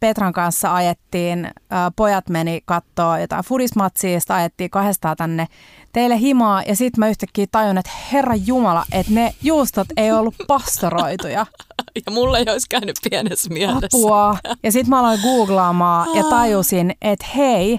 Petran 0.00 0.32
kanssa 0.32 0.74
ajettiin, 0.74 1.44
äh, 1.46 1.52
pojat 1.96 2.28
meni 2.28 2.60
kattoo 2.64 3.16
jotain 3.16 3.44
furismatsia, 3.44 4.12
ja 4.12 4.20
sitten 4.20 4.36
ajettiin 4.36 4.70
kahdestaan 4.70 5.16
tänne 5.16 5.46
teille 5.92 6.18
himaa. 6.18 6.62
Ja 6.62 6.76
sitten 6.76 7.00
mä 7.00 7.08
yhtäkkiä 7.08 7.46
tajun, 7.52 7.78
että 7.78 7.90
herra 8.12 8.34
Jumala, 8.34 8.84
että 8.92 9.12
ne 9.12 9.34
juustot 9.42 9.86
ei 9.96 10.12
ollut 10.12 10.34
pastoroituja. 10.46 11.46
Ja 12.06 12.12
mulla 12.12 12.38
ei 12.38 12.44
olisi 12.52 12.66
käynyt 12.70 12.96
pienessä 13.10 13.50
mielessä. 13.50 13.98
Apua. 13.98 14.36
Ja 14.62 14.72
sitten 14.72 14.90
mä 14.90 15.00
aloin 15.00 15.20
googlaamaan 15.22 16.16
ja 16.16 16.24
tajusin, 16.24 16.94
että 17.02 17.26
hei, 17.36 17.78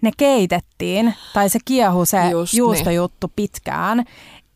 ne 0.00 0.10
keitettiin, 0.16 1.14
tai 1.34 1.48
se 1.48 1.58
kiehu 1.64 2.04
se 2.04 2.30
Just 2.30 2.54
juustojuttu 2.54 3.32
pitkään. 3.36 4.04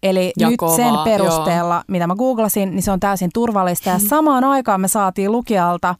Eli 0.03 0.33
Ja 0.39 0.49
nyt 0.49 0.57
kovaa, 0.57 0.77
sen 0.77 0.95
perusteella, 1.05 1.85
mitä 1.89 2.07
mä 2.07 2.15
googlasin, 2.15 2.71
niin 2.71 2.83
se 2.83 2.91
on 2.91 3.01
täysin 3.01 3.31
turvallista. 3.35 3.91
Ja 3.91 3.99
samaan 3.99 4.45
aikaan 4.45 4.81
me 4.81 4.89
saatiin 4.89 5.33
lukijalta 5.33 5.95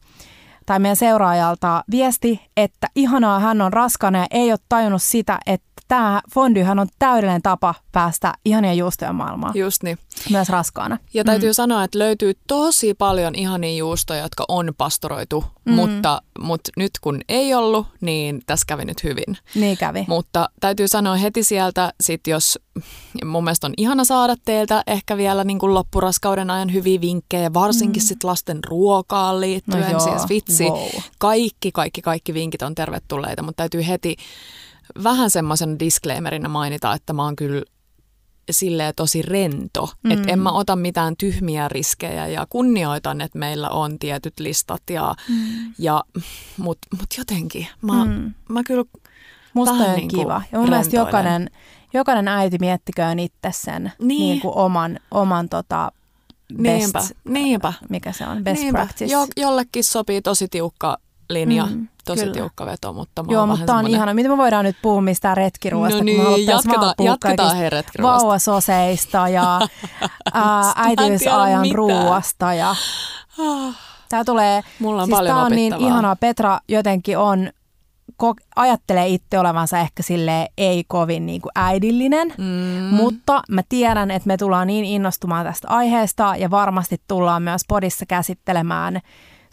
tai 0.65 0.79
meidän 0.79 0.95
seuraajalta 0.95 1.83
viesti, 1.91 2.41
että 2.57 2.87
ihanaa 2.95 3.39
hän 3.39 3.61
on 3.61 3.73
raskana 3.73 4.19
ja 4.19 4.25
ei 4.31 4.51
ole 4.51 4.59
tajunnut 4.69 5.01
sitä, 5.01 5.39
että 5.45 5.74
tämä 5.87 6.21
fondyhän 6.33 6.79
on 6.79 6.87
täydellinen 6.99 7.41
tapa 7.41 7.75
päästä 7.91 8.33
ihania 8.45 8.73
juustojen 8.73 9.15
maailmaan, 9.15 9.53
Just 9.55 9.83
niin. 9.83 9.97
myös 10.29 10.49
raskaana. 10.49 10.97
Ja 11.13 11.23
täytyy 11.23 11.49
mm. 11.49 11.53
sanoa, 11.53 11.83
että 11.83 11.99
löytyy 11.99 12.33
tosi 12.47 12.93
paljon 12.93 13.35
ihania 13.35 13.77
juustoja, 13.77 14.21
jotka 14.21 14.45
on 14.47 14.73
pastoroitu, 14.77 15.43
mm. 15.65 15.73
mutta, 15.73 16.21
mutta 16.39 16.71
nyt 16.77 16.91
kun 17.01 17.21
ei 17.29 17.53
ollut, 17.53 17.87
niin 18.01 18.41
tässä 18.45 18.65
kävi 18.67 18.85
nyt 18.85 19.03
hyvin. 19.03 19.37
Niin 19.55 19.77
kävi. 19.77 20.05
Mutta 20.07 20.49
täytyy 20.59 20.87
sanoa 20.87 21.15
heti 21.15 21.43
sieltä, 21.43 21.93
sit 22.01 22.27
jos 22.27 22.59
mun 23.25 23.43
mielestä 23.43 23.67
on 23.67 23.73
ihana 23.77 24.05
saada 24.05 24.35
teiltä 24.45 24.83
ehkä 24.87 25.17
vielä 25.17 25.43
niin 25.43 25.59
kuin 25.59 25.73
loppuraskauden 25.73 26.49
ajan 26.49 26.73
hyviä 26.73 27.01
vinkkejä, 27.01 27.53
varsinkin 27.53 28.03
mm. 28.03 28.07
sit 28.07 28.23
lasten 28.23 28.63
ruokaan 28.63 29.41
liittyen, 29.41 29.83
No 29.83 29.89
joo, 29.89 29.99
siis 29.99 30.29
vitsi, 30.29 30.63
wow. 30.63 30.89
kaikki, 31.19 31.71
kaikki, 31.71 32.01
kaikki 32.01 32.33
vinkit 32.33 32.61
on 32.61 32.75
tervetulleita, 32.75 33.43
mutta 33.43 33.57
täytyy 33.57 33.87
heti 33.87 34.15
vähän 35.03 35.29
semmoisen 35.29 35.79
disclaimerina 35.79 36.49
mainita, 36.49 36.93
että 36.93 37.13
mä 37.13 37.23
oon 37.23 37.35
kyllä 37.35 37.63
silleen 38.51 38.93
tosi 38.95 39.21
rento, 39.21 39.89
mm. 40.03 40.11
että 40.11 40.31
en 40.31 40.39
mä 40.39 40.51
ota 40.51 40.75
mitään 40.75 41.13
tyhmiä 41.17 41.67
riskejä 41.67 42.27
ja 42.27 42.47
kunnioitan, 42.49 43.21
että 43.21 43.39
meillä 43.39 43.69
on 43.69 43.99
tietyt 43.99 44.39
listat, 44.39 44.81
ja, 44.89 45.15
mm. 45.29 45.73
ja, 45.79 46.03
mutta 46.57 46.87
mut 46.99 47.07
jotenkin 47.17 47.67
mä, 47.81 48.05
mm. 48.05 48.33
mä 48.49 48.63
kyllä 48.63 48.83
Musta 49.53 49.73
on 49.75 49.95
niin 49.95 50.07
kiva. 50.07 50.41
Ja 50.51 50.59
mun 50.59 50.69
mielestä 50.69 50.95
jokainen, 50.95 51.49
jokainen 51.93 52.27
äiti 52.27 52.57
miettiköön 52.59 53.19
itse 53.19 53.49
sen. 53.51 53.91
Niin. 53.99 54.19
Niin 54.19 54.41
kuin 54.41 54.55
oman, 54.55 54.99
oman 55.11 55.49
tota 55.49 55.91
best, 56.53 56.61
Niinpä, 56.61 57.03
niinpä. 57.23 57.73
mikä 57.89 58.11
se 58.11 58.27
on, 58.27 58.43
best 58.43 58.61
Niinpä. 58.61 58.77
practice. 58.77 59.13
Jo, 59.13 59.27
jollekin 59.37 59.83
sopii 59.83 60.21
tosi 60.21 60.47
tiukka 60.47 60.97
linja, 61.29 61.65
Mm, 61.65 61.87
tosi 62.05 62.21
kyllä. 62.21 62.33
tiukka 62.33 62.65
veto, 62.65 62.93
mutta 62.93 63.23
mä 63.23 63.33
Joo, 63.33 63.47
mutta 63.47 63.75
on 63.75 63.87
ihana. 63.87 64.13
Miten 64.13 64.31
me 64.31 64.37
voidaan 64.37 64.65
nyt 64.65 64.77
puhua 64.81 65.01
mistään 65.01 65.37
retkiruoasta, 65.37 65.93
No 65.95 65.99
kun 65.99 66.05
niin, 66.05 66.17
me 66.17 66.23
haluttais 66.23 66.67
vaan 66.67 66.75
jatketaan- 66.81 67.05
jatketaan 67.05 67.55
hei 67.57 67.69
retkiruoasta. 67.69 68.21
vauvasoseista 68.27 69.27
ja 69.27 69.59
ää, 70.33 70.73
äitiysajan 70.75 71.65
ruuasta. 71.75 72.53
Ja 72.53 72.75
tää 74.09 74.23
tulee, 74.25 74.61
Mulla 74.79 75.01
on 75.01 75.07
siis 75.07 75.17
paljon 75.17 75.37
on 75.37 75.51
niin 75.51 75.75
ihanaa. 75.79 76.15
Petra 76.15 76.59
jotenkin 76.69 77.17
on, 77.17 77.49
ko- 78.23 78.45
ajattelee 78.55 79.07
itse 79.07 79.39
olevansa 79.39 79.79
ehkä 79.79 80.03
sille 80.03 80.47
ei 80.57 80.83
kovin 80.87 81.25
niin 81.25 81.41
kuin 81.41 81.51
äidillinen, 81.55 82.33
Mm, 82.37 82.95
mutta 82.95 83.41
mä 83.51 83.61
tiedän, 83.69 84.11
että 84.11 84.27
me 84.27 84.37
tullaan 84.37 84.67
niin 84.67 84.85
innostumaan 84.85 85.45
tästä 85.45 85.67
aiheesta 85.69 86.35
ja 86.37 86.51
varmasti 86.51 87.01
tullaan 87.07 87.43
myös 87.43 87.61
podissa 87.67 88.05
käsittelemään 88.05 89.01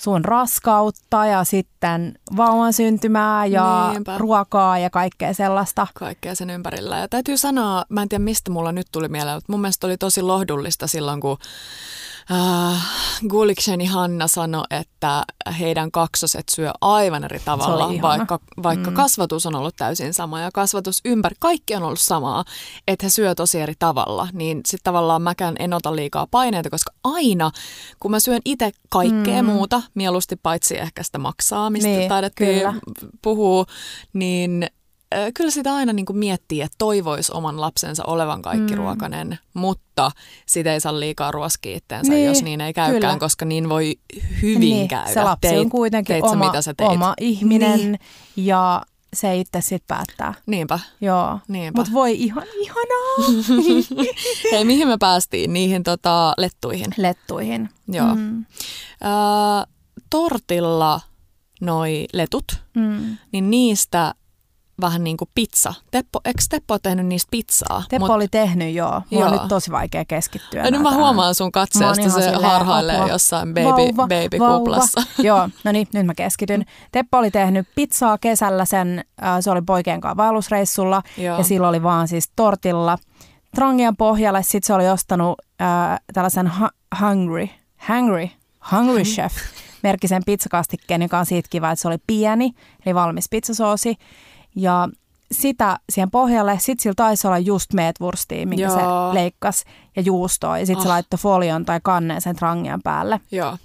sun 0.02 0.24
raskautta 0.24 1.26
ja 1.26 1.44
sitten 1.44 2.14
vauvan 2.36 2.72
syntymää 2.72 3.46
ja 3.46 3.88
Niinpä. 3.92 4.18
ruokaa 4.18 4.78
ja 4.78 4.90
kaikkea 4.90 5.34
sellaista. 5.34 5.86
kaikkea 5.94 6.34
sen 6.34 6.50
ympärillä. 6.50 6.98
Ja 6.98 7.08
täytyy 7.08 7.36
sanoa, 7.36 7.84
mä 7.88 8.02
en 8.02 8.08
tiedä 8.08 8.24
mistä 8.24 8.50
mulla 8.50 8.72
nyt 8.72 8.86
tuli 8.92 9.08
mieleen, 9.08 9.36
mutta 9.36 9.52
mun 9.52 9.60
mielestä 9.60 9.86
oli 9.86 9.96
tosi 9.96 10.22
lohdullista 10.22 10.86
silloin, 10.86 11.20
kun 11.20 11.38
äh, 12.32 12.82
Gulikseni 13.28 13.86
Hanna 13.86 14.28
sanoi, 14.28 14.64
että 14.70 15.24
heidän 15.58 15.90
kaksoset 15.90 16.48
syö 16.48 16.70
aivan 16.80 17.24
eri 17.24 17.40
tavalla, 17.44 18.02
vaikka, 18.02 18.38
vaikka 18.62 18.90
mm. 18.90 18.96
kasvatus 18.96 19.46
on 19.46 19.54
ollut 19.54 19.76
täysin 19.76 20.14
sama 20.14 20.40
ja 20.40 20.50
kasvatus 20.54 21.00
ympäri, 21.04 21.36
kaikki 21.40 21.74
on 21.74 21.82
ollut 21.82 22.00
samaa, 22.00 22.44
että 22.88 23.06
he 23.06 23.10
syö 23.10 23.34
tosi 23.34 23.60
eri 23.60 23.74
tavalla. 23.78 24.28
Niin 24.32 24.60
sitten 24.66 24.84
tavallaan 24.84 25.22
mäkään 25.22 25.54
en 25.58 25.74
ota 25.74 25.96
liikaa 25.96 26.26
paineita, 26.30 26.70
koska 26.70 26.92
aina 27.04 27.50
kun 28.00 28.10
mä 28.10 28.20
syön 28.20 28.40
itse 28.44 28.72
kaikkea 28.90 29.42
mm. 29.42 29.48
muuta, 29.48 29.82
mieluusti 29.94 30.36
paitsi 30.36 30.78
ehkä 30.78 31.02
sitä 31.02 31.18
maksaa, 31.18 31.70
mistä 31.70 31.88
Niin, 31.88 32.08
taidettiin 32.08 32.62
puhua, 33.22 33.64
niin 34.12 34.66
kyllä 35.34 35.50
sitä 35.50 35.74
aina 35.74 35.92
niin 35.92 36.06
kuin 36.06 36.16
miettii, 36.18 36.60
että 36.60 36.74
toivoisi 36.78 37.32
oman 37.34 37.60
lapsensa 37.60 38.04
olevan 38.06 38.42
kaikkiruokainen, 38.42 39.28
mm. 39.28 39.60
mutta 39.60 40.10
sitä 40.46 40.72
ei 40.72 40.80
saa 40.80 41.00
liikaa 41.00 41.30
ruoskia 41.30 41.76
itteensä, 41.76 42.12
Niin, 42.12 42.26
jos 42.26 42.42
niin 42.42 42.60
ei 42.60 42.72
käykään, 42.72 43.00
kyllä. 43.00 43.18
koska 43.18 43.44
niin 43.44 43.68
voi 43.68 43.96
hyvin 44.42 44.60
niin, 44.60 44.88
käydä. 44.88 45.12
Se 45.14 45.22
lapsi 45.22 45.48
on 45.58 45.66
Teit- 45.66 45.70
kuitenkin 45.70 46.14
teit 46.14 46.24
oma, 46.24 46.46
mitä 46.46 46.62
sä 46.62 46.74
teit. 46.74 46.90
oma 46.90 47.14
ihminen 47.20 47.78
Niin. 47.78 47.98
ja 48.36 48.82
se 49.16 49.36
itse 49.36 49.60
sitten 49.60 49.86
päättää. 49.88 50.34
Niinpä. 50.46 50.78
Joo, 51.00 51.38
Niinpä. 51.48 51.80
mutta 51.80 51.92
voi 51.92 52.12
ihan 52.22 52.46
ihanaa 52.60 53.42
Hei, 54.52 54.64
mihin 54.64 54.88
me 54.88 54.96
päästiin? 55.00 55.52
Niihin 55.52 55.82
tota, 55.82 56.32
lettuihin. 56.38 56.94
lettuihin. 56.96 57.68
Joo. 57.88 58.14
Mm. 58.14 58.20
Mm. 58.20 58.44
Ö, 59.04 59.66
tortilla 60.10 61.00
noi 61.60 62.06
letut, 62.12 62.44
Mm. 62.74 63.16
niin 63.32 63.50
niistä 63.50 64.14
vähän 64.82 65.04
niin 65.04 65.16
kuin 65.16 65.28
pizza. 65.34 65.74
Teppo, 65.90 66.20
eikö 66.24 66.42
Teppo 66.50 66.78
tehnyt 66.78 67.06
niistä 67.06 67.28
pizzaa? 67.30 67.82
Teppo 67.88 68.06
Mut- 68.06 68.10
oli 68.14 68.28
tehnyt 68.28 68.74
joo. 68.74 69.02
Mulla 69.10 69.26
on 69.26 69.32
Joo. 69.32 69.40
nyt 69.42 69.48
tosi 69.48 69.70
vaikea 69.70 70.04
keskittyä. 70.04 70.64
Ja 70.64 70.70
nyt 70.70 70.82
mä 70.82 70.94
huomaan 70.94 71.34
sun 71.34 71.52
katseesta, 71.52 72.02
se 72.10 72.10
silleen, 72.10 72.42
harhailee 72.50 72.96
apua. 72.96 73.08
jossain 73.08 73.54
baby, 73.54 73.64
Vauva, 73.66 74.02
babykuplassa. 74.08 75.00
vauva. 75.00 75.22
Joo, 75.28 75.48
no 75.64 75.72
niin, 75.72 75.88
nyt 75.92 76.06
mä 76.06 76.14
keskityn. 76.14 76.64
Teppo 76.92 77.18
oli 77.18 77.30
tehnyt 77.30 77.68
pizzaa 77.74 78.18
kesällä 78.18 78.64
sen, 78.64 79.04
äh, 79.22 79.36
se 79.40 79.50
oli 79.50 79.62
poikien 79.62 80.00
kanssa 80.00 80.16
vaellusreissulla 80.16 81.02
Joo. 81.18 81.38
ja 81.38 81.44
sillä 81.44 81.68
oli 81.68 81.82
vaan 81.82 82.08
siis 82.08 82.30
tortilla 82.36 82.98
trangian 83.54 83.96
pohjalle. 83.96 84.42
Sitten 84.42 84.66
se 84.66 84.74
oli 84.74 84.88
ostanut 84.88 85.38
äh, 85.62 86.00
tällaisen 86.12 86.52
hu- 86.60 86.96
hungry, 87.00 87.48
hungry, 87.88 88.28
hungry 88.72 89.02
chef 89.02 89.32
merkkisen 89.82 90.22
pizzakastikkeen, 90.26 91.02
joka 91.02 91.18
on 91.18 91.26
siitä 91.26 91.48
kiva, 91.50 91.70
että 91.70 91.82
se 91.82 91.88
oli 91.88 91.98
pieni, 92.06 92.52
eli 92.86 92.94
valmis 92.94 93.26
pizzasoosi. 93.30 93.96
Ja 94.56 94.88
sitä 95.32 95.78
siihen 95.90 96.10
pohjalle, 96.10 96.58
sitten 96.58 96.82
sillä 96.82 96.94
taisi 96.94 97.26
olla 97.26 97.38
just 97.38 97.72
meetwurstia, 97.72 98.46
minkä 98.46 98.64
Joo. 98.64 98.74
se 98.76 99.14
leikkasi, 99.14 99.64
ja 99.96 100.02
juustoa, 100.02 100.58
ja 100.58 100.66
sitten 100.66 100.82
se 100.82 100.88
Ah. 100.88 100.92
laittoi 100.92 101.18
folion 101.18 101.64
tai 101.64 101.80
kanneen 101.82 102.20
sen 102.20 102.36
trangian 102.36 102.80
päälle 102.84 103.20
Joo, 103.32 103.56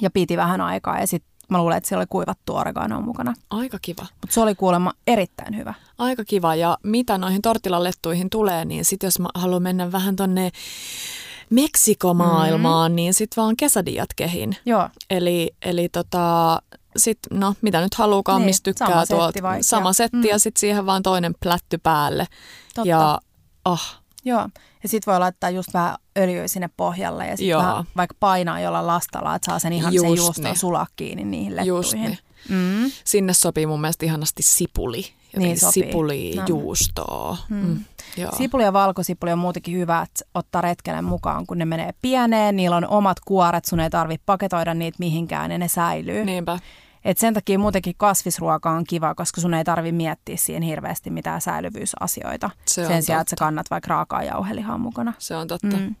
ja 0.00 0.10
piti 0.10 0.36
vähän 0.36 0.60
aikaa 0.60 0.98
ja 1.00 1.06
sitten 1.06 1.32
mä 1.48 1.58
luulen, 1.58 1.76
että 1.76 1.88
siellä 1.88 2.00
oli 2.00 2.06
kuivattu 2.10 2.56
oreganoa 2.56 3.00
mukana. 3.00 3.34
aika 3.50 3.78
kiva. 3.82 4.02
Mutta 4.20 4.34
se 4.34 4.40
oli 4.40 4.54
kuulemma 4.54 4.92
erittäin 5.06 5.56
hyvä. 5.56 5.74
Aika 5.98 6.24
kiva. 6.24 6.54
Ja 6.54 6.78
mitä 6.82 7.18
noihin 7.18 7.42
tortilalettuihin 7.42 8.30
tulee, 8.30 8.64
niin 8.64 8.84
sit 8.84 9.02
jos 9.02 9.18
mä 9.18 9.28
haluan 9.34 9.62
mennä 9.62 9.92
vähän 9.92 10.16
tonne 10.16 10.50
Meksikomaailmaan, 11.50 12.92
mm. 12.92 12.96
niin 12.96 13.14
sit 13.14 13.30
vaan 13.36 13.56
kesadiat 13.56 14.08
kehin. 14.16 14.56
Joo, 14.66 14.88
Eli, 15.10 15.50
eli 15.62 15.88
tota, 15.88 16.58
sit, 16.96 17.18
no 17.30 17.54
mitä 17.62 17.80
nyt 17.80 17.94
haluukaan, 17.94 18.40
Niin, 18.40 18.46
mistä 18.46 18.64
tykkää 18.64 18.88
sama 18.88 19.00
setti 19.00 19.14
tuolta. 19.14 19.42
vaikka. 19.42 19.62
Sama 19.62 19.92
setti 19.92 20.16
Mm. 20.16 20.24
ja 20.24 20.38
sitten 20.38 20.60
siihen 20.60 20.86
vaan 20.86 21.02
toinen 21.02 21.34
plätty 21.42 21.78
päälle. 21.78 22.26
totta. 22.74 22.88
Ja 22.88 23.20
oh, 23.64 23.82
Joo. 24.24 24.48
Ja 24.82 24.88
sitten 24.88 25.12
voi 25.12 25.18
laittaa 25.20 25.50
just 25.50 25.74
vähän 25.74 25.96
öljyä 26.18 26.48
sinne 26.48 26.70
pohjalle 26.76 27.26
ja 27.26 27.36
sitten 27.36 27.58
vaikka 27.96 28.16
painaa 28.20 28.60
jollain 28.60 28.86
lastalla, 28.86 29.34
että 29.34 29.46
saa 29.46 29.58
sen 29.58 29.72
ihan 29.72 29.94
Just 29.94 30.06
sen 30.08 30.16
juuston 30.16 30.44
niin. 30.44 30.58
sulaa 30.58 30.86
kiinni 30.96 31.24
niihin 31.24 31.66
just 31.66 31.92
lettuihin. 31.92 32.18
niin. 32.48 32.84
Mm. 32.84 32.90
Sinne 33.04 33.32
sopii 33.34 33.66
mun 33.66 33.80
mielestä 33.80 34.06
ihanasti 34.06 34.42
sipuli. 34.42 35.04
Niin 35.36 35.58
sopii. 35.58 35.82
Sipuli, 35.82 36.32
No. 36.36 36.42
juustoa. 36.48 37.36
Mm. 37.48 37.84
Joo. 38.16 38.32
Sipuli 38.36 38.62
ja 38.62 38.72
valkosipuli 38.72 39.32
on 39.32 39.38
muutenkin 39.38 39.74
hyvä, 39.78 40.02
että 40.02 40.24
ottaa 40.34 40.60
retkelle 40.62 41.02
mukaan, 41.02 41.46
kun 41.46 41.58
ne 41.58 41.64
menee 41.64 41.94
pieneen. 42.02 42.56
Niillä 42.56 42.76
on 42.76 42.86
omat 42.88 43.20
kuoret, 43.20 43.64
sun 43.64 43.80
ei 43.80 43.90
tarvitse 43.90 44.22
paketoida 44.26 44.74
niitä 44.74 44.96
mihinkään 44.98 45.50
ja 45.50 45.58
ne 45.58 45.68
säilyy. 45.68 46.24
Niinpä. 46.24 46.58
Et 47.04 47.18
sen 47.18 47.34
takia 47.34 47.58
muutenkin 47.58 47.94
kasvisruoka 47.96 48.70
on 48.70 48.84
kiva, 48.84 49.14
koska 49.14 49.40
sun 49.40 49.54
ei 49.54 49.64
tarvi 49.64 49.92
miettiä 49.92 50.36
siihen 50.36 50.62
hirveästi 50.62 51.10
mitään 51.10 51.40
säilyvyysasioita. 51.40 52.50
Se 52.66 52.80
on 52.80 52.86
sen 52.86 53.02
sijaan, 53.02 53.20
että 53.20 53.30
sä 53.30 53.36
kannat 53.38 53.66
vaikka 53.70 53.88
raakaa 53.88 54.22
jauhelihaa 54.22 54.78
mukana. 54.78 55.12
Se 55.18 55.36
on 55.36 55.48
totta. 55.48 55.66
Mm. 55.66 55.82
Mm. 55.82 55.94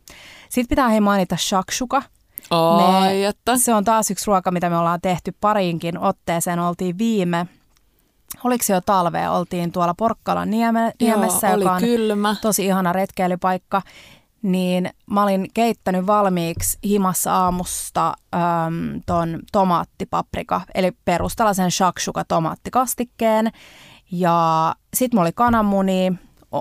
Sitten 0.48 0.68
pitää 0.68 0.88
hei 0.88 1.00
mainita 1.00 1.36
shakshuka. 1.36 2.02
Ai, 2.50 3.12
Me- 3.14 3.26
että. 3.26 3.56
Se 3.56 3.74
on 3.74 3.84
taas 3.84 4.10
yksi 4.10 4.26
ruoka, 4.26 4.50
mitä 4.50 4.70
me 4.70 4.76
ollaan 4.78 5.00
tehty 5.00 5.34
pariinkin 5.40 5.98
otteeseen. 5.98 6.58
Oltiin 6.58 6.98
viime, 6.98 7.46
oliko 8.44 8.64
se 8.64 8.72
jo 8.72 8.80
talvea, 8.80 9.32
oltiin 9.32 9.72
tuolla 9.72 9.94
Porkkalan 9.94 10.50
nieme, 10.50 10.92
niemessä, 11.00 11.46
Joo, 11.46 11.54
oli 11.56 11.64
joka 11.64 11.74
on 11.74 11.80
kylmä. 11.82 12.36
tosi 12.42 12.66
ihana 12.66 12.92
retkeilypaikka. 12.92 13.82
Niin 14.42 14.90
mä 15.10 15.22
olin 15.22 15.46
keittänyt 15.54 16.06
valmiiksi 16.06 16.78
himassa 16.84 17.32
aamusta 17.34 18.14
äm, 18.34 19.00
ton 19.06 19.38
tomaattipaprika, 19.52 20.60
eli 20.74 20.92
perustalla 21.04 21.54
sen 21.54 21.70
shakshuka 21.70 22.24
tomaattikastikkeen. 22.24 23.50
Ja 24.12 24.74
sit 24.94 25.12
mulla 25.14 25.24
oli 25.24 25.32
kananmuni 25.34 26.12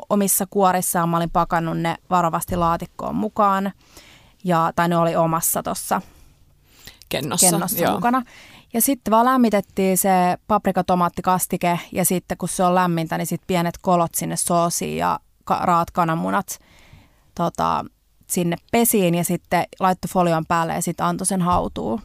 omissa 0.10 0.46
kuorissaan, 0.50 1.10
mä 1.10 1.18
olin 1.18 1.30
pakannut 1.30 1.78
ne 1.78 1.96
varovasti 2.10 2.56
laatikkoon 2.56 3.16
mukaan. 3.16 3.72
Ja, 4.44 4.72
tai 4.76 4.90
ne 4.90 4.98
oli 4.98 5.16
omassa 5.16 5.64
tuossa 5.64 6.02
Kennossa. 7.10 7.50
kennossa 7.50 7.84
Joo. 7.84 7.94
mukana. 7.94 8.22
Ja 8.74 8.82
sitten 8.82 9.12
vaan 9.12 9.26
lämmitettiin 9.26 9.98
se 9.98 10.10
paprikatomaattikastike 10.48 11.80
ja 11.92 12.06
sitten 12.06 12.38
kun 12.38 12.50
se 12.50 12.64
on 12.64 12.76
lämmintä, 12.76 13.18
niin 13.18 13.28
sitten 13.28 13.48
pienet 13.48 13.78
kolot 13.82 14.16
sinne 14.16 14.36
soosiin 14.38 14.98
ja 14.98 15.20
ka- 15.44 15.60
raat 15.64 15.92
kananmunat 15.92 16.60
tota, 17.36 17.86
sinne 18.28 18.56
pesiin 18.72 19.16
ja 19.16 19.24
sitten 19.24 19.66
laittoi 19.80 20.10
folion 20.10 20.46
päälle 20.46 20.74
ja 20.74 20.82
sitten 20.82 21.06
antoi 21.06 21.28
sen 21.28 21.42
hautuu. 21.42 22.02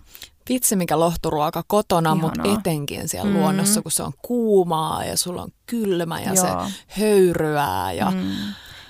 Vitsi 0.48 0.76
mikä 0.76 1.00
lohturuoka 1.00 1.62
kotona, 1.66 2.14
mutta 2.14 2.42
etenkin 2.60 3.08
siellä 3.08 3.30
Mm. 3.30 3.36
mm. 3.36 3.40
luonnossa, 3.40 3.82
kun 3.82 3.92
se 3.92 4.02
on 4.02 4.12
kuumaa 4.22 5.04
ja 5.04 5.16
sulla 5.16 5.42
on 5.42 5.50
kylmä 5.66 6.20
ja 6.20 6.32
Joo. 6.34 6.44
se 6.68 6.72
höyryää. 6.88 7.92
Ja, 7.92 8.10
mm. 8.10 8.30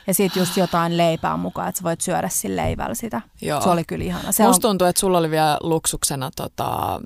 Ja 0.07 0.15
sitten 0.15 0.41
just 0.41 0.57
jotain 0.57 0.97
leipää 0.97 1.37
mukaan, 1.37 1.69
että 1.69 1.79
sä 1.79 1.85
voit 1.85 2.01
syödä 2.01 2.29
sillä 2.29 2.63
leivällä 2.63 2.95
sitä. 2.95 3.23
Joo. 3.43 3.61
Se 3.61 3.69
oli 3.69 3.85
kyllä 3.85 4.05
ihana. 4.05 4.33
Se 4.33 4.47
Musta 4.47 4.69
on, 4.69 4.71
tuntuu, 4.71 4.87
että 4.87 5.01
sulla 5.01 5.19
oli 5.19 5.31
vielä 5.31 5.59
luksuksena 5.63 6.31
tota, 6.37 7.01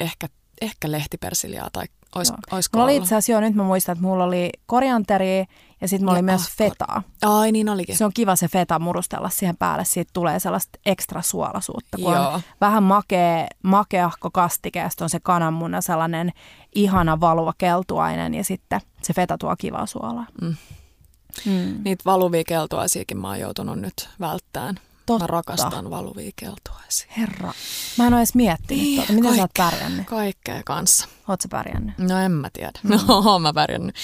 ehkä, 0.00 0.26
ehkä 0.60 0.90
lehtipersiljaa 0.90 1.68
tai 1.72 1.84
ois, 2.14 2.32
oisko 2.50 2.78
mulla 2.78 2.84
oli 2.84 2.96
itse 2.96 3.14
asiassa, 3.14 3.32
joo, 3.32 3.40
nyt 3.40 3.54
mä 3.54 3.62
muistan, 3.62 3.92
että 3.92 4.04
mulla 4.04 4.24
oli 4.24 4.50
korianteria 4.66 5.44
ja 5.80 5.88
sitten 5.88 6.04
mulla 6.04 6.12
Ja 6.12 6.18
oli 6.18 6.22
myös 6.22 6.48
fetaa. 6.56 7.02
Ai 7.22 7.52
niin 7.52 7.68
olikin. 7.68 7.96
Se 7.96 8.04
on 8.04 8.12
kiva 8.14 8.36
se 8.36 8.48
feta 8.48 8.78
murustella 8.78 9.28
siihen 9.28 9.56
päälle, 9.56 9.84
siitä 9.84 10.10
tulee 10.12 10.40
sellaista 10.40 10.78
ekstra 10.86 11.22
suolasuutta, 11.22 11.96
kun 11.96 12.14
Joo. 12.14 12.28
on 12.28 12.40
vähän 12.60 12.82
makea, 12.82 13.46
makeahko 13.62 14.30
kastike 14.30 14.78
ja 14.78 14.90
on 15.00 15.10
se 15.10 15.20
kananmuna 15.20 15.80
sellainen 15.80 16.32
ihana 16.74 17.20
valuva 17.20 17.52
keltuainen 17.58 18.34
ja 18.34 18.44
sitten 18.44 18.80
se 19.02 19.12
feta 19.12 19.38
tuo 19.38 19.56
kivaa 19.58 19.86
suolaa. 19.86 20.26
Mm. 20.42 20.54
Mm. 21.46 21.80
Niitä 21.84 22.02
valuvia 22.06 22.44
keltuaisiakin 22.44 23.18
mä 23.18 23.28
oon 23.28 23.40
joutunut 23.40 23.80
nyt 23.80 24.08
välttämään. 24.20 24.74
Totta. 25.06 25.22
Mä 25.24 25.26
rakastan 25.26 25.90
valuvia 25.90 26.30
keltuaisia. 26.36 27.06
Herra, 27.16 27.52
mä 27.98 28.06
en 28.06 28.12
ole 28.12 28.20
edes 28.20 28.34
miettinyt 28.34 28.82
Niin, 28.84 28.96
tuota. 28.96 29.12
Miten 29.12 29.34
sä 29.36 29.42
oot 29.42 29.50
kaikkea. 29.56 29.78
pärjännyt? 29.80 30.06
Kaikkea 30.06 30.62
kanssa. 30.64 31.08
Oot 31.28 31.40
sä 31.40 31.48
pärjännyt? 31.50 31.98
No 31.98 32.18
en 32.18 32.32
mä 32.32 32.50
tiedä. 32.52 32.78
Mm. 32.82 32.90
No 32.90 32.98
oon 33.30 33.42
mä 33.42 33.52
pärjännyt. 33.52 33.94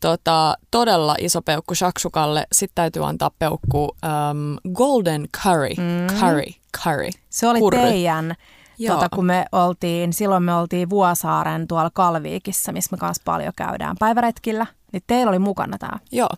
Tota, 0.00 0.56
todella 0.70 1.16
iso 1.18 1.42
peukku 1.42 1.74
shakshukalle. 1.74 2.46
Sitten 2.52 2.74
täytyy 2.74 3.06
antaa 3.06 3.30
peukku 3.38 3.82
um, 3.84 4.72
golden 4.74 5.28
curry. 5.42 5.68
Mm. 5.68 6.16
Curry. 6.20 6.52
Curry. 6.84 7.10
Se 7.30 7.48
oli 7.48 7.58
Kurry. 7.58 7.80
teidän, 7.80 8.34
Joo. 8.78 8.94
tota, 8.94 9.08
kun 9.14 9.26
me 9.26 9.44
oltiin, 9.52 10.12
silloin 10.12 10.42
me 10.42 10.54
oltiin 10.54 10.90
Vuosaaren 10.90 11.68
tuolla 11.68 11.90
Kalviikissa, 11.94 12.72
missä 12.72 12.96
me 12.96 12.98
kanssa 12.98 13.22
paljon 13.24 13.52
käydään 13.56 13.96
päiväretkillä. 13.98 14.66
Niin 14.96 15.04
teillä 15.06 15.30
oli 15.30 15.38
mukana 15.38 15.78
tämä. 15.78 15.98
Joo. 16.12 16.28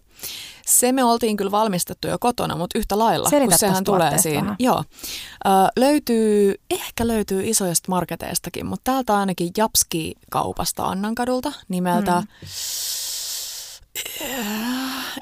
Se 0.66 0.92
me 0.92 1.04
oltiin 1.04 1.36
kyllä 1.36 1.50
valmistettu 1.50 2.08
jo 2.08 2.18
kotona, 2.18 2.56
mutta 2.56 2.78
yhtä 2.78 2.98
lailla, 2.98 3.30
Selitä 3.30 3.50
kun 3.50 3.58
sehän 3.58 3.84
tulee 3.84 4.18
siinä. 4.18 4.42
vähän. 4.42 4.56
Joo. 4.58 4.84
Ö, 5.46 5.50
löytyy, 5.78 6.54
ehkä 6.70 7.06
löytyy 7.06 7.48
isoista 7.48 7.86
marketeistakin, 7.88 8.66
mutta 8.66 8.92
täältä 8.92 9.16
ainakin 9.18 9.50
Japski-kaupasta 9.56 10.84
Annankadulta 10.84 11.52
nimeltä, 11.68 12.20
mm. 12.20 12.26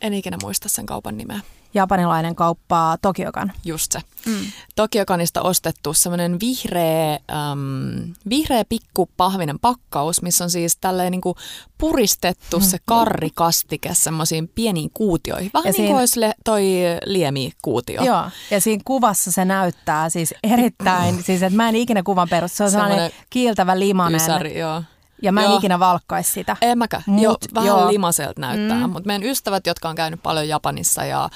En 0.00 0.14
ikinä 0.14 0.36
muista 0.42 0.68
sen 0.68 0.86
kaupan 0.86 1.16
nimeä. 1.16 1.40
Japanilainen 1.76 2.34
kauppa 2.34 2.96
Tokiokan. 3.02 3.52
Just 3.64 3.92
se. 3.92 4.00
Mm. 4.26 4.46
Tokiokanista 4.76 5.42
ostettu 5.42 5.94
semmoinen 5.94 6.40
vihreä, 6.40 7.12
äm, 7.12 8.14
vihreä 8.28 8.64
pikku 8.64 9.08
pahvinen 9.16 9.58
pakkaus, 9.58 10.22
missä 10.22 10.44
on 10.44 10.50
siis 10.50 10.76
tälleen 10.76 11.10
niinku 11.10 11.36
puristettu 11.78 12.60
se 12.60 12.78
karrikastike 12.84 13.94
semmoisiin 13.94 14.48
pieniin 14.48 14.90
kuutioihin. 14.94 15.50
Vähän 15.54 15.66
ja 15.66 15.72
niin 15.78 15.86
kuin 15.86 16.00
olisi 16.00 16.20
le- 16.20 16.34
toi 16.44 16.64
liemi-kuutio. 17.04 18.04
Joo, 18.04 18.24
ja 18.50 18.60
siinä 18.60 18.82
kuvassa 18.84 19.32
se 19.32 19.44
näyttää 19.44 20.10
siis 20.10 20.34
erittäin, 20.42 21.22
siis 21.26 21.42
että 21.42 21.56
mä 21.56 21.68
en 21.68 21.76
ikinä 21.76 22.02
kuvan 22.02 22.28
perusta, 22.28 22.56
se 22.56 22.64
on 22.64 22.70
sellainen, 22.70 22.96
sellainen 22.96 23.26
kiiltävä 23.30 23.78
limanen. 23.78 24.20
Ysäri, 24.20 24.58
joo. 24.58 24.82
Ja 25.22 25.32
mä 25.32 25.40
en 25.40 25.46
joo. 25.46 25.58
ikinä 25.58 25.78
valkkaisi 25.78 26.32
sitä. 26.32 26.56
En 26.60 26.78
mäkään. 26.78 27.02
Mut, 27.06 27.22
jo, 27.22 27.36
vähän 27.54 27.66
joo. 27.66 27.92
limaselta 27.92 28.40
näyttää. 28.40 28.86
Mm. 28.86 28.92
Mutta 28.92 29.06
meidän 29.06 29.28
ystävät, 29.28 29.66
jotka 29.66 29.88
on 29.88 29.96
käynyt 29.96 30.22
paljon 30.22 30.48
Japanissa 30.48 31.04
ja 31.04 31.28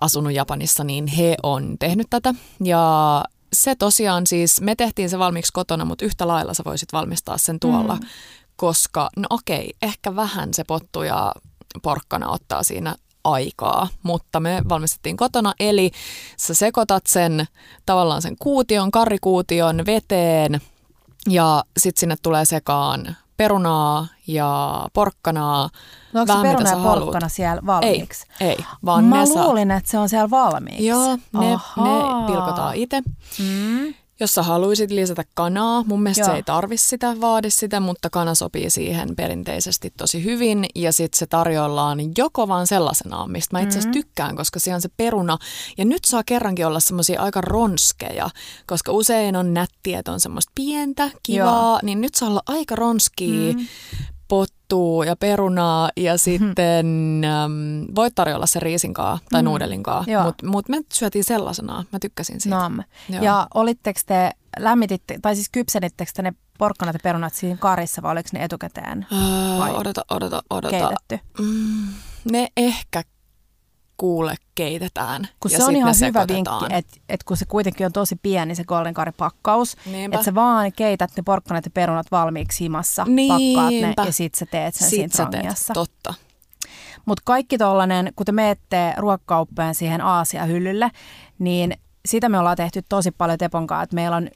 asunut 0.00 0.32
Japanissa, 0.32 0.84
niin 0.84 1.06
he 1.06 1.34
on 1.42 1.76
tehnyt 1.78 2.06
tätä. 2.10 2.34
Ja 2.64 3.24
se 3.52 3.74
tosiaan 3.74 4.26
siis, 4.26 4.60
me 4.60 4.74
tehtiin 4.74 5.10
se 5.10 5.18
valmiiksi 5.18 5.52
kotona, 5.52 5.84
mutta 5.84 6.04
yhtä 6.04 6.28
lailla 6.28 6.54
sä 6.54 6.62
voisit 6.66 6.92
valmistaa 6.92 7.38
sen 7.38 7.60
tuolla. 7.60 7.94
Mm. 7.94 8.06
Koska, 8.56 9.10
no 9.16 9.26
okei, 9.30 9.74
ehkä 9.82 10.16
vähän 10.16 10.54
se 10.54 10.64
pottu 10.64 11.02
ja 11.02 11.32
porkkana 11.82 12.28
ottaa 12.28 12.62
siinä 12.62 12.94
aikaa, 13.24 13.88
mutta 14.02 14.40
me 14.40 14.62
valmistettiin 14.68 15.16
kotona, 15.16 15.54
eli 15.60 15.90
sä 16.36 16.54
sekoitat 16.54 17.06
sen 17.06 17.46
tavallaan 17.86 18.22
sen 18.22 18.36
kuution, 18.38 18.90
karrikuution 18.90 19.86
veteen– 19.86 20.60
ja 21.26 21.64
sitten 21.76 22.00
sinne 22.00 22.16
tulee 22.22 22.44
sekaan 22.44 23.16
perunaa 23.36 24.06
ja 24.26 24.82
porkkanaa. 24.92 25.70
No 26.12 26.20
onko 26.20 26.32
se 26.32 26.42
peruna 26.42 26.70
ja 26.70 26.76
porkkana 26.76 27.28
siellä 27.28 27.62
valmiiksi? 27.66 28.26
Ei, 28.40 28.48
ei 28.48 28.58
vaan 28.84 29.04
Mä 29.04 29.16
ne 29.16 29.26
luulin, 29.26 29.68
saa... 29.68 29.76
että 29.76 29.90
se 29.90 29.98
on 29.98 30.08
siellä 30.08 30.30
valmiiksi. 30.30 30.86
Joo, 30.86 31.16
ne, 31.32 31.50
ne 31.50 32.26
pilkotaan 32.26 32.74
itse. 32.74 33.02
Mm. 33.38 33.94
Jos 34.20 34.34
sä 34.34 34.42
haluaisit 34.42 34.90
lisätä 34.90 35.24
kanaa, 35.34 35.84
mun 35.86 36.02
mielestä 36.02 36.20
Joo. 36.20 36.30
se 36.30 36.36
ei 36.36 36.42
tarvi 36.42 36.76
sitä, 36.76 37.20
vaadi 37.20 37.50
sitä, 37.50 37.80
mutta 37.80 38.10
kana 38.10 38.34
sopii 38.34 38.70
siihen 38.70 39.16
perinteisesti 39.16 39.92
tosi 39.96 40.24
hyvin. 40.24 40.66
Ja 40.74 40.92
sitten 40.92 41.18
se 41.18 41.26
tarjoillaan 41.26 41.98
joko 42.18 42.48
vaan 42.48 42.66
sellaisenaan, 42.66 43.30
mistä 43.30 43.56
mä 43.56 43.60
itse 43.60 43.78
asiassa 43.78 43.88
mm-hmm. 43.88 44.02
tykkään, 44.02 44.36
koska 44.36 44.58
se 44.58 44.74
on 44.74 44.80
se 44.80 44.88
peruna. 44.96 45.38
Ja 45.78 45.84
nyt 45.84 46.04
saa 46.04 46.22
kerrankin 46.24 46.66
olla 46.66 46.80
semmoisia 46.80 47.20
aika 47.20 47.40
ronskeja, 47.40 48.30
koska 48.66 48.92
usein 48.92 49.36
on 49.36 49.54
nättiä, 49.54 49.98
että 49.98 50.12
on 50.12 50.20
semmoista 50.20 50.52
pientä, 50.54 51.10
kivaa, 51.22 51.70
Joo. 51.70 51.80
niin 51.82 52.00
nyt 52.00 52.14
saa 52.14 52.28
olla 52.28 52.42
aika 52.46 52.76
ronskia. 52.76 53.54
Mm 53.54 53.66
pottua 54.28 55.04
ja 55.04 55.16
perunaa 55.16 55.90
ja 55.96 56.12
mhm. 56.12 56.18
sitten 56.18 56.86
mm. 56.86 57.94
voit 57.94 58.14
tarjolla 58.14 58.46
se 58.46 58.60
riisinkaa 58.60 59.18
tai 59.30 59.42
mm. 59.42 59.44
nuudelinkaa, 59.44 60.04
mutta 60.24 60.46
mut 60.46 60.68
me 60.68 60.80
syötiin 60.92 61.24
sellaisena. 61.24 61.84
Mä 61.92 61.98
tykkäsin 61.98 62.40
siitä. 62.40 62.68
No. 62.68 62.82
Ja 63.08 63.46
olitteko 63.54 64.00
te, 64.06 64.30
lämmititte, 64.58 65.18
tai 65.22 65.34
siis 65.34 65.48
kypsenittekö 65.48 66.10
te 66.14 66.22
ne 66.22 66.32
porkkanat 66.58 66.94
ja 66.94 67.00
perunat 67.02 67.34
siinä 67.34 67.56
karissa 67.56 68.02
vai 68.02 68.12
oliko 68.12 68.28
ne 68.32 68.44
etukäteen 68.44 69.06
öö, 69.12 69.76
odota, 69.76 70.04
odota, 70.10 70.42
odota. 70.50 70.70
keitetty? 70.70 71.18
Mm, 71.38 71.88
ne 72.32 72.48
ehkä 72.56 73.02
kuule 73.96 74.34
keitetään. 74.54 75.28
Kun 75.40 75.50
se 75.50 75.64
on 75.64 75.76
ihan 75.76 75.94
hyvä 76.06 76.24
vinkki, 76.28 76.64
että 76.70 76.96
et 77.08 77.24
kun 77.24 77.36
se 77.36 77.44
kuitenkin 77.44 77.86
on 77.86 77.92
tosi 77.92 78.16
pieni 78.22 78.54
se 78.54 78.64
golden 78.64 78.94
pakkaus, 79.16 79.76
että 80.04 80.22
sä 80.22 80.34
vaan 80.34 80.72
keität 80.72 81.10
ne 81.16 81.22
porkkanat 81.22 81.64
ja 81.64 81.70
perunat 81.70 82.06
valmiiksi 82.10 82.64
himassa, 82.64 83.04
Niinpä. 83.04 83.34
pakkaat 83.34 83.98
ne 83.98 84.06
ja 84.06 84.12
sit 84.12 84.34
sä 84.34 84.46
teet 84.46 84.74
sen 84.74 84.90
sit 84.90 85.12
siinä 85.12 85.30
teet, 85.30 85.56
totta. 85.74 86.14
Mutta 87.06 87.22
kaikki 87.24 87.58
tollanen, 87.58 88.12
kun 88.16 88.26
te 88.26 88.32
menette 88.32 88.94
ruokakauppaan 88.96 89.74
siihen 89.74 90.00
Aasia-hyllylle, 90.00 90.90
niin 91.38 91.72
sitä 92.06 92.28
me 92.28 92.38
ollaan 92.38 92.56
tehty 92.56 92.82
tosi 92.88 93.10
paljon 93.10 93.38
Teponkaan, 93.38 93.82
että 93.82 93.94
meillä 93.94 94.16
on 94.16 94.28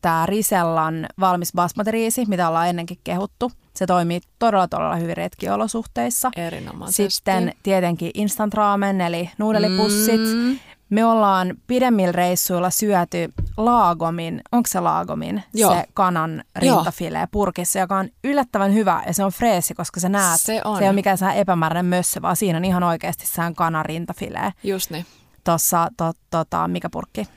tämä 0.00 0.26
Risellan 0.26 1.06
valmis 1.20 1.52
basmati 1.54 1.90
mitä 2.28 2.48
ollaan 2.48 2.68
ennenkin 2.68 2.98
kehuttu. 3.04 3.52
Se 3.78 3.86
toimii 3.86 4.20
todella 4.38 4.68
todella 4.68 4.96
hyvin 4.96 5.16
retkiolosuhteissa. 5.16 6.30
Erinomaisesti. 6.36 7.10
Sitten 7.10 7.52
tietenkin 7.62 8.10
instant 8.14 8.54
ramen 8.54 9.00
eli 9.00 9.30
nuudelipussit. 9.38 10.20
Mm. 10.20 10.58
Me 10.90 11.04
ollaan 11.04 11.54
pidemmillä 11.66 12.12
reissuilla 12.12 12.70
syöty 12.70 13.32
laagomin, 13.56 14.40
onko 14.52 14.66
se 14.66 14.80
laagomin, 14.80 15.42
Joo. 15.54 15.74
se 15.74 15.84
kanan 15.94 16.44
rintafile 16.56 17.28
purkissa, 17.30 17.78
joka 17.78 17.96
on 17.96 18.08
yllättävän 18.24 18.74
hyvä 18.74 19.02
ja 19.06 19.14
se 19.14 19.24
on 19.24 19.32
freesi, 19.32 19.74
koska 19.74 20.00
sä 20.00 20.08
näet, 20.08 20.40
se, 20.40 20.60
on. 20.64 20.78
se 20.78 20.84
ei 20.84 20.88
ole 20.88 20.94
mikään 20.94 21.18
epämääräinen 21.36 21.86
mössö, 21.86 22.22
vaan 22.22 22.36
siinä 22.36 22.58
on 22.58 22.64
ihan 22.64 22.82
oikeasti 22.82 23.26
sään 23.26 23.54
kanan 23.54 23.84
rintafile. 23.84 24.52
Just 24.64 24.90
niin. 24.90 25.06
Tuossa, 25.44 25.88
to, 25.96 26.12
tota, 26.30 26.68
mikä 26.68 26.90
purkki? 26.90 27.28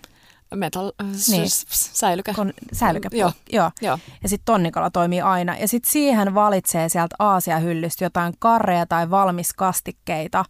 Metal, 0.56 0.92
äh, 1.02 1.08
niin. 1.08 1.48
säilykä. 1.72 2.34
Kon, 2.34 2.54
säilykä, 2.74 3.10
joo. 3.12 3.32
joo. 3.52 3.72
joo. 3.82 4.00
Ja 4.24 4.30
sitten 4.30 4.46
tonnikala 4.46 4.90
toimii 4.90 5.22
aina. 5.22 5.58
Ja 5.58 5.68
sitten 5.68 5.92
siihen 5.92 6.34
valitsee 6.34 6.90
sieltä 6.90 7.16
Aasia-hyllystä 7.20 8.06
jotain 8.06 8.34
karreja 8.40 8.86
tai 8.86 9.10
valmiskastikkeita, 9.10 10.46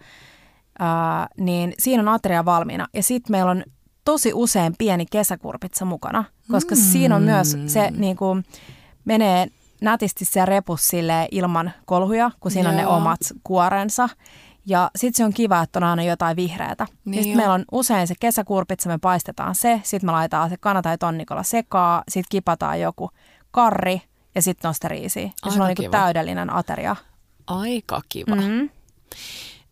ää, 0.80 1.28
niin 1.38 1.74
siinä 1.80 2.02
on 2.04 2.10
ateria 2.10 2.46
valmiina. 2.46 2.88
Ja 2.94 3.04
sitten 3.04 3.32
meillä 3.32 3.52
on 3.52 3.64
tosi 4.06 4.34
usein 4.34 4.76
pieni 4.78 5.06
kesäkurpitsa 5.12 5.86
mukana, 5.86 6.24
koska 6.52 6.76
mm. 6.76 6.82
siinä 6.82 7.16
on 7.16 7.24
myös 7.24 7.58
se 7.68 7.92
niin 7.92 8.16
kuin, 8.16 8.46
menee 9.06 9.48
nätisti 9.82 10.26
se 10.26 10.46
repus 10.46 10.92
ilman 11.32 11.72
kolhuja, 11.86 12.32
kun 12.40 12.52
siinä 12.52 12.70
Joo. 12.70 12.80
on 12.80 12.84
ne 12.84 12.88
omat 12.88 13.20
kuorensa. 13.44 14.10
Ja 14.66 14.92
sitten 14.96 15.18
se 15.18 15.26
on 15.26 15.34
kiva, 15.34 15.62
että 15.62 15.80
on 15.80 15.84
aina 15.84 16.04
jotain 16.04 16.36
vihreätä. 16.36 16.88
Niin 17.06 17.24
sitten 17.24 17.38
meillä 17.38 17.54
on 17.54 17.66
usein 17.72 18.08
se 18.08 18.14
kesäkurpitsa, 18.20 18.90
me 18.90 18.98
paistetaan 18.98 19.56
se, 19.56 19.82
sitten 19.84 20.08
me 20.08 20.12
laitetaan 20.12 20.50
se 20.50 20.58
kana 20.58 20.82
tai 20.82 20.98
tonnikolla 20.98 21.44
sekaa, 21.44 22.04
sitten 22.10 22.30
kipataan 22.30 22.82
joku 22.82 23.12
karri 23.52 24.02
ja 24.36 24.42
sitten 24.42 24.70
nosteriisi. 24.70 25.32
Ja 25.46 25.52
se 25.52 25.62
on 25.62 25.74
niin 25.78 25.92
täydellinen 25.92 26.54
ateria. 26.56 26.96
Aika 27.48 28.02
kiva. 28.10 28.36
Mm-hmm. 28.36 28.70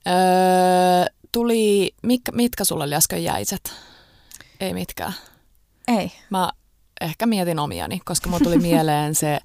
Öö, 0.08 1.06
tuli, 1.32 1.92
mit, 2.04 2.22
mitkä 2.32 2.64
sulla 2.64 2.84
oli 2.84 2.96
äsken 2.96 3.24
jäiset? 3.24 3.74
Ei 4.60 4.74
mitkään. 4.74 5.14
Ei. 5.88 6.12
Mä 6.30 6.52
ehkä 7.02 7.26
mietin 7.26 7.60
omiani, 7.60 8.02
koska 8.06 8.30
mulla 8.30 8.44
tuli 8.44 8.58
mieleen 8.70 9.16
se 9.16 9.40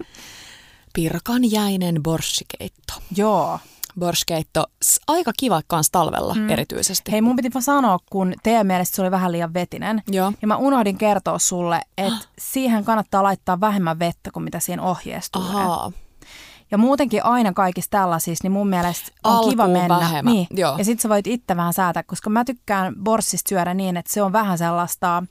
pirkan 0.92 1.51
jäinen 1.51 2.03
borssikeitto. 2.03 2.95
Joo, 3.16 3.59
borskeitto. 3.99 4.66
Aika 5.09 5.32
kiva 5.38 5.61
kans 5.66 5.90
talvella 5.90 6.34
mm. 6.34 6.51
erityisesti. 6.51 7.12
Hei, 7.12 7.22
mun 7.22 7.36
piti 7.36 7.51
vaan 7.55 7.62
sanoa, 7.62 7.99
kun 8.11 8.34
teidän 8.42 8.66
mielestä 8.66 8.97
se 8.97 9.03
oli 9.03 9.11
vähän 9.11 9.32
liian 9.32 9.55
vetinen. 9.55 10.03
Joo. 10.11 10.32
Ja 10.42 10.49
mä 10.49 10.57
unohdin 10.57 10.99
kertoa 10.99 11.38
sulle, 11.38 11.80
että 11.99 12.26
siihen 12.53 12.84
kannattaa 12.84 13.22
laittaa 13.22 13.61
vähemmän 13.61 13.99
vettä 13.99 14.30
kuin 14.30 14.45
mitä 14.45 14.61
siinä 14.61 14.82
ohjeessa 14.82 15.38
Ahaa. 15.38 15.92
Ja 16.70 16.78
muutenkin 16.78 17.24
aina 17.24 17.53
kaikissa 17.53 17.90
tällaisissa, 17.90 18.45
niin 18.45 18.53
mun 18.53 18.68
mielestä 18.68 19.12
on 19.24 19.32
Alkuun 19.32 19.53
kiva 19.53 19.68
mennä. 19.68 19.88
Vähemmän. 19.88 20.34
Niin. 20.34 20.47
Joo. 20.51 20.78
Ja 20.78 20.84
sit 20.84 21.01
sä 21.01 21.09
voit 21.09 21.26
itse 21.26 21.57
vähän 21.57 21.72
säätää, 21.72 22.03
koska 22.03 22.30
mä 22.30 22.45
tykkään 22.45 22.95
borssista 23.05 23.49
syödä 23.49 23.74
niin, 23.74 23.97
että 23.97 24.12
se 24.12 24.22
on 24.22 24.32
vähän 24.32 24.59
sellaista 24.59 25.22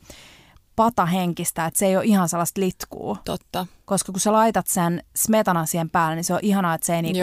patahenkistä, 0.76 1.66
että 1.66 1.80
se 1.80 1.86
ei 1.86 1.98
ole 1.98 2.06
ihan 2.06 2.30
sellaista 2.30 2.62
litkuu. 2.62 3.18
Totta. 3.26 3.68
Koska 3.86 4.12
kun 4.12 4.22
sä 4.22 4.32
laitat 4.32 4.68
sen 4.68 5.04
smetanan 5.16 5.68
siihen 5.68 5.90
päälle, 5.90 6.16
niin 6.16 6.24
se 6.24 6.34
on 6.34 6.40
ihanaa, 6.42 6.74
että 6.74 6.88
se 6.88 6.96
ei 6.96 7.02
niinku 7.02 7.22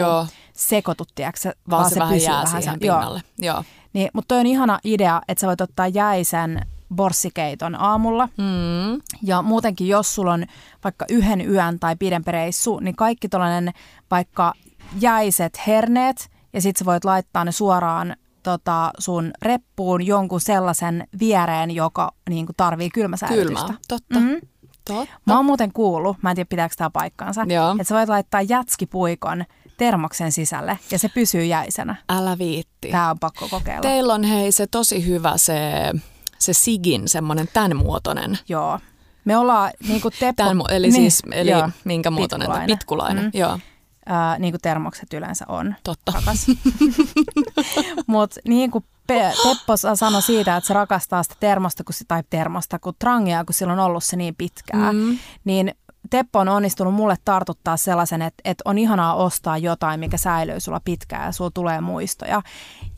sekoitu, 0.53 1.03
tiedätkö, 1.15 1.49
vaan, 1.69 1.79
vaan 1.79 1.89
se, 1.89 1.93
se 1.93 1.99
vähän 1.99 2.13
pysyy 2.13 2.29
jää 2.29 2.43
vähän 2.43 2.61
siihen 2.61 2.79
pinnalle. 2.79 3.21
Joo. 3.39 3.55
Joo. 3.55 3.63
Niin, 3.93 4.09
mutta 4.13 4.27
toi 4.27 4.39
on 4.39 4.45
ihana 4.45 4.79
idea, 4.83 5.21
että 5.27 5.41
sä 5.41 5.47
voit 5.47 5.61
ottaa 5.61 5.87
jäisen 5.87 6.65
borssikeiton 6.95 7.75
aamulla. 7.75 8.29
Mm. 8.37 9.01
Ja 9.23 9.41
muutenkin, 9.41 9.87
jos 9.87 10.15
sulla 10.15 10.33
on 10.33 10.45
vaikka 10.83 11.05
yhden 11.09 11.49
yön 11.49 11.79
tai 11.79 11.95
pidempi 11.95 12.31
reissu, 12.31 12.79
niin 12.79 12.95
kaikki 12.95 13.29
tällainen 13.29 13.73
vaikka 14.11 14.53
jäiset 14.99 15.61
herneet, 15.67 16.29
ja 16.53 16.61
sit 16.61 16.77
sä 16.77 16.85
voit 16.85 17.05
laittaa 17.05 17.45
ne 17.45 17.51
suoraan 17.51 18.15
tota, 18.43 18.91
sun 18.99 19.31
reppuun 19.41 20.05
jonkun 20.05 20.41
sellaisen 20.41 21.07
viereen, 21.19 21.71
joka 21.71 22.11
niin 22.29 22.45
kuin 22.45 22.55
tarvii 22.57 22.89
kylmäsäilytystä. 22.89 23.65
Kylmää, 23.65 23.77
totta. 23.87 24.19
Mm-hmm. 24.19 24.41
Totta. 24.87 25.13
Mä 25.25 25.35
oon 25.35 25.45
muuten 25.45 25.73
kuullut, 25.73 26.17
mä 26.21 26.29
en 26.29 26.35
tiedä 26.35 26.47
pitääkö 26.47 26.75
tämä 26.77 26.89
paikkaansa, 26.89 27.45
Joo. 27.47 27.71
että 27.71 27.83
sä 27.83 27.95
voit 27.95 28.09
laittaa 28.09 28.41
jätskipuikon 28.41 29.45
termoksen 29.77 30.31
sisälle 30.31 30.79
ja 30.91 30.99
se 30.99 31.09
pysyy 31.09 31.45
jäisenä. 31.45 31.95
Älä 32.09 32.37
viitti. 32.37 32.91
Tää 32.91 33.09
on 33.09 33.19
pakko 33.19 33.47
kokeilla. 33.49 33.81
Teillä 33.81 34.13
on 34.13 34.23
hei 34.23 34.51
se 34.51 34.67
tosi 34.67 35.05
hyvä 35.07 35.33
se, 35.35 35.91
se 36.39 36.53
Sigin 36.53 37.07
semmoinen 37.07 37.47
tämän 37.53 37.77
muotoinen. 37.77 38.39
Joo. 38.49 38.79
Me 39.25 39.37
ollaan 39.37 39.71
niinku 39.87 40.09
teppo... 40.11 40.43
Tämän, 40.43 40.65
eli 40.69 40.87
niin, 40.87 41.11
siis, 41.11 41.23
eli 41.31 41.51
joo, 41.51 41.69
minkä 41.83 42.11
muotoinen? 42.11 42.47
Pitkulainen. 42.47 42.77
Pitkulainen, 42.77 43.23
mm. 43.23 43.31
joo 43.33 43.59
ää, 44.05 44.39
niin 44.39 44.51
kuin 44.51 44.61
termokset 44.61 45.13
yleensä 45.13 45.45
on. 45.47 45.75
Totta. 45.83 46.13
Mutta 48.07 48.39
niin 48.47 48.71
kuin 48.71 48.85
Pe- 49.07 49.33
Teppo 49.43 49.77
sanoi 49.95 50.21
siitä, 50.21 50.57
että 50.57 50.67
se 50.67 50.73
rakastaa 50.73 51.23
sitä 51.23 51.35
termosta, 51.39 51.83
kun, 51.83 51.93
tai 52.07 52.23
termosta, 52.29 52.79
kun 52.79 52.93
trangia, 52.99 53.45
kun 53.45 53.53
sillä 53.53 53.73
on 53.73 53.79
ollut 53.79 54.03
se 54.03 54.15
niin 54.15 54.35
pitkään, 54.35 54.95
mm. 54.95 55.17
niin 55.43 55.75
Teppo 56.09 56.39
on 56.39 56.49
onnistunut 56.49 56.93
mulle 56.93 57.15
tartuttaa 57.25 57.77
sellaisen, 57.77 58.21
että, 58.21 58.41
että 58.45 58.61
on 58.65 58.77
ihanaa 58.77 59.15
ostaa 59.15 59.57
jotain, 59.57 59.99
mikä 59.99 60.17
säilyy 60.17 60.59
sulla 60.59 60.81
pitkään 60.85 61.25
ja 61.25 61.31
sulla 61.31 61.51
tulee 61.53 61.81
muistoja. 61.81 62.41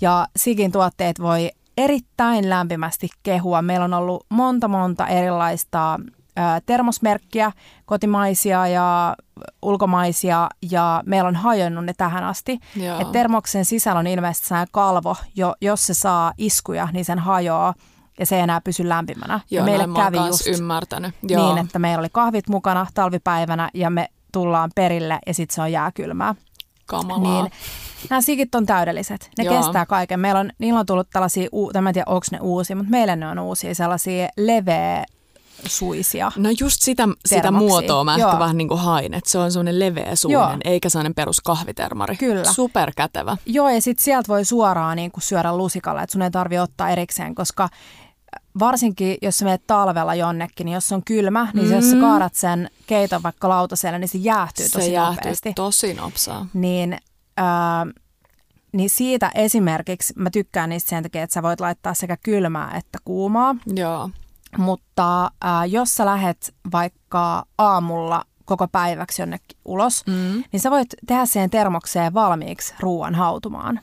Ja 0.01 0.27
Sigin 0.35 0.71
tuotteet 0.71 1.19
voi 1.19 1.49
erittäin 1.77 2.49
lämpimästi 2.49 3.09
kehua. 3.23 3.61
Meillä 3.61 3.83
on 3.83 3.93
ollut 3.93 4.25
monta 4.29 4.67
monta 4.67 5.07
erilaista 5.07 5.99
termosmerkkiä, 6.65 7.51
kotimaisia 7.85 8.67
ja 8.67 9.15
ulkomaisia, 9.61 10.49
ja 10.71 11.03
meillä 11.05 11.27
on 11.27 11.35
hajonnut 11.35 11.85
ne 11.85 11.93
tähän 11.97 12.23
asti. 12.23 12.59
Et 12.99 13.11
termoksen 13.11 13.65
sisällä 13.65 13.99
on 13.99 14.07
ilmeisesti 14.07 14.47
sellainen 14.47 14.71
kalvo, 14.71 15.15
jo, 15.35 15.55
jos 15.61 15.87
se 15.87 15.93
saa 15.93 16.33
iskuja, 16.37 16.87
niin 16.93 17.05
sen 17.05 17.19
hajoaa 17.19 17.73
ja 18.19 18.25
se 18.25 18.35
ei 18.35 18.41
enää 18.41 18.61
pysy 18.61 18.89
lämpimänä. 18.89 19.39
Joo, 19.51 19.61
ja 19.61 19.65
meille 19.65 19.95
kävi 19.95 20.27
just 20.27 20.47
ymmärtänyt. 20.47 21.15
Joo. 21.23 21.47
niin, 21.47 21.65
että 21.65 21.79
meillä 21.79 21.99
oli 21.99 22.09
kahvit 22.11 22.47
mukana 22.47 22.87
talvipäivänä 22.93 23.69
ja 23.73 23.89
me 23.89 24.07
tullaan 24.31 24.71
perille 24.75 25.19
ja 25.27 25.33
sitten 25.33 25.55
se 25.55 25.61
on 25.61 25.71
jääkylmää. 25.71 26.35
Kamalaa. 26.85 27.43
Niin, 27.43 27.51
nämä 28.09 28.21
sikit 28.21 28.55
on 28.55 28.65
täydelliset. 28.65 29.29
Ne 29.37 29.43
Joo. 29.43 29.57
kestää 29.57 29.85
kaiken. 29.85 30.19
Meillä 30.19 30.39
on, 30.39 30.51
niillä 30.57 30.79
on 30.79 30.85
tullut 30.85 31.09
tällaisia, 31.09 31.47
en 31.87 31.93
tiedä 31.93 32.05
onko 32.07 32.25
ne 32.31 32.39
uusia, 32.41 32.75
mutta 32.75 32.91
meille 32.91 33.15
ne 33.15 33.27
on 33.27 33.39
uusia, 33.39 33.75
sellaisia 33.75 34.27
leveä 34.37 35.05
suisia. 35.65 36.31
No 36.35 36.49
just 36.59 36.81
sitä, 36.81 37.07
sitä 37.25 37.51
muotoa 37.51 38.03
mä 38.03 38.17
Joo. 38.17 38.29
ehkä 38.29 38.39
vähän 38.39 38.57
niin 38.57 38.67
kuin 38.67 38.79
hain, 38.79 39.13
että 39.13 39.29
se 39.29 39.37
on 39.37 39.51
semmoinen 39.51 39.79
leveä 39.79 40.15
suinen, 40.15 40.59
eikä 40.65 40.89
sellainen 40.89 41.15
perus 41.15 41.41
kahvitermari. 41.41 42.15
Kyllä. 42.15 42.53
Superkätevä. 42.53 43.37
Joo, 43.45 43.69
ja 43.69 43.81
sitten 43.81 44.03
sieltä 44.03 44.27
voi 44.27 44.45
suoraan 44.45 44.95
niin 44.95 45.11
kuin 45.11 45.23
syödä 45.23 45.57
lusikalla, 45.57 46.01
että 46.01 46.11
sun 46.11 46.21
ei 46.21 46.31
tarvi 46.31 46.59
ottaa 46.59 46.89
erikseen, 46.89 47.35
koska 47.35 47.69
varsinkin 48.59 49.17
jos 49.21 49.37
sä 49.37 49.45
menet 49.45 49.67
talvella 49.67 50.15
jonnekin, 50.15 50.65
niin 50.65 50.73
jos 50.73 50.91
on 50.91 51.03
kylmä, 51.03 51.47
niin 51.53 51.65
mm. 51.65 51.73
jos 51.73 51.89
sä 51.89 51.97
kaadat 51.97 52.35
sen 52.35 52.69
keiton 52.87 53.23
vaikka 53.23 53.49
lautaselle, 53.49 53.99
niin 53.99 54.07
se 54.07 54.17
jäähtyy 54.17 54.69
tosi 54.69 54.85
se 54.85 54.91
jäähtyy 54.91 55.17
nopeasti. 55.17 55.53
tosi 55.53 55.93
nopsaa. 55.93 56.45
Niin, 56.53 56.93
äh, 57.39 57.93
niin 58.73 58.89
siitä 58.89 59.31
esimerkiksi 59.35 60.13
mä 60.17 60.29
tykkään 60.29 60.69
niistä 60.69 60.89
sen 60.89 61.03
takia, 61.03 61.23
että 61.23 61.33
sä 61.33 61.43
voit 61.43 61.59
laittaa 61.59 61.93
sekä 61.93 62.17
kylmää 62.17 62.77
että 62.77 62.97
kuumaa. 63.05 63.55
Joo. 63.75 64.09
Mutta 64.57 65.23
äh, 65.25 65.31
jos 65.67 65.95
sä 65.95 66.05
lähet 66.05 66.55
vaikka 66.71 67.45
aamulla 67.57 68.23
koko 68.45 68.67
päiväksi 68.67 69.21
jonnekin 69.21 69.57
ulos, 69.65 70.03
mm. 70.07 70.43
niin 70.51 70.59
sä 70.59 70.71
voit 70.71 70.89
tehdä 71.07 71.25
siihen 71.25 71.49
termokseen 71.49 72.13
valmiiksi 72.13 72.73
ruoan 72.79 73.15
hautumaan. 73.15 73.79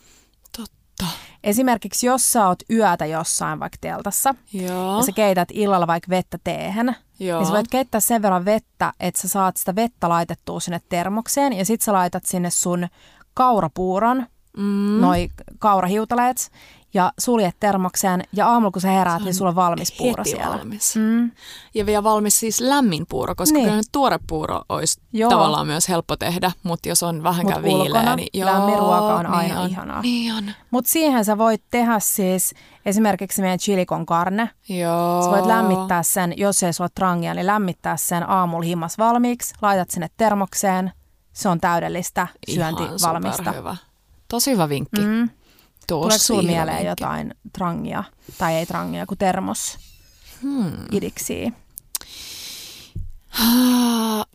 Totta. 0.57 1.07
Esimerkiksi 1.45 2.07
jos 2.07 2.33
sä 2.33 2.47
oot 2.47 2.62
yötä 2.71 3.07
jossain 3.07 3.61
vaikka 3.61 3.79
teltassa 3.81 4.35
Joo. 4.53 4.97
ja 4.97 5.03
sä 5.03 5.12
keität 5.12 5.49
illalla 5.53 5.87
vaikka 5.87 6.11
vettä 6.11 6.39
teehen, 6.45 6.97
Joo. 7.21 7.39
niin 7.39 7.47
sä 7.47 7.53
voit 7.53 7.68
keittää 7.71 8.01
sen 8.01 8.23
verran 8.23 8.45
vettä, 8.45 8.93
että 9.01 9.21
sä 9.21 9.29
saat 9.29 9.57
sitä 9.57 9.75
vettä 9.75 10.09
laitettua 10.09 10.61
sinne 10.61 10.81
termokseen 10.89 11.53
ja 11.53 11.64
sit 11.64 11.81
sä 11.81 11.93
laitat 11.93 12.25
sinne 12.25 12.51
sun 12.51 12.89
kaurapuuron, 13.35 14.27
mm. 14.57 15.01
noi 15.01 15.29
kaurahiutaleet 15.59 16.51
ja 16.95 17.12
suljet 17.18 17.57
termokseen 17.61 18.22
ja 18.32 18.49
aamulla 18.49 18.70
kun 18.70 18.82
sä 18.82 18.88
heräät, 18.88 19.22
niin 19.22 19.34
sulla 19.34 19.49
on 19.49 19.55
valmis 19.55 19.93
puuro 19.93 20.20
heti 20.20 20.30
siellä. 20.30 20.57
valmis. 20.57 20.97
Mm. 20.97 21.30
Ja 21.74 21.86
vielä 21.86 22.03
valmis 22.03 22.41
siis 22.41 22.61
lämmin 22.61 23.07
puuro, 23.09 23.34
koska 23.34 23.59
niin. 23.59 23.68
kyllä 23.68 23.82
tuore 23.93 24.18
puuro 24.26 24.62
olisi 24.68 25.01
joo. 25.12 25.30
tavallaan 25.30 25.66
myös 25.66 25.88
helppo 25.88 26.16
tehdä, 26.16 26.53
mutta 26.62 26.88
jos 26.88 27.03
on 27.03 27.22
vähänkään 27.22 27.61
Mut 27.64 27.82
viileä, 27.82 28.16
niin 28.16 28.28
joo, 28.34 28.53
lämmin 28.53 28.78
ruoka 28.78 29.14
on 29.14 29.26
aina 29.26 29.55
niin 29.55 29.59
on, 29.59 29.70
ihanaa. 29.70 30.03
Niin 30.03 30.34
on. 30.34 30.51
Mutta 30.70 30.91
siihen 30.91 31.24
sä 31.24 31.38
voit 31.38 31.62
tehdä 31.70 31.99
siis 31.99 32.55
esimerkiksi 32.86 33.43
meidän 33.43 33.59
chilikon 33.59 34.07
karne. 34.07 34.51
Joo. 34.68 35.22
Sä 35.22 35.30
voit 35.30 35.47
lämmittää 35.47 36.03
sen, 36.03 36.34
jos 36.36 36.62
ei 36.62 36.72
sulla 36.72 36.91
trangia, 36.95 37.34
niin 37.34 37.47
lämmittää 37.47 37.97
sen 37.97 38.30
aamulla 38.30 38.64
himmas 38.64 38.99
valmiiksi, 38.99 39.55
laitat 39.62 39.91
sinne 39.91 40.11
termokseen, 40.16 40.93
se 41.32 41.49
on 41.49 41.61
täydellistä 41.61 42.26
syönti 42.55 42.82
Ihan 42.82 42.99
valmista. 43.03 43.53
Hyvä. 43.53 43.76
Tosi 44.28 44.53
hyvä 44.53 44.68
vinkki. 44.68 45.01
Mm. 45.01 45.28
Tosi 45.91 46.03
Tuleeko 46.03 46.24
sinulla 46.24 46.43
mieleen 46.43 46.86
jotain 46.86 47.34
trangia, 47.53 48.05
tai 48.38 48.55
ei 48.55 48.66
trangia, 48.66 49.07
kuin 49.07 49.18
termos 49.18 49.78
Hmm. 50.43 50.72
idiksi? 50.93 51.53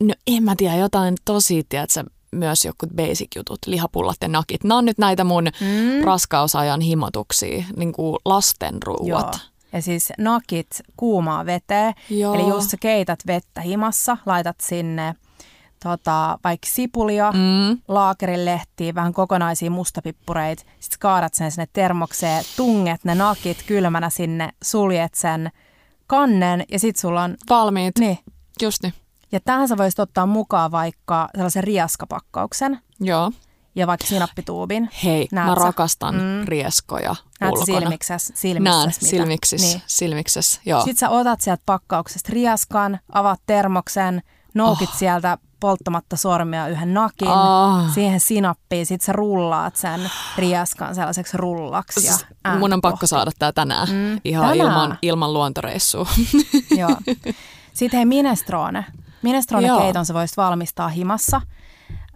No 0.00 0.14
en 0.26 0.42
mä 0.42 0.54
tiedä, 0.56 0.76
jotain 0.76 1.14
tosi, 1.24 1.66
tiedätkö, 1.68 2.04
myös 2.32 2.64
joku 2.64 2.86
basic-jutut, 2.96 3.58
lihapullat 3.66 4.16
ja 4.20 4.28
nakit. 4.28 4.64
Nämä 4.64 4.78
on 4.78 4.84
nyt 4.84 4.98
näitä 4.98 5.24
mun 5.24 5.44
mm. 5.44 6.04
raskausajan 6.04 6.80
himotuksia, 6.80 7.64
niin 7.76 7.92
kuin 7.92 8.16
lasten 8.24 8.82
ruuat. 8.82 9.06
Joo. 9.08 9.32
Ja 9.72 9.82
siis 9.82 10.12
nakit 10.18 10.80
kuumaa 10.96 11.46
veteen. 11.46 11.94
Joo. 12.10 12.34
Eli 12.34 12.48
just 12.48 12.70
sä 12.70 12.76
keität 12.80 13.18
vettä 13.26 13.60
himassa, 13.60 14.16
laitat 14.26 14.56
sinne 14.62 15.14
tota, 15.82 16.38
vaikka 16.44 16.66
sipulia, 16.70 17.32
Mm. 17.32 17.78
laakerilehtiä, 17.88 18.94
vähän 18.94 19.12
kokonaisia 19.12 19.70
mustapippureita. 19.70 20.62
Sitten 20.80 20.98
kaadat 20.98 21.34
sen 21.34 21.50
sinne 21.50 21.66
termokseen, 21.72 22.44
tunget 22.56 23.04
ne 23.04 23.14
nakit 23.14 23.62
kylmänä 23.66 24.10
sinne, 24.10 24.48
suljet 24.62 25.14
sen 25.14 25.50
kannen 26.06 26.64
ja 26.72 26.78
sitten 26.78 27.00
sulla 27.00 27.22
on... 27.22 27.36
Valmiit, 27.48 27.98
Niin. 27.98 28.18
just 28.62 28.82
niin. 28.82 28.94
Ja 29.32 29.40
tähän 29.40 29.68
sä 29.68 29.76
voisit 29.76 29.98
ottaa 29.98 30.26
mukaan 30.26 30.70
vaikka 30.70 31.28
sellaisen 31.34 31.64
riaskapakkauksen 31.64 32.78
Joo. 33.00 33.32
ja 33.74 33.86
vaikka 33.86 34.06
sinappituubin. 34.06 34.90
Hei, 35.04 35.28
Näet 35.32 35.48
mä 35.48 35.54
sä? 35.54 35.62
rakastan 35.64 36.14
Mm. 36.14 36.44
rieskoja 36.44 37.16
Näet 37.40 37.52
ulkona. 37.52 37.80
silmiksessä, 37.80 38.34
mitä? 38.44 38.90
silmiksis, 38.90 39.62
Niin. 39.62 39.82
silmiksessä, 39.86 40.60
joo. 40.66 40.80
Sitten 40.80 40.96
sä 40.96 41.08
otat 41.10 41.40
sieltä 41.40 41.62
pakkauksesta 41.66 42.28
riaskan, 42.32 42.98
avaat 43.12 43.40
termoksen, 43.46 44.22
noukit 44.54 44.88
oh. 44.90 44.96
sieltä 44.96 45.38
polttamatta 45.60 46.16
sormia 46.16 46.68
yhden 46.68 46.94
nakin, 46.94 47.28
Ah. 47.28 47.94
siihen 47.94 48.20
sinappiin, 48.20 48.86
sit 48.86 49.00
sä 49.02 49.12
rullaat 49.12 49.76
sen 49.76 50.10
riaskan 50.38 50.94
sellaiseksi 50.94 51.36
rullaksi. 51.36 52.06
Ja 52.06 52.12
Siis 52.12 52.26
ääntä 52.44 52.58
Mun 52.60 52.72
on 52.72 52.80
pakko 52.80 52.94
kohti. 52.96 53.06
saada 53.06 53.30
tää 53.38 53.52
tänään, 53.52 53.88
Mm, 53.88 54.20
ihan 54.24 54.48
tänään. 54.48 54.56
ilman, 54.68 54.98
ilman 55.02 55.32
luontoreissua. 55.32 56.06
Joo. 56.78 56.96
Sitten 57.72 57.98
hei 57.98 58.04
minestrone. 58.06 58.78
Joo. 58.88 59.06
Minestrone-keiton 59.22 60.06
sä 60.06 60.14
voisit 60.14 60.36
valmistaa 60.36 60.88
himassa 60.88 61.40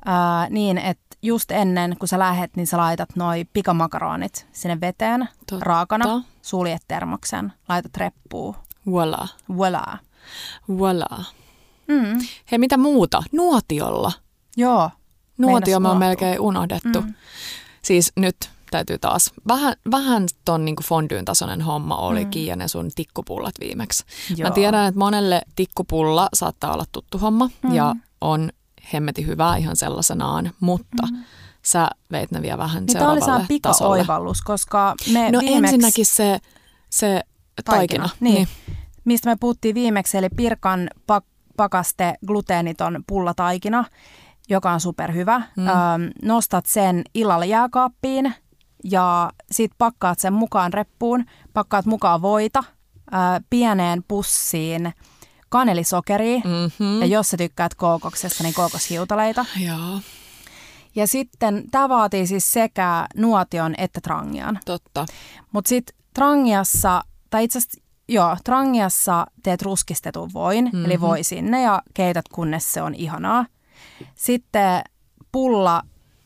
ää, 0.05 0.47
niin, 0.51 0.79
että 0.79 1.17
just 1.23 1.51
ennen 1.51 1.97
kuin 1.99 2.09
sä 2.09 2.19
lähet, 2.19 2.57
niin 2.57 2.67
sä 2.67 2.77
laitat 2.79 3.09
noi 3.17 3.45
pikamakaronit 3.53 4.47
sinne 4.53 4.81
veteen 4.81 5.29
Totta. 5.51 5.65
raakana, 5.65 6.23
suljet 6.43 6.83
termoksen, 6.89 7.53
laitat 7.69 7.97
reppuun. 7.97 8.55
Voila, 8.87 9.29
Voilà. 9.53 9.97
voila. 10.79 11.25
Mm. 11.91 12.21
Hei, 12.51 12.59
mitä 12.59 12.77
muuta? 12.77 13.23
Nuotiolla. 13.33 14.13
Joo. 14.57 14.91
Nuotio 15.39 15.81
me 15.81 15.89
on 15.89 15.99
melkein 15.99 16.41
unohdettu. 16.41 17.01
Mm. 17.01 17.15
Siis 17.83 18.13
nyt 18.17 18.37
täytyy 18.71 18.99
taas, 18.99 19.31
vähän, 19.49 19.75
vähän 19.91 20.27
ton 20.45 20.65
niin 20.65 20.77
fondyyn 20.85 21.25
tasoinen 21.25 21.61
homma 21.63 21.97
olikin 21.97 22.43
mm. 22.43 22.49
ja 22.49 22.57
ne 22.57 22.69
sun 22.69 22.91
tikkupullat 22.95 23.55
viimeksi. 23.61 24.05
Joo. 24.37 24.49
Mä 24.49 24.55
tiedän, 24.55 24.87
että 24.89 24.99
monelle 24.99 25.43
tikkupulla 25.57 26.29
saattaa 26.35 26.73
olla 26.73 26.85
tuttu 26.93 27.19
homma 27.19 27.51
Mm. 27.63 27.75
ja 27.75 27.95
on 28.21 28.51
hemmeti 28.93 29.27
hyvää 29.27 29.57
ihan 29.57 29.77
sellaisenaan, 29.77 30.51
mutta 30.61 31.07
mm. 31.13 31.25
sä 31.63 31.91
veit 32.13 32.31
ne 32.31 32.43
vielä 32.43 32.59
vähän 32.59 32.87
Niin 32.87 32.99
tämä 32.99 33.11
oli 33.11 33.21
seuraavalle 33.21 33.47
saa 33.49 33.59
tasolle. 33.63 33.99
pika-oivallus, 33.99 34.43
koska 34.43 34.95
me 35.13 35.31
No 35.31 35.39
viimeksi... 35.41 35.65
ensinnäkin 35.75 36.07
se, 36.07 36.39
se 36.91 37.21
taikina. 37.65 38.09
Niin. 38.21 38.35
niin. 38.35 38.49
Mistä 39.05 39.31
me 39.31 39.37
puhuttiin 39.41 39.75
viimeksi, 39.75 40.19
eli 40.19 40.29
Pirkan 40.37 40.91
pak- 41.07 41.25
pakaste 41.61 42.15
gluteeniton 42.27 43.05
pullataikina, 43.07 43.85
joka 44.49 44.71
on 44.71 44.81
superhyvä. 44.81 45.43
Mm. 45.57 45.67
Öm, 45.69 45.75
nostat 46.23 46.67
sen 46.67 47.03
illalla 47.15 47.45
jääkaappiin 47.45 48.35
ja 48.85 49.31
sit 49.51 49.71
pakkaat 49.79 50.19
sen 50.19 50.33
mukaan 50.33 50.73
reppuun, 50.73 51.25
pakkaat 51.53 51.87
mukaan 51.87 52.23
voita, 52.23 52.65
ö, 52.67 53.17
pieneen 53.51 54.05
pussiin 54.09 54.93
kanelisokeria, 55.49 56.41
Mm-hmm. 56.45 57.01
ja 57.01 57.07
jos 57.07 57.31
sä 57.31 57.37
tykkäät 57.37 57.75
kookoksessa, 57.75 58.45
niin 58.45 58.55
kookoshiutaleita. 58.55 59.45
Joo, 59.67 60.01
Ja 60.95 61.07
sitten 61.07 61.65
tämä 61.71 61.89
vaatii 61.89 62.27
siis 62.27 62.53
sekä 62.53 63.07
nuotion 63.17 63.75
että 63.79 64.01
trangian. 64.01 64.59
totta. 64.65 65.07
Mutta 65.53 65.69
sitten 65.69 65.97
trangiassa, 66.15 67.03
tai 67.31 67.45
itse 67.45 67.59
asiassa 67.59 67.80
joo, 68.11 68.37
trangiassa 68.45 69.27
teet 69.43 69.63
ruskistetun 69.63 70.31
voin, 70.35 70.65
mm-hmm. 70.65 70.85
eli 70.85 71.01
voi 71.01 71.23
sinne 71.25 71.63
ja 71.63 71.83
keität 71.95 72.29
kunnes 72.29 72.73
se 72.73 72.83
on 72.83 72.95
ihanaa. 72.95 73.47
Sitten 74.15 74.83
pulla, 75.33 75.83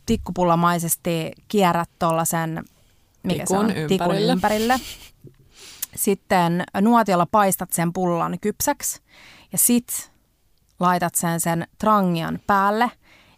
tikkupullamaisesti 0.07 1.33
kierrät 1.49 1.91
tuollaisen, 1.99 2.65
mikä 3.23 3.45
Tikun 3.45 3.71
se 3.71 3.83
on, 3.83 3.89
tikun 3.89 4.17
ympärille. 4.19 4.81
Sitten 5.97 6.65
nuotiolla 6.81 7.27
paistat 7.27 7.73
sen 7.73 7.93
pullan 7.93 8.39
kypsäksi 8.41 9.01
ja 9.53 9.59
sit 9.59 10.13
laitat 10.81 11.15
sen 11.15 11.41
sen 11.41 11.67
trangian 11.79 12.39
päälle 12.47 12.91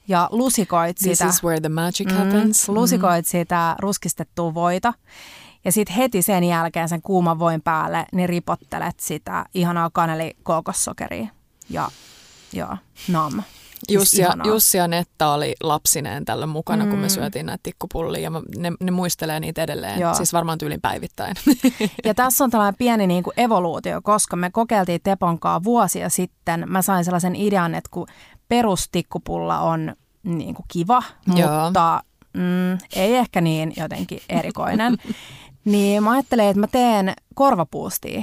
ja 0.08 0.28
lusikoit 0.32 0.96
This 0.96 1.18
sitä. 1.18 1.30
is 1.30 1.44
where 1.44 1.60
the 1.60 1.68
magic 1.68 2.12
happens. 2.12 2.68
Mm, 2.68 2.74
lusikoit 2.74 3.26
sitä 3.26 3.76
ruskistettua 3.78 4.54
voita. 4.54 4.92
Ja 5.66 5.72
sitten 5.72 5.96
heti 5.96 6.22
sen 6.22 6.44
jälkeen 6.44 6.88
sen 6.88 7.02
kuuman 7.02 7.38
voin 7.38 7.62
päälle, 7.62 8.06
niin 8.12 8.28
ripottelet 8.28 9.00
sitä 9.00 9.46
ihanaa 9.54 9.90
kaneli 9.92 10.36
kookossokeria. 10.42 11.28
Ja 11.70 11.88
joo, 12.52 12.76
nam. 13.08 13.32
Siis 13.32 13.94
Jussi 14.00 14.20
ja. 14.22 14.34
Jussi 14.44 14.78
ja 14.78 14.88
Netta 14.88 15.32
oli 15.32 15.54
lapsineen 15.62 16.24
tällöin 16.24 16.48
mukana, 16.48 16.84
mm. 16.84 16.90
kun 16.90 16.98
me 16.98 17.06
Mm. 17.06 17.10
syötiin 17.10 17.46
näitä 17.46 17.60
tikkupullia 17.62 18.20
ja 18.22 18.30
ne, 18.58 18.72
ne 18.80 18.90
muistelee 18.90 19.40
niitä 19.40 19.62
edelleen, 19.62 20.00
Joo. 20.00 20.14
siis 20.14 20.32
varmaan 20.32 20.58
tyylin 20.58 20.80
päivittäin. 20.80 21.36
Ja 22.04 22.14
tässä 22.24 22.44
on 22.44 22.50
tällainen 22.50 22.78
pieni 22.78 23.06
niin 23.06 23.22
kuin 23.22 23.34
evoluutio, 23.40 24.02
koska 24.02 24.36
me 24.36 24.50
kokeiltiin 24.50 25.00
Teponkaa 25.04 25.64
vuosia 25.64 26.08
sitten. 26.08 26.64
Mä 26.66 26.82
sain 26.82 27.04
sellaisen 27.04 27.36
idean, 27.36 27.74
että 27.74 27.88
kun 27.92 28.06
perustikkupulla 28.48 29.58
on 29.60 29.94
niin 30.22 30.54
kuin 30.54 30.66
kiva, 30.72 31.02
Joo. 31.34 31.64
mutta 31.64 32.02
mm, 32.32 32.72
ei 32.96 33.16
ehkä 33.16 33.40
niin 33.40 33.72
jotenkin 33.76 34.20
erikoinen, 34.28 34.96
niin 35.66 36.02
mä 36.02 36.10
ajattelin, 36.10 36.44
että 36.44 36.60
mä 36.60 36.66
teen 36.66 37.12
korvapuustia. 37.34 38.22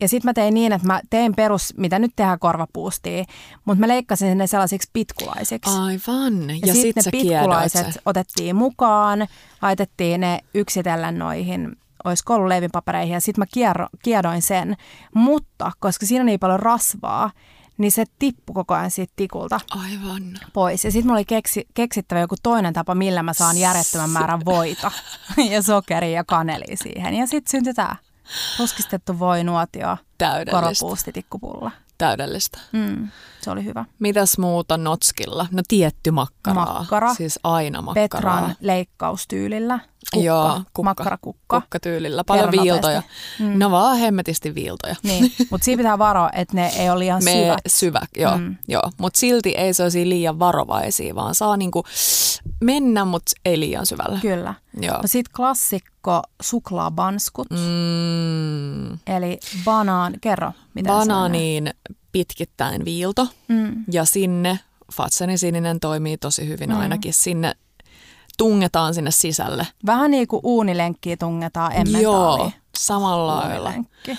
Ja 0.00 0.08
sitten 0.08 0.28
mä 0.28 0.32
tein 0.34 0.54
niin, 0.54 0.72
että 0.72 0.86
mä 0.86 1.00
tein 1.10 1.34
perus, 1.34 1.74
mitä 1.76 1.98
nyt 1.98 2.10
tehdään 2.16 2.38
korvapuustia, 2.38 3.24
mutta 3.64 3.80
mä 3.80 3.88
leikkasin 3.88 4.38
ne 4.38 4.46
sellaisiksi 4.46 4.90
pitkulaisiksi. 4.92 5.78
Aivan. 5.78 6.50
Ja, 6.50 6.56
Ja, 6.66 6.74
sitten 6.74 7.02
sit 7.02 7.12
ne 7.12 7.20
kiedoit 7.20 7.38
pitkulaiset 7.40 7.92
sen. 7.92 8.02
otettiin 8.06 8.56
mukaan, 8.56 9.26
laitettiin 9.62 10.20
ne 10.20 10.38
yksitellen 10.54 11.18
noihin, 11.18 11.76
olisiko 12.04 12.34
ollut 12.34 12.48
leivinpapereihin, 12.48 13.14
ja 13.14 13.20
sitten 13.20 13.42
mä 13.42 13.46
kiero, 13.54 13.86
kiedoin 14.02 14.42
sen. 14.42 14.76
Mutta 15.14 15.72
koska 15.80 16.06
siinä 16.06 16.22
on 16.22 16.26
niin 16.26 16.40
paljon 16.40 16.60
rasvaa, 16.60 17.30
niin 17.78 17.92
se 17.92 18.04
tippui 18.18 18.54
koko 18.54 18.74
ajan 18.74 18.90
siitä 18.90 19.12
tikulta 19.16 19.60
Aivan. 19.70 20.22
pois. 20.52 20.84
Ja 20.84 20.90
sitten 20.90 21.06
mulla 21.06 21.18
oli 21.18 21.24
keksi, 21.24 21.66
keksittävä 21.74 22.20
joku 22.20 22.34
toinen 22.42 22.72
tapa, 22.72 22.94
millä 22.94 23.22
mä 23.22 23.32
saan 23.32 23.58
järjettömän 23.58 24.10
määrän 24.10 24.44
voita 24.44 24.90
ja 25.50 25.62
sokeria 25.62 26.10
ja 26.10 26.24
kanelia 26.24 26.76
siihen. 26.82 27.14
Ja 27.14 27.26
sitten 27.26 27.50
syntyi 27.50 27.74
tämä 27.74 27.96
ruskistettu 28.58 29.18
voinuotio, 29.18 29.96
Täydellistä. 30.18 30.60
koropuustitikkupulla. 30.60 31.70
Täydellistä. 31.98 32.58
Mm, 32.72 33.08
se 33.44 33.50
oli 33.50 33.64
hyvä. 33.64 33.84
Mitäs 33.98 34.38
muuta 34.38 34.76
notskilla? 34.76 35.46
No 35.50 35.62
tietty 35.68 36.10
makkaraa. 36.10 36.78
Makkara. 36.78 37.14
Siis 37.14 37.38
aina 37.44 37.82
makkaraa. 37.82 38.08
Petran 38.08 38.54
leikkaustyylillä. 38.60 39.78
Kukka, 40.12 40.26
Joo, 40.26 40.54
kukka, 40.64 40.82
makkarakukka. 40.82 41.60
Kukkatyylillä. 41.60 42.24
Paljon 42.24 42.50
viiltoja. 42.50 43.02
Mm. 43.40 43.58
No 43.58 43.70
vaan 43.70 43.98
hemmetisti 43.98 44.54
viiltoja. 44.54 44.94
Niin, 45.02 45.32
mutta 45.50 45.64
siinä 45.64 45.76
pitää 45.76 45.98
varoa, 45.98 46.30
että 46.32 46.54
ne 46.54 46.72
ei 46.78 46.90
ole 46.90 46.98
liian 46.98 47.24
Me 47.24 47.30
syvät. 47.30 47.58
syvä, 47.68 48.00
joo. 48.18 48.38
Mm. 48.38 48.56
Joo. 48.68 48.82
Mutta 48.98 49.18
silti 49.20 49.50
ei 49.50 49.74
se 49.74 49.84
liian 50.04 50.38
varovaisia, 50.38 51.14
vaan 51.14 51.34
saa 51.34 51.56
niinku 51.56 51.84
mennä, 52.60 53.04
mutta 53.04 53.32
ei 53.44 53.60
liian 53.60 53.86
syvällä. 53.86 54.18
Kyllä. 54.22 54.54
Joo. 54.80 54.96
No 54.96 55.02
sit 55.06 55.28
klassikko 55.28 56.22
suklaabanskut, 56.42 57.50
mm. 57.50 58.92
Eli 58.92 59.38
banaan, 59.64 60.14
kerro 60.20 60.52
miten 60.74 60.92
se 60.92 60.98
banaaniin 60.98 61.70
pitkittäin 62.14 62.84
viilto. 62.84 63.28
Mm. 63.48 63.84
ja 63.92 64.04
sinne, 64.04 64.58
Fatsenin 64.92 65.38
sininen 65.38 65.80
toimii 65.80 66.18
tosi 66.18 66.48
hyvin 66.48 66.70
mm. 66.70 66.76
ainakin, 66.80 67.14
sinne 67.14 67.54
tungetaan 68.38 68.94
sinne 68.94 69.10
sisälle. 69.10 69.66
Vähän 69.86 70.10
niin 70.10 70.28
kuin 70.28 70.40
uunilenkkiä 70.42 71.16
tungetaan 71.16 71.72
emmentaaliin. 71.72 72.02
Joo, 72.02 72.50
samalla 72.78 73.36
lailla. 73.36 73.68
Uunilenkki. 73.68 74.18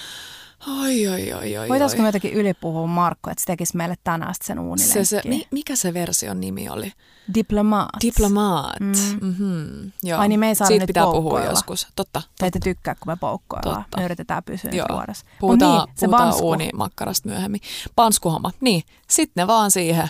Oi, 0.68 1.07
oi, 1.07 1.34
oi, 1.34 1.57
oi. 1.57 1.70
Voitaisko 1.70 2.01
me 2.01 2.07
jotenkin 2.07 2.34
ylipuhua 2.34 2.88
Markko, 2.88 3.30
että 3.32 3.41
se 3.41 3.45
tekisi 3.45 3.78
meille 3.78 3.95
tänään 4.03 4.34
sen 4.43 4.59
uunilenkkiä? 4.59 5.03
se, 5.03 5.22
se, 5.22 5.30
mi, 5.30 5.47
mikä 5.51 5.76
se 5.76 5.93
version 5.93 6.41
nimi 6.41 6.70
oli? 6.70 6.91
Diplomaat. 7.34 7.89
Diplomaat. 8.01 8.80
Mm. 8.80 8.88
Mm. 8.88 9.28
Mm-hmm. 9.28 9.91
Joo. 10.03 10.20
Ai 10.20 10.28
niin, 10.28 10.39
me 10.39 10.47
ei 10.47 10.55
saada 10.55 10.68
Siitä 10.68 10.82
nyt 10.82 10.88
pitää 10.88 11.03
puhua 11.03 11.43
joskus. 11.43 11.88
Totta. 11.95 12.22
Te 12.39 12.45
ette 12.45 12.59
tykkää, 12.59 12.95
kun 12.95 13.13
me 13.13 13.16
poukkoillaan. 13.16 13.84
Totta. 13.84 13.97
Me 13.97 14.05
yritetään 14.05 14.43
pysyä 14.43 14.72
Joo. 14.74 14.88
Mut 14.91 15.18
Puhutaan, 15.39 15.88
niin, 15.88 15.95
se 15.97 16.05
puhutaan 16.05 16.30
bansku 16.30 16.47
uunimakkarasta 16.47 17.30
myöhemmin. 17.30 17.61
Panskuhomma. 17.95 18.51
Niin, 18.61 18.84
sitten 19.09 19.41
ne 19.41 19.47
vaan 19.47 19.72
siihen 19.72 20.09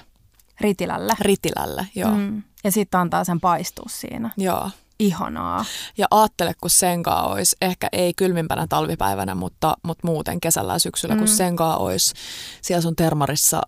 ritilälle. 0.61 1.13
ritilälle. 1.19 1.87
Joo. 1.95 2.11
Mm. 2.11 2.43
Ja 2.63 2.71
sitten 2.71 2.99
antaa 2.99 3.23
sen 3.23 3.39
paistua 3.39 3.85
siinä. 3.89 4.29
Joo. 4.37 4.69
Ihanaa. 4.99 5.65
Ja 5.97 6.07
aattele, 6.11 6.53
kun 6.61 6.69
senkaa 6.69 7.27
olisi, 7.27 7.55
ehkä 7.61 7.87
ei 7.91 8.13
kylmimpänä 8.13 8.67
talvipäivänä, 8.69 9.35
mutta, 9.35 9.77
mutta 9.83 10.07
muuten 10.07 10.39
kesällä 10.41 10.73
ja 10.73 10.79
syksyllä, 10.79 11.15
mm. 11.15 11.19
kun 11.19 11.27
Mm. 11.29 11.35
senkaa 11.35 11.77
olisi, 11.77 12.13
siellä 12.61 12.81
sun 12.81 12.95
termarissa 12.95 13.61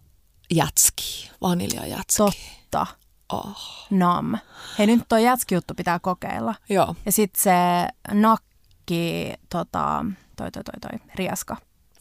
jätski, 0.54 1.32
vaniljajätski. 1.42 2.18
Totta. 2.18 2.86
Oh. 3.34 3.58
Nam. 3.90 4.34
Hei 4.80 4.88
nyt 4.88 5.02
tuo 5.10 5.18
jätski-juttu 5.18 5.74
pitää 5.74 6.00
kokeilla. 6.00 6.56
Joo, 6.70 6.96
Ja 7.06 7.12
sitten 7.12 7.42
se 7.44 7.52
nakki, 8.14 9.34
tota, 9.50 10.06
toi, 10.36 10.52
toi, 10.52 10.64
toi, 10.64 10.80
toi, 10.92 11.08
rieska. 11.16 11.58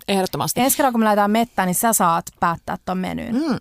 ehdottomasti. 0.09 0.61
Ensi 0.61 0.77
kerralla, 0.77 0.93
kun 0.93 1.01
me 1.01 1.05
lähdetään 1.05 1.31
mettään, 1.31 1.67
niin 1.67 1.75
sä 1.75 1.93
saat 1.93 2.25
päättää 2.41 2.77
tuon 2.85 2.99
menyn. 2.99 3.35
Mm, 3.35 3.57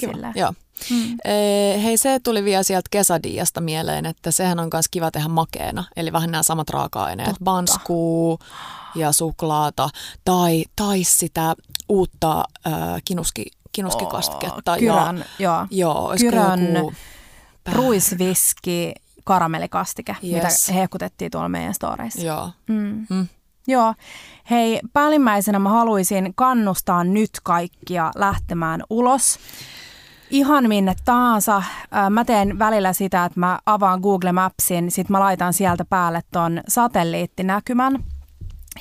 kiva. 0.00 0.32
Joo. 0.34 0.54
Mm. 0.90 1.16
Ee, 1.24 1.82
hei, 1.82 1.96
se 1.96 2.20
tuli 2.22 2.44
vielä 2.44 2.62
sieltä 2.62 2.88
kesädiasta 2.90 3.60
mieleen, 3.60 4.06
että 4.06 4.30
sehän 4.30 4.60
on 4.60 4.68
myös 4.72 4.88
kiva 4.90 5.10
tehdä 5.10 5.28
makeena. 5.28 5.84
Eli 5.96 6.12
vähän 6.12 6.30
nämä 6.30 6.42
samat 6.42 6.70
raaka-aineet. 6.70 7.28
Totta. 7.28 7.44
Banskuu 7.44 8.38
ja 8.94 9.12
suklaata 9.12 9.88
tai, 10.24 10.64
tai 10.76 11.04
sitä 11.04 11.54
uutta 11.88 12.44
äh, 12.66 12.72
kinuski, 13.04 13.44
kinuskikastiketta. 13.72 14.76
Kyrön, 14.78 15.16
joo. 15.38 15.52
ja, 15.52 15.66
joo, 15.70 16.06
olisiko 16.06 16.30
Kyrön 16.30 16.74
joku 16.74 16.92
ruisviski, 17.72 18.92
karamellikastike, 19.24 20.16
Yes. 20.22 20.42
mitä 20.68 20.72
hehkutettiin 20.78 21.30
tuolla 21.30 21.48
meidän 21.48 21.74
storeissa. 21.74 22.20
Joo. 22.26 22.50
Mm. 22.68 23.06
Mm. 23.10 23.28
Joo. 23.66 23.94
Hei, 24.50 24.80
päällimmäisenä 24.92 25.58
mä 25.58 25.68
haluaisin 25.68 26.32
kannustaa 26.34 27.04
nyt 27.04 27.30
kaikkia 27.42 28.10
lähtemään 28.16 28.82
ulos. 28.90 29.38
Ihan 30.30 30.68
minne 30.68 30.94
tahansa. 31.04 31.62
Mä 32.10 32.24
teen 32.24 32.58
välillä 32.58 32.92
sitä, 32.92 33.24
että 33.24 33.40
mä 33.40 33.58
avaan 33.66 34.00
Google 34.00 34.32
Mapsin, 34.32 34.90
sit 34.90 35.08
mä 35.08 35.20
laitan 35.20 35.52
sieltä 35.52 35.84
päälle 35.84 36.20
ton 36.32 36.60
satelliittinäkymän. 36.68 38.04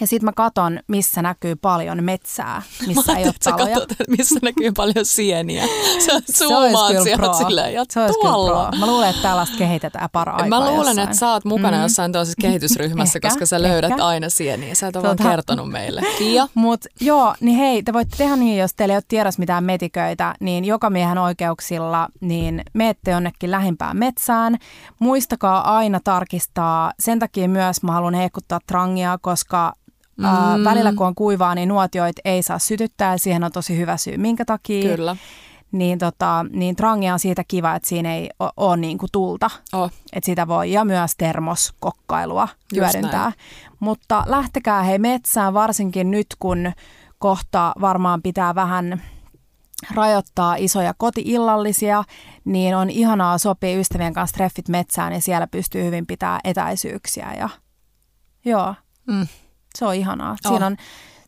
Ja 0.02 0.08
sitten 0.08 0.26
mä 0.26 0.32
katon, 0.36 0.80
missä 0.88 1.22
näkyy 1.22 1.56
paljon 1.56 2.04
metsää, 2.04 2.62
missä 2.88 3.18
ei 3.18 3.24
ole 3.26 3.34
taloja. 3.44 3.66
katsot, 3.66 3.92
että 3.92 4.04
missä 4.18 4.40
näkyy 4.42 4.72
paljon 4.72 5.06
sieniä. 5.06 5.64
Sä 6.06 6.12
zoomaat 6.38 7.04
sieltä 7.04 7.34
silleen, 7.38 7.74
ja 7.74 7.84
Se 7.90 8.00
tuolla. 8.22 8.72
Mä 8.80 8.88
luulen, 8.88 9.10
että 9.10 9.22
tällaista 9.22 9.58
kehitetään 9.58 10.10
paraikaa 10.12 10.48
Mä 10.48 10.60
luulen, 10.60 10.76
jossain. 10.78 11.00
että 11.00 11.16
sä 11.16 11.32
oot 11.32 11.46
mukana 11.46 11.78
Mm. 11.78 11.84
jossain 11.84 12.12
toisessa 12.12 12.42
kehitysryhmässä, 12.42 13.18
Ehkä, 13.18 13.30
koska 13.30 13.46
sä 13.46 13.62
löydät 13.62 13.92
ehkä. 13.92 14.06
aina 14.06 14.30
sieniä. 14.30 14.76
Sä 14.76 14.88
et 14.88 14.96
ole 14.96 15.04
vaan 15.04 15.20
Tota- 15.20 15.30
kertonut 15.30 15.70
meille. 15.72 16.02
Kia? 16.18 16.48
Mutta 16.56 16.90
joo, 17.02 17.36
niin 17.40 17.58
hei, 17.58 17.84
te 17.84 17.94
voitte 17.94 18.18
tehdä 18.18 18.36
niin, 18.36 18.58
jos 18.60 18.74
teillä 18.74 18.94
ei 18.94 18.96
ole 18.98 19.04
tiedossa 19.08 19.40
mitään 19.40 19.64
metiköitä, 19.64 20.36
niin 20.40 20.66
joka 20.66 20.90
miehen 20.90 21.18
oikeuksilla, 21.18 22.08
niin 22.22 22.62
meette 22.74 23.12
jonnekin 23.12 23.52
lähimpään 23.52 23.98
metsään. 23.98 24.58
Muistakaa 25.00 25.78
aina 25.78 26.00
tarkistaa. 26.04 26.94
Sen 27.00 27.20
takia 27.20 27.50
myös 27.50 27.84
mä 27.84 27.92
haluan 27.92 28.14
hehkuttaa 28.14 28.60
trangia, 28.68 29.18
koska 29.22 29.74
mm. 30.22 30.58
Mm. 30.58 30.64
välillä 30.64 30.94
kun 30.98 31.08
on 31.08 31.16
kuivaa, 31.16 31.56
niin 31.56 31.70
nuotioit 31.70 32.16
ei 32.26 32.44
saa 32.44 32.60
sytyttää. 32.60 33.18
Siihen 33.18 33.44
on 33.44 33.52
tosi 33.52 33.78
hyvä 33.78 33.98
syy, 33.98 34.18
minkä 34.18 34.46
takia. 34.46 34.96
Kyllä. 34.96 35.16
Niin, 35.72 36.00
tota, 36.00 36.46
niin 36.52 36.76
trangia 36.76 37.14
on 37.14 37.20
siitä 37.20 37.44
kiva, 37.48 37.76
että 37.76 37.90
siinä 37.90 38.16
ei 38.16 38.30
ole 38.58 38.78
niinku 38.78 39.06
tulta. 39.12 39.50
Oh. 39.74 39.92
Että 40.14 40.26
sitä 40.26 40.48
voi, 40.48 40.72
ja 40.72 40.86
myös 40.86 41.12
termoskokkailua 41.18 42.48
hyödyntää. 42.76 43.22
näin. 43.22 43.34
Mutta 43.80 44.24
lähtekää 44.28 44.84
hei 44.84 45.00
metsään, 45.00 45.54
varsinkin 45.54 46.12
nyt 46.12 46.28
kun 46.40 46.72
kohta 47.20 47.72
varmaan 47.82 48.22
pitää 48.22 48.56
vähän 48.56 49.02
rajoittaa 49.96 50.56
isoja 50.56 50.94
kotiillallisia, 50.98 52.04
niin 52.46 52.76
on 52.76 52.90
ihanaa 52.90 53.38
sopia 53.38 53.80
ystävien 53.80 54.14
kanssa 54.14 54.34
treffit 54.34 54.70
metsään 54.70 55.14
ja 55.14 55.22
siellä 55.22 55.48
pystyy 55.48 55.84
hyvin 55.84 56.08
pitää 56.08 56.40
etäisyyksiä. 56.44 57.34
Ja, 57.34 57.50
joo, 58.46 58.76
Mm. 59.08 59.28
Se 59.78 59.86
on 59.86 59.96
ihanaa. 59.96 60.32
Oh. 60.32 60.52
Siinä, 60.52 60.66
on, 60.66 60.78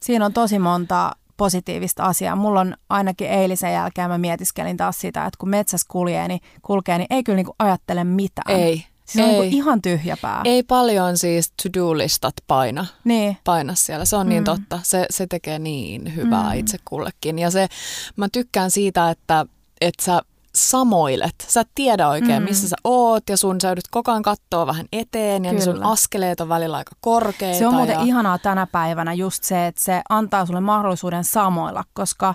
siinä 0.01 0.25
on 0.25 0.33
tosi 0.33 0.59
monta 0.59 1.11
positiivista 1.37 2.03
asiaa. 2.03 2.35
Mulla 2.35 2.59
on 2.59 2.75
ainakin 2.89 3.27
eilisen 3.29 3.73
jälkeen, 3.73 4.09
mä 4.09 4.17
mietiskelin 4.17 4.77
taas 4.77 4.99
sitä, 4.99 5.25
että 5.25 5.37
kun 5.39 5.49
metsässä 5.49 5.87
kulkee, 5.91 6.27
niin, 6.27 6.39
kulkee, 6.61 6.97
niin 6.97 7.07
ei 7.09 7.23
kyllä 7.23 7.35
niinku 7.35 7.55
ajattele 7.59 8.03
mitään. 8.03 8.59
Ei. 8.59 8.85
Siis 9.05 9.25
on 9.25 9.31
ei. 9.31 9.39
niinku 9.41 9.57
ihan 9.57 9.81
tyhjä 9.81 10.17
pää. 10.21 10.41
ei 10.45 10.63
paljon 10.63 11.17
siis 11.17 11.51
to-do-listat 11.63 12.33
paina. 12.47 12.85
Niin, 13.03 13.37
paina 13.43 13.75
siellä. 13.75 14.05
Se 14.05 14.15
on 14.15 14.29
niin 14.29 14.41
Mm. 14.41 14.45
totta. 14.45 14.79
Se, 14.83 15.05
se 15.09 15.27
tekee 15.27 15.59
niin 15.59 16.15
hyvää 16.15 16.53
Mm. 16.53 16.59
itse 16.59 16.77
kullekin. 16.85 17.39
Ja 17.39 17.51
se, 17.51 17.67
mä 18.15 18.27
tykkään 18.31 18.71
siitä, 18.71 19.09
että, 19.09 19.45
että 19.81 20.03
sä 20.03 20.21
samoilet. 20.55 21.35
Sä 21.47 21.61
et 21.61 21.67
tiedä 21.75 22.07
oikein, 22.09 22.41
Mm. 22.43 22.49
missä 22.49 22.67
sä 22.69 22.75
oot 22.83 23.23
ja 23.29 23.37
sun 23.37 23.61
sä 23.61 23.67
joudut 23.67 23.87
koko 23.91 24.11
ajan 24.11 24.23
katsoa 24.23 24.67
vähän 24.67 24.85
eteen 24.93 25.45
ja 25.45 25.53
ne 25.53 25.61
sun 25.61 25.83
askeleet 25.83 26.41
on 26.41 26.49
välillä 26.49 26.77
aika 26.77 26.91
korkeita. 27.01 27.59
se 27.59 27.67
on 27.67 27.73
muuten 27.73 27.93
ja, 27.93 28.01
ihanaa 28.01 28.37
tänä 28.39 28.67
päivänä 28.71 29.13
just 29.13 29.43
se, 29.43 29.67
että 29.67 29.83
se 29.83 30.01
antaa 30.09 30.45
sulle 30.45 30.59
mahdollisuuden 30.61 31.23
samoilla, 31.23 31.83
koska 31.93 32.33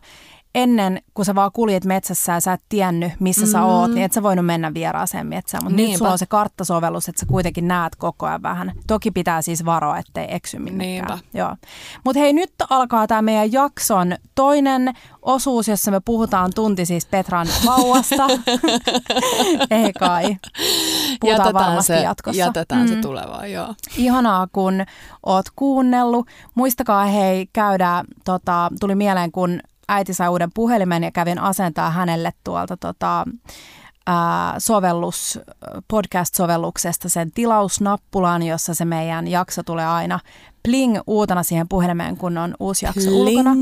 ennen, 0.56 1.02
kun 1.14 1.24
sä 1.24 1.34
vaan 1.34 1.50
kuljet 1.52 1.84
metsässä 1.84 2.32
ja 2.32 2.40
sä 2.40 2.52
et 2.52 2.62
tiennyt, 2.68 3.12
missä 3.20 3.46
mm. 3.46 3.50
sä 3.50 3.64
oot, 3.64 3.90
niin 3.90 4.04
et 4.04 4.12
sä 4.12 4.22
voinut 4.22 4.46
mennä 4.46 4.74
vieraaseen 4.74 5.26
metsään. 5.26 5.64
Mutta 5.64 5.76
nyt 5.76 5.96
sulla 5.96 6.12
on 6.12 6.18
se 6.18 6.26
karttasovellus, 6.26 7.08
että 7.08 7.20
sä 7.20 7.26
kuitenkin 7.26 7.68
näet 7.68 7.96
koko 7.96 8.26
ajan 8.26 8.42
vähän. 8.42 8.72
Toki 8.86 9.10
pitää 9.10 9.42
siis 9.42 9.64
varoa, 9.64 9.98
ettei 9.98 10.26
eksy 10.30 10.58
minnekään. 10.58 11.18
Joo. 11.34 11.56
Mutta 12.04 12.20
hei, 12.20 12.32
nyt 12.32 12.52
alkaa 12.70 13.06
tämä 13.06 13.22
meidän 13.22 13.52
jakson 13.52 14.16
toinen 14.34 14.94
osuus, 15.22 15.68
jossa 15.68 15.90
me 15.90 16.00
puhutaan 16.04 16.50
tunti 16.54 16.86
siis 16.86 17.06
Petran 17.06 17.46
vauvasta. 17.66 18.26
Ei 19.70 19.92
kai. 19.92 20.36
Puhutaan 21.20 21.46
jätetään 21.48 21.82
se, 21.82 22.00
jatkossa. 22.00 22.40
Jätetään 22.40 22.82
mm. 22.82 22.88
se 22.88 22.96
tulevaan, 22.96 23.52
joo. 23.52 23.74
Ihanaa, 23.96 24.46
kun 24.52 24.84
oot 25.26 25.46
kuunnellut. 25.56 26.26
Muistakaa 26.54 27.04
hei 27.04 27.46
käydä, 27.52 28.04
tota, 28.24 28.70
tuli 28.80 28.94
mieleen 28.94 29.32
kun 29.32 29.60
äiti 29.88 30.14
sai 30.14 30.28
uuden 30.28 30.50
puhelimen 30.54 31.02
ja 31.02 31.10
kävin 31.10 31.38
asentaa 31.38 31.90
hänelle 31.90 32.32
tuolta 32.44 32.76
tota, 32.76 33.24
ää, 34.06 34.54
sovellus, 34.58 35.38
podcast-sovelluksesta 35.88 37.08
sen 37.08 37.32
tilausnappulan, 37.32 38.42
jossa 38.42 38.74
se 38.74 38.84
meidän 38.84 39.28
jakso 39.28 39.62
tulee 39.62 39.86
aina 39.86 40.20
pling 40.62 40.98
uutena 41.06 41.42
siihen 41.42 41.68
puhelimeen, 41.68 42.16
kun 42.16 42.38
on 42.38 42.54
uusi 42.60 42.86
jakso 42.86 43.10
pling. 43.10 43.28
ulkona. 43.28 43.54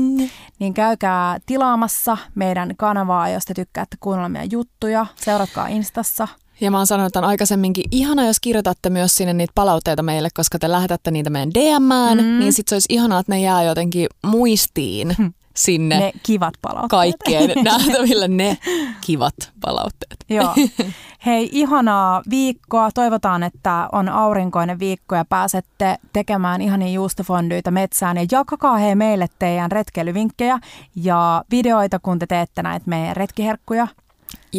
Niin 0.59 0.73
käykää 0.73 1.39
tilaamassa 1.45 2.17
meidän 2.35 2.73
kanavaa, 2.77 3.29
jos 3.29 3.45
te 3.45 3.53
tykkäätte 3.53 3.97
kuunnella 3.99 4.29
meidän 4.29 4.51
juttuja. 4.51 5.05
Seuratkaa 5.15 5.67
Instassa. 5.67 6.27
Ja 6.61 6.71
mä 6.71 6.77
oon 6.77 6.87
sanonut 6.87 7.13
tämän 7.13 7.29
aikaisemminkin, 7.29 7.85
ihana 7.91 8.25
jos 8.25 8.39
kirjoitatte 8.39 8.89
myös 8.89 9.15
sinne 9.15 9.33
niitä 9.33 9.51
palautteita 9.55 10.03
meille, 10.03 10.29
koska 10.33 10.59
te 10.59 10.71
lähetätte 10.71 11.11
niitä 11.11 11.29
meidän 11.29 11.53
DMään, 11.53 12.17
mm. 12.17 12.39
niin 12.39 12.53
sit 12.53 12.67
se 12.67 12.75
olisi 12.75 12.93
ihanaa, 12.93 13.19
että 13.19 13.31
ne 13.31 13.41
jää 13.41 13.63
jotenkin 13.63 14.07
muistiin. 14.23 15.15
Hmm 15.17 15.33
sinne 15.57 15.99
ne 15.99 16.11
kivat 16.23 16.53
palautteet. 16.61 16.89
kaikkeen 16.89 17.51
nähtävillä 17.63 18.27
ne 18.27 18.57
kivat 19.01 19.35
palautteet. 19.61 20.17
Joo. 20.29 20.53
Hei, 21.25 21.49
ihanaa 21.51 22.21
viikkoa. 22.29 22.91
Toivotaan, 22.91 23.43
että 23.43 23.89
on 23.91 24.09
aurinkoinen 24.09 24.79
viikko 24.79 25.15
ja 25.15 25.25
pääsette 25.25 25.97
tekemään 26.13 26.61
ihania 26.61 26.87
juustofondyitä 26.87 27.71
metsään. 27.71 28.17
Ja 28.17 28.25
jakakaa 28.31 28.77
hei 28.77 28.95
meille 28.95 29.27
teidän 29.39 29.71
retkeilyvinkkejä 29.71 30.59
ja 30.95 31.43
videoita, 31.51 31.99
kun 31.99 32.19
te 32.19 32.27
teette 32.27 32.63
näitä 32.63 32.89
meidän 32.89 33.15
retkiherkkuja. 33.15 33.87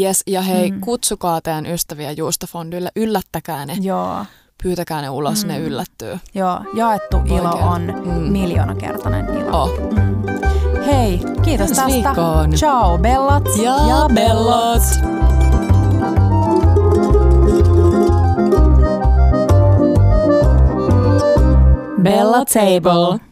Yes, 0.01 0.23
ja 0.27 0.43
hei, 0.43 0.71
mm. 0.71 0.81
kutsukaa 0.81 1.41
teidän 1.41 1.67
ystäviä 1.67 2.13
juustofondyille, 2.13 2.91
yllättäkää 2.97 3.67
ne. 3.67 3.77
Joo 3.81 4.25
pyytäkää 4.67 5.01
ne 5.01 5.11
ulos, 5.11 5.45
mm. 5.45 5.49
ne 5.49 5.59
yllättyy. 5.59 6.19
Joo, 6.35 6.61
jaettu 6.75 7.17
Oikein. 7.17 7.39
ilo 7.39 7.51
on 7.51 7.83
mm. 8.05 8.13
miljoonakertainen 8.13 9.39
ilo. 9.39 9.63
Oh. 9.63 9.71
Mm. 9.79 10.25
Hei, 10.87 11.21
kiitos 11.43 11.71
Ensi 11.71 11.83
tästä. 11.83 11.93
Viikkoon. 11.93 12.51
Ciao, 12.51 12.99
bellat 12.99 13.45
ja, 13.63 13.77
ja 13.89 14.09
bellot. 14.15 14.83
Bella 22.03 22.45
Table. 22.45 23.26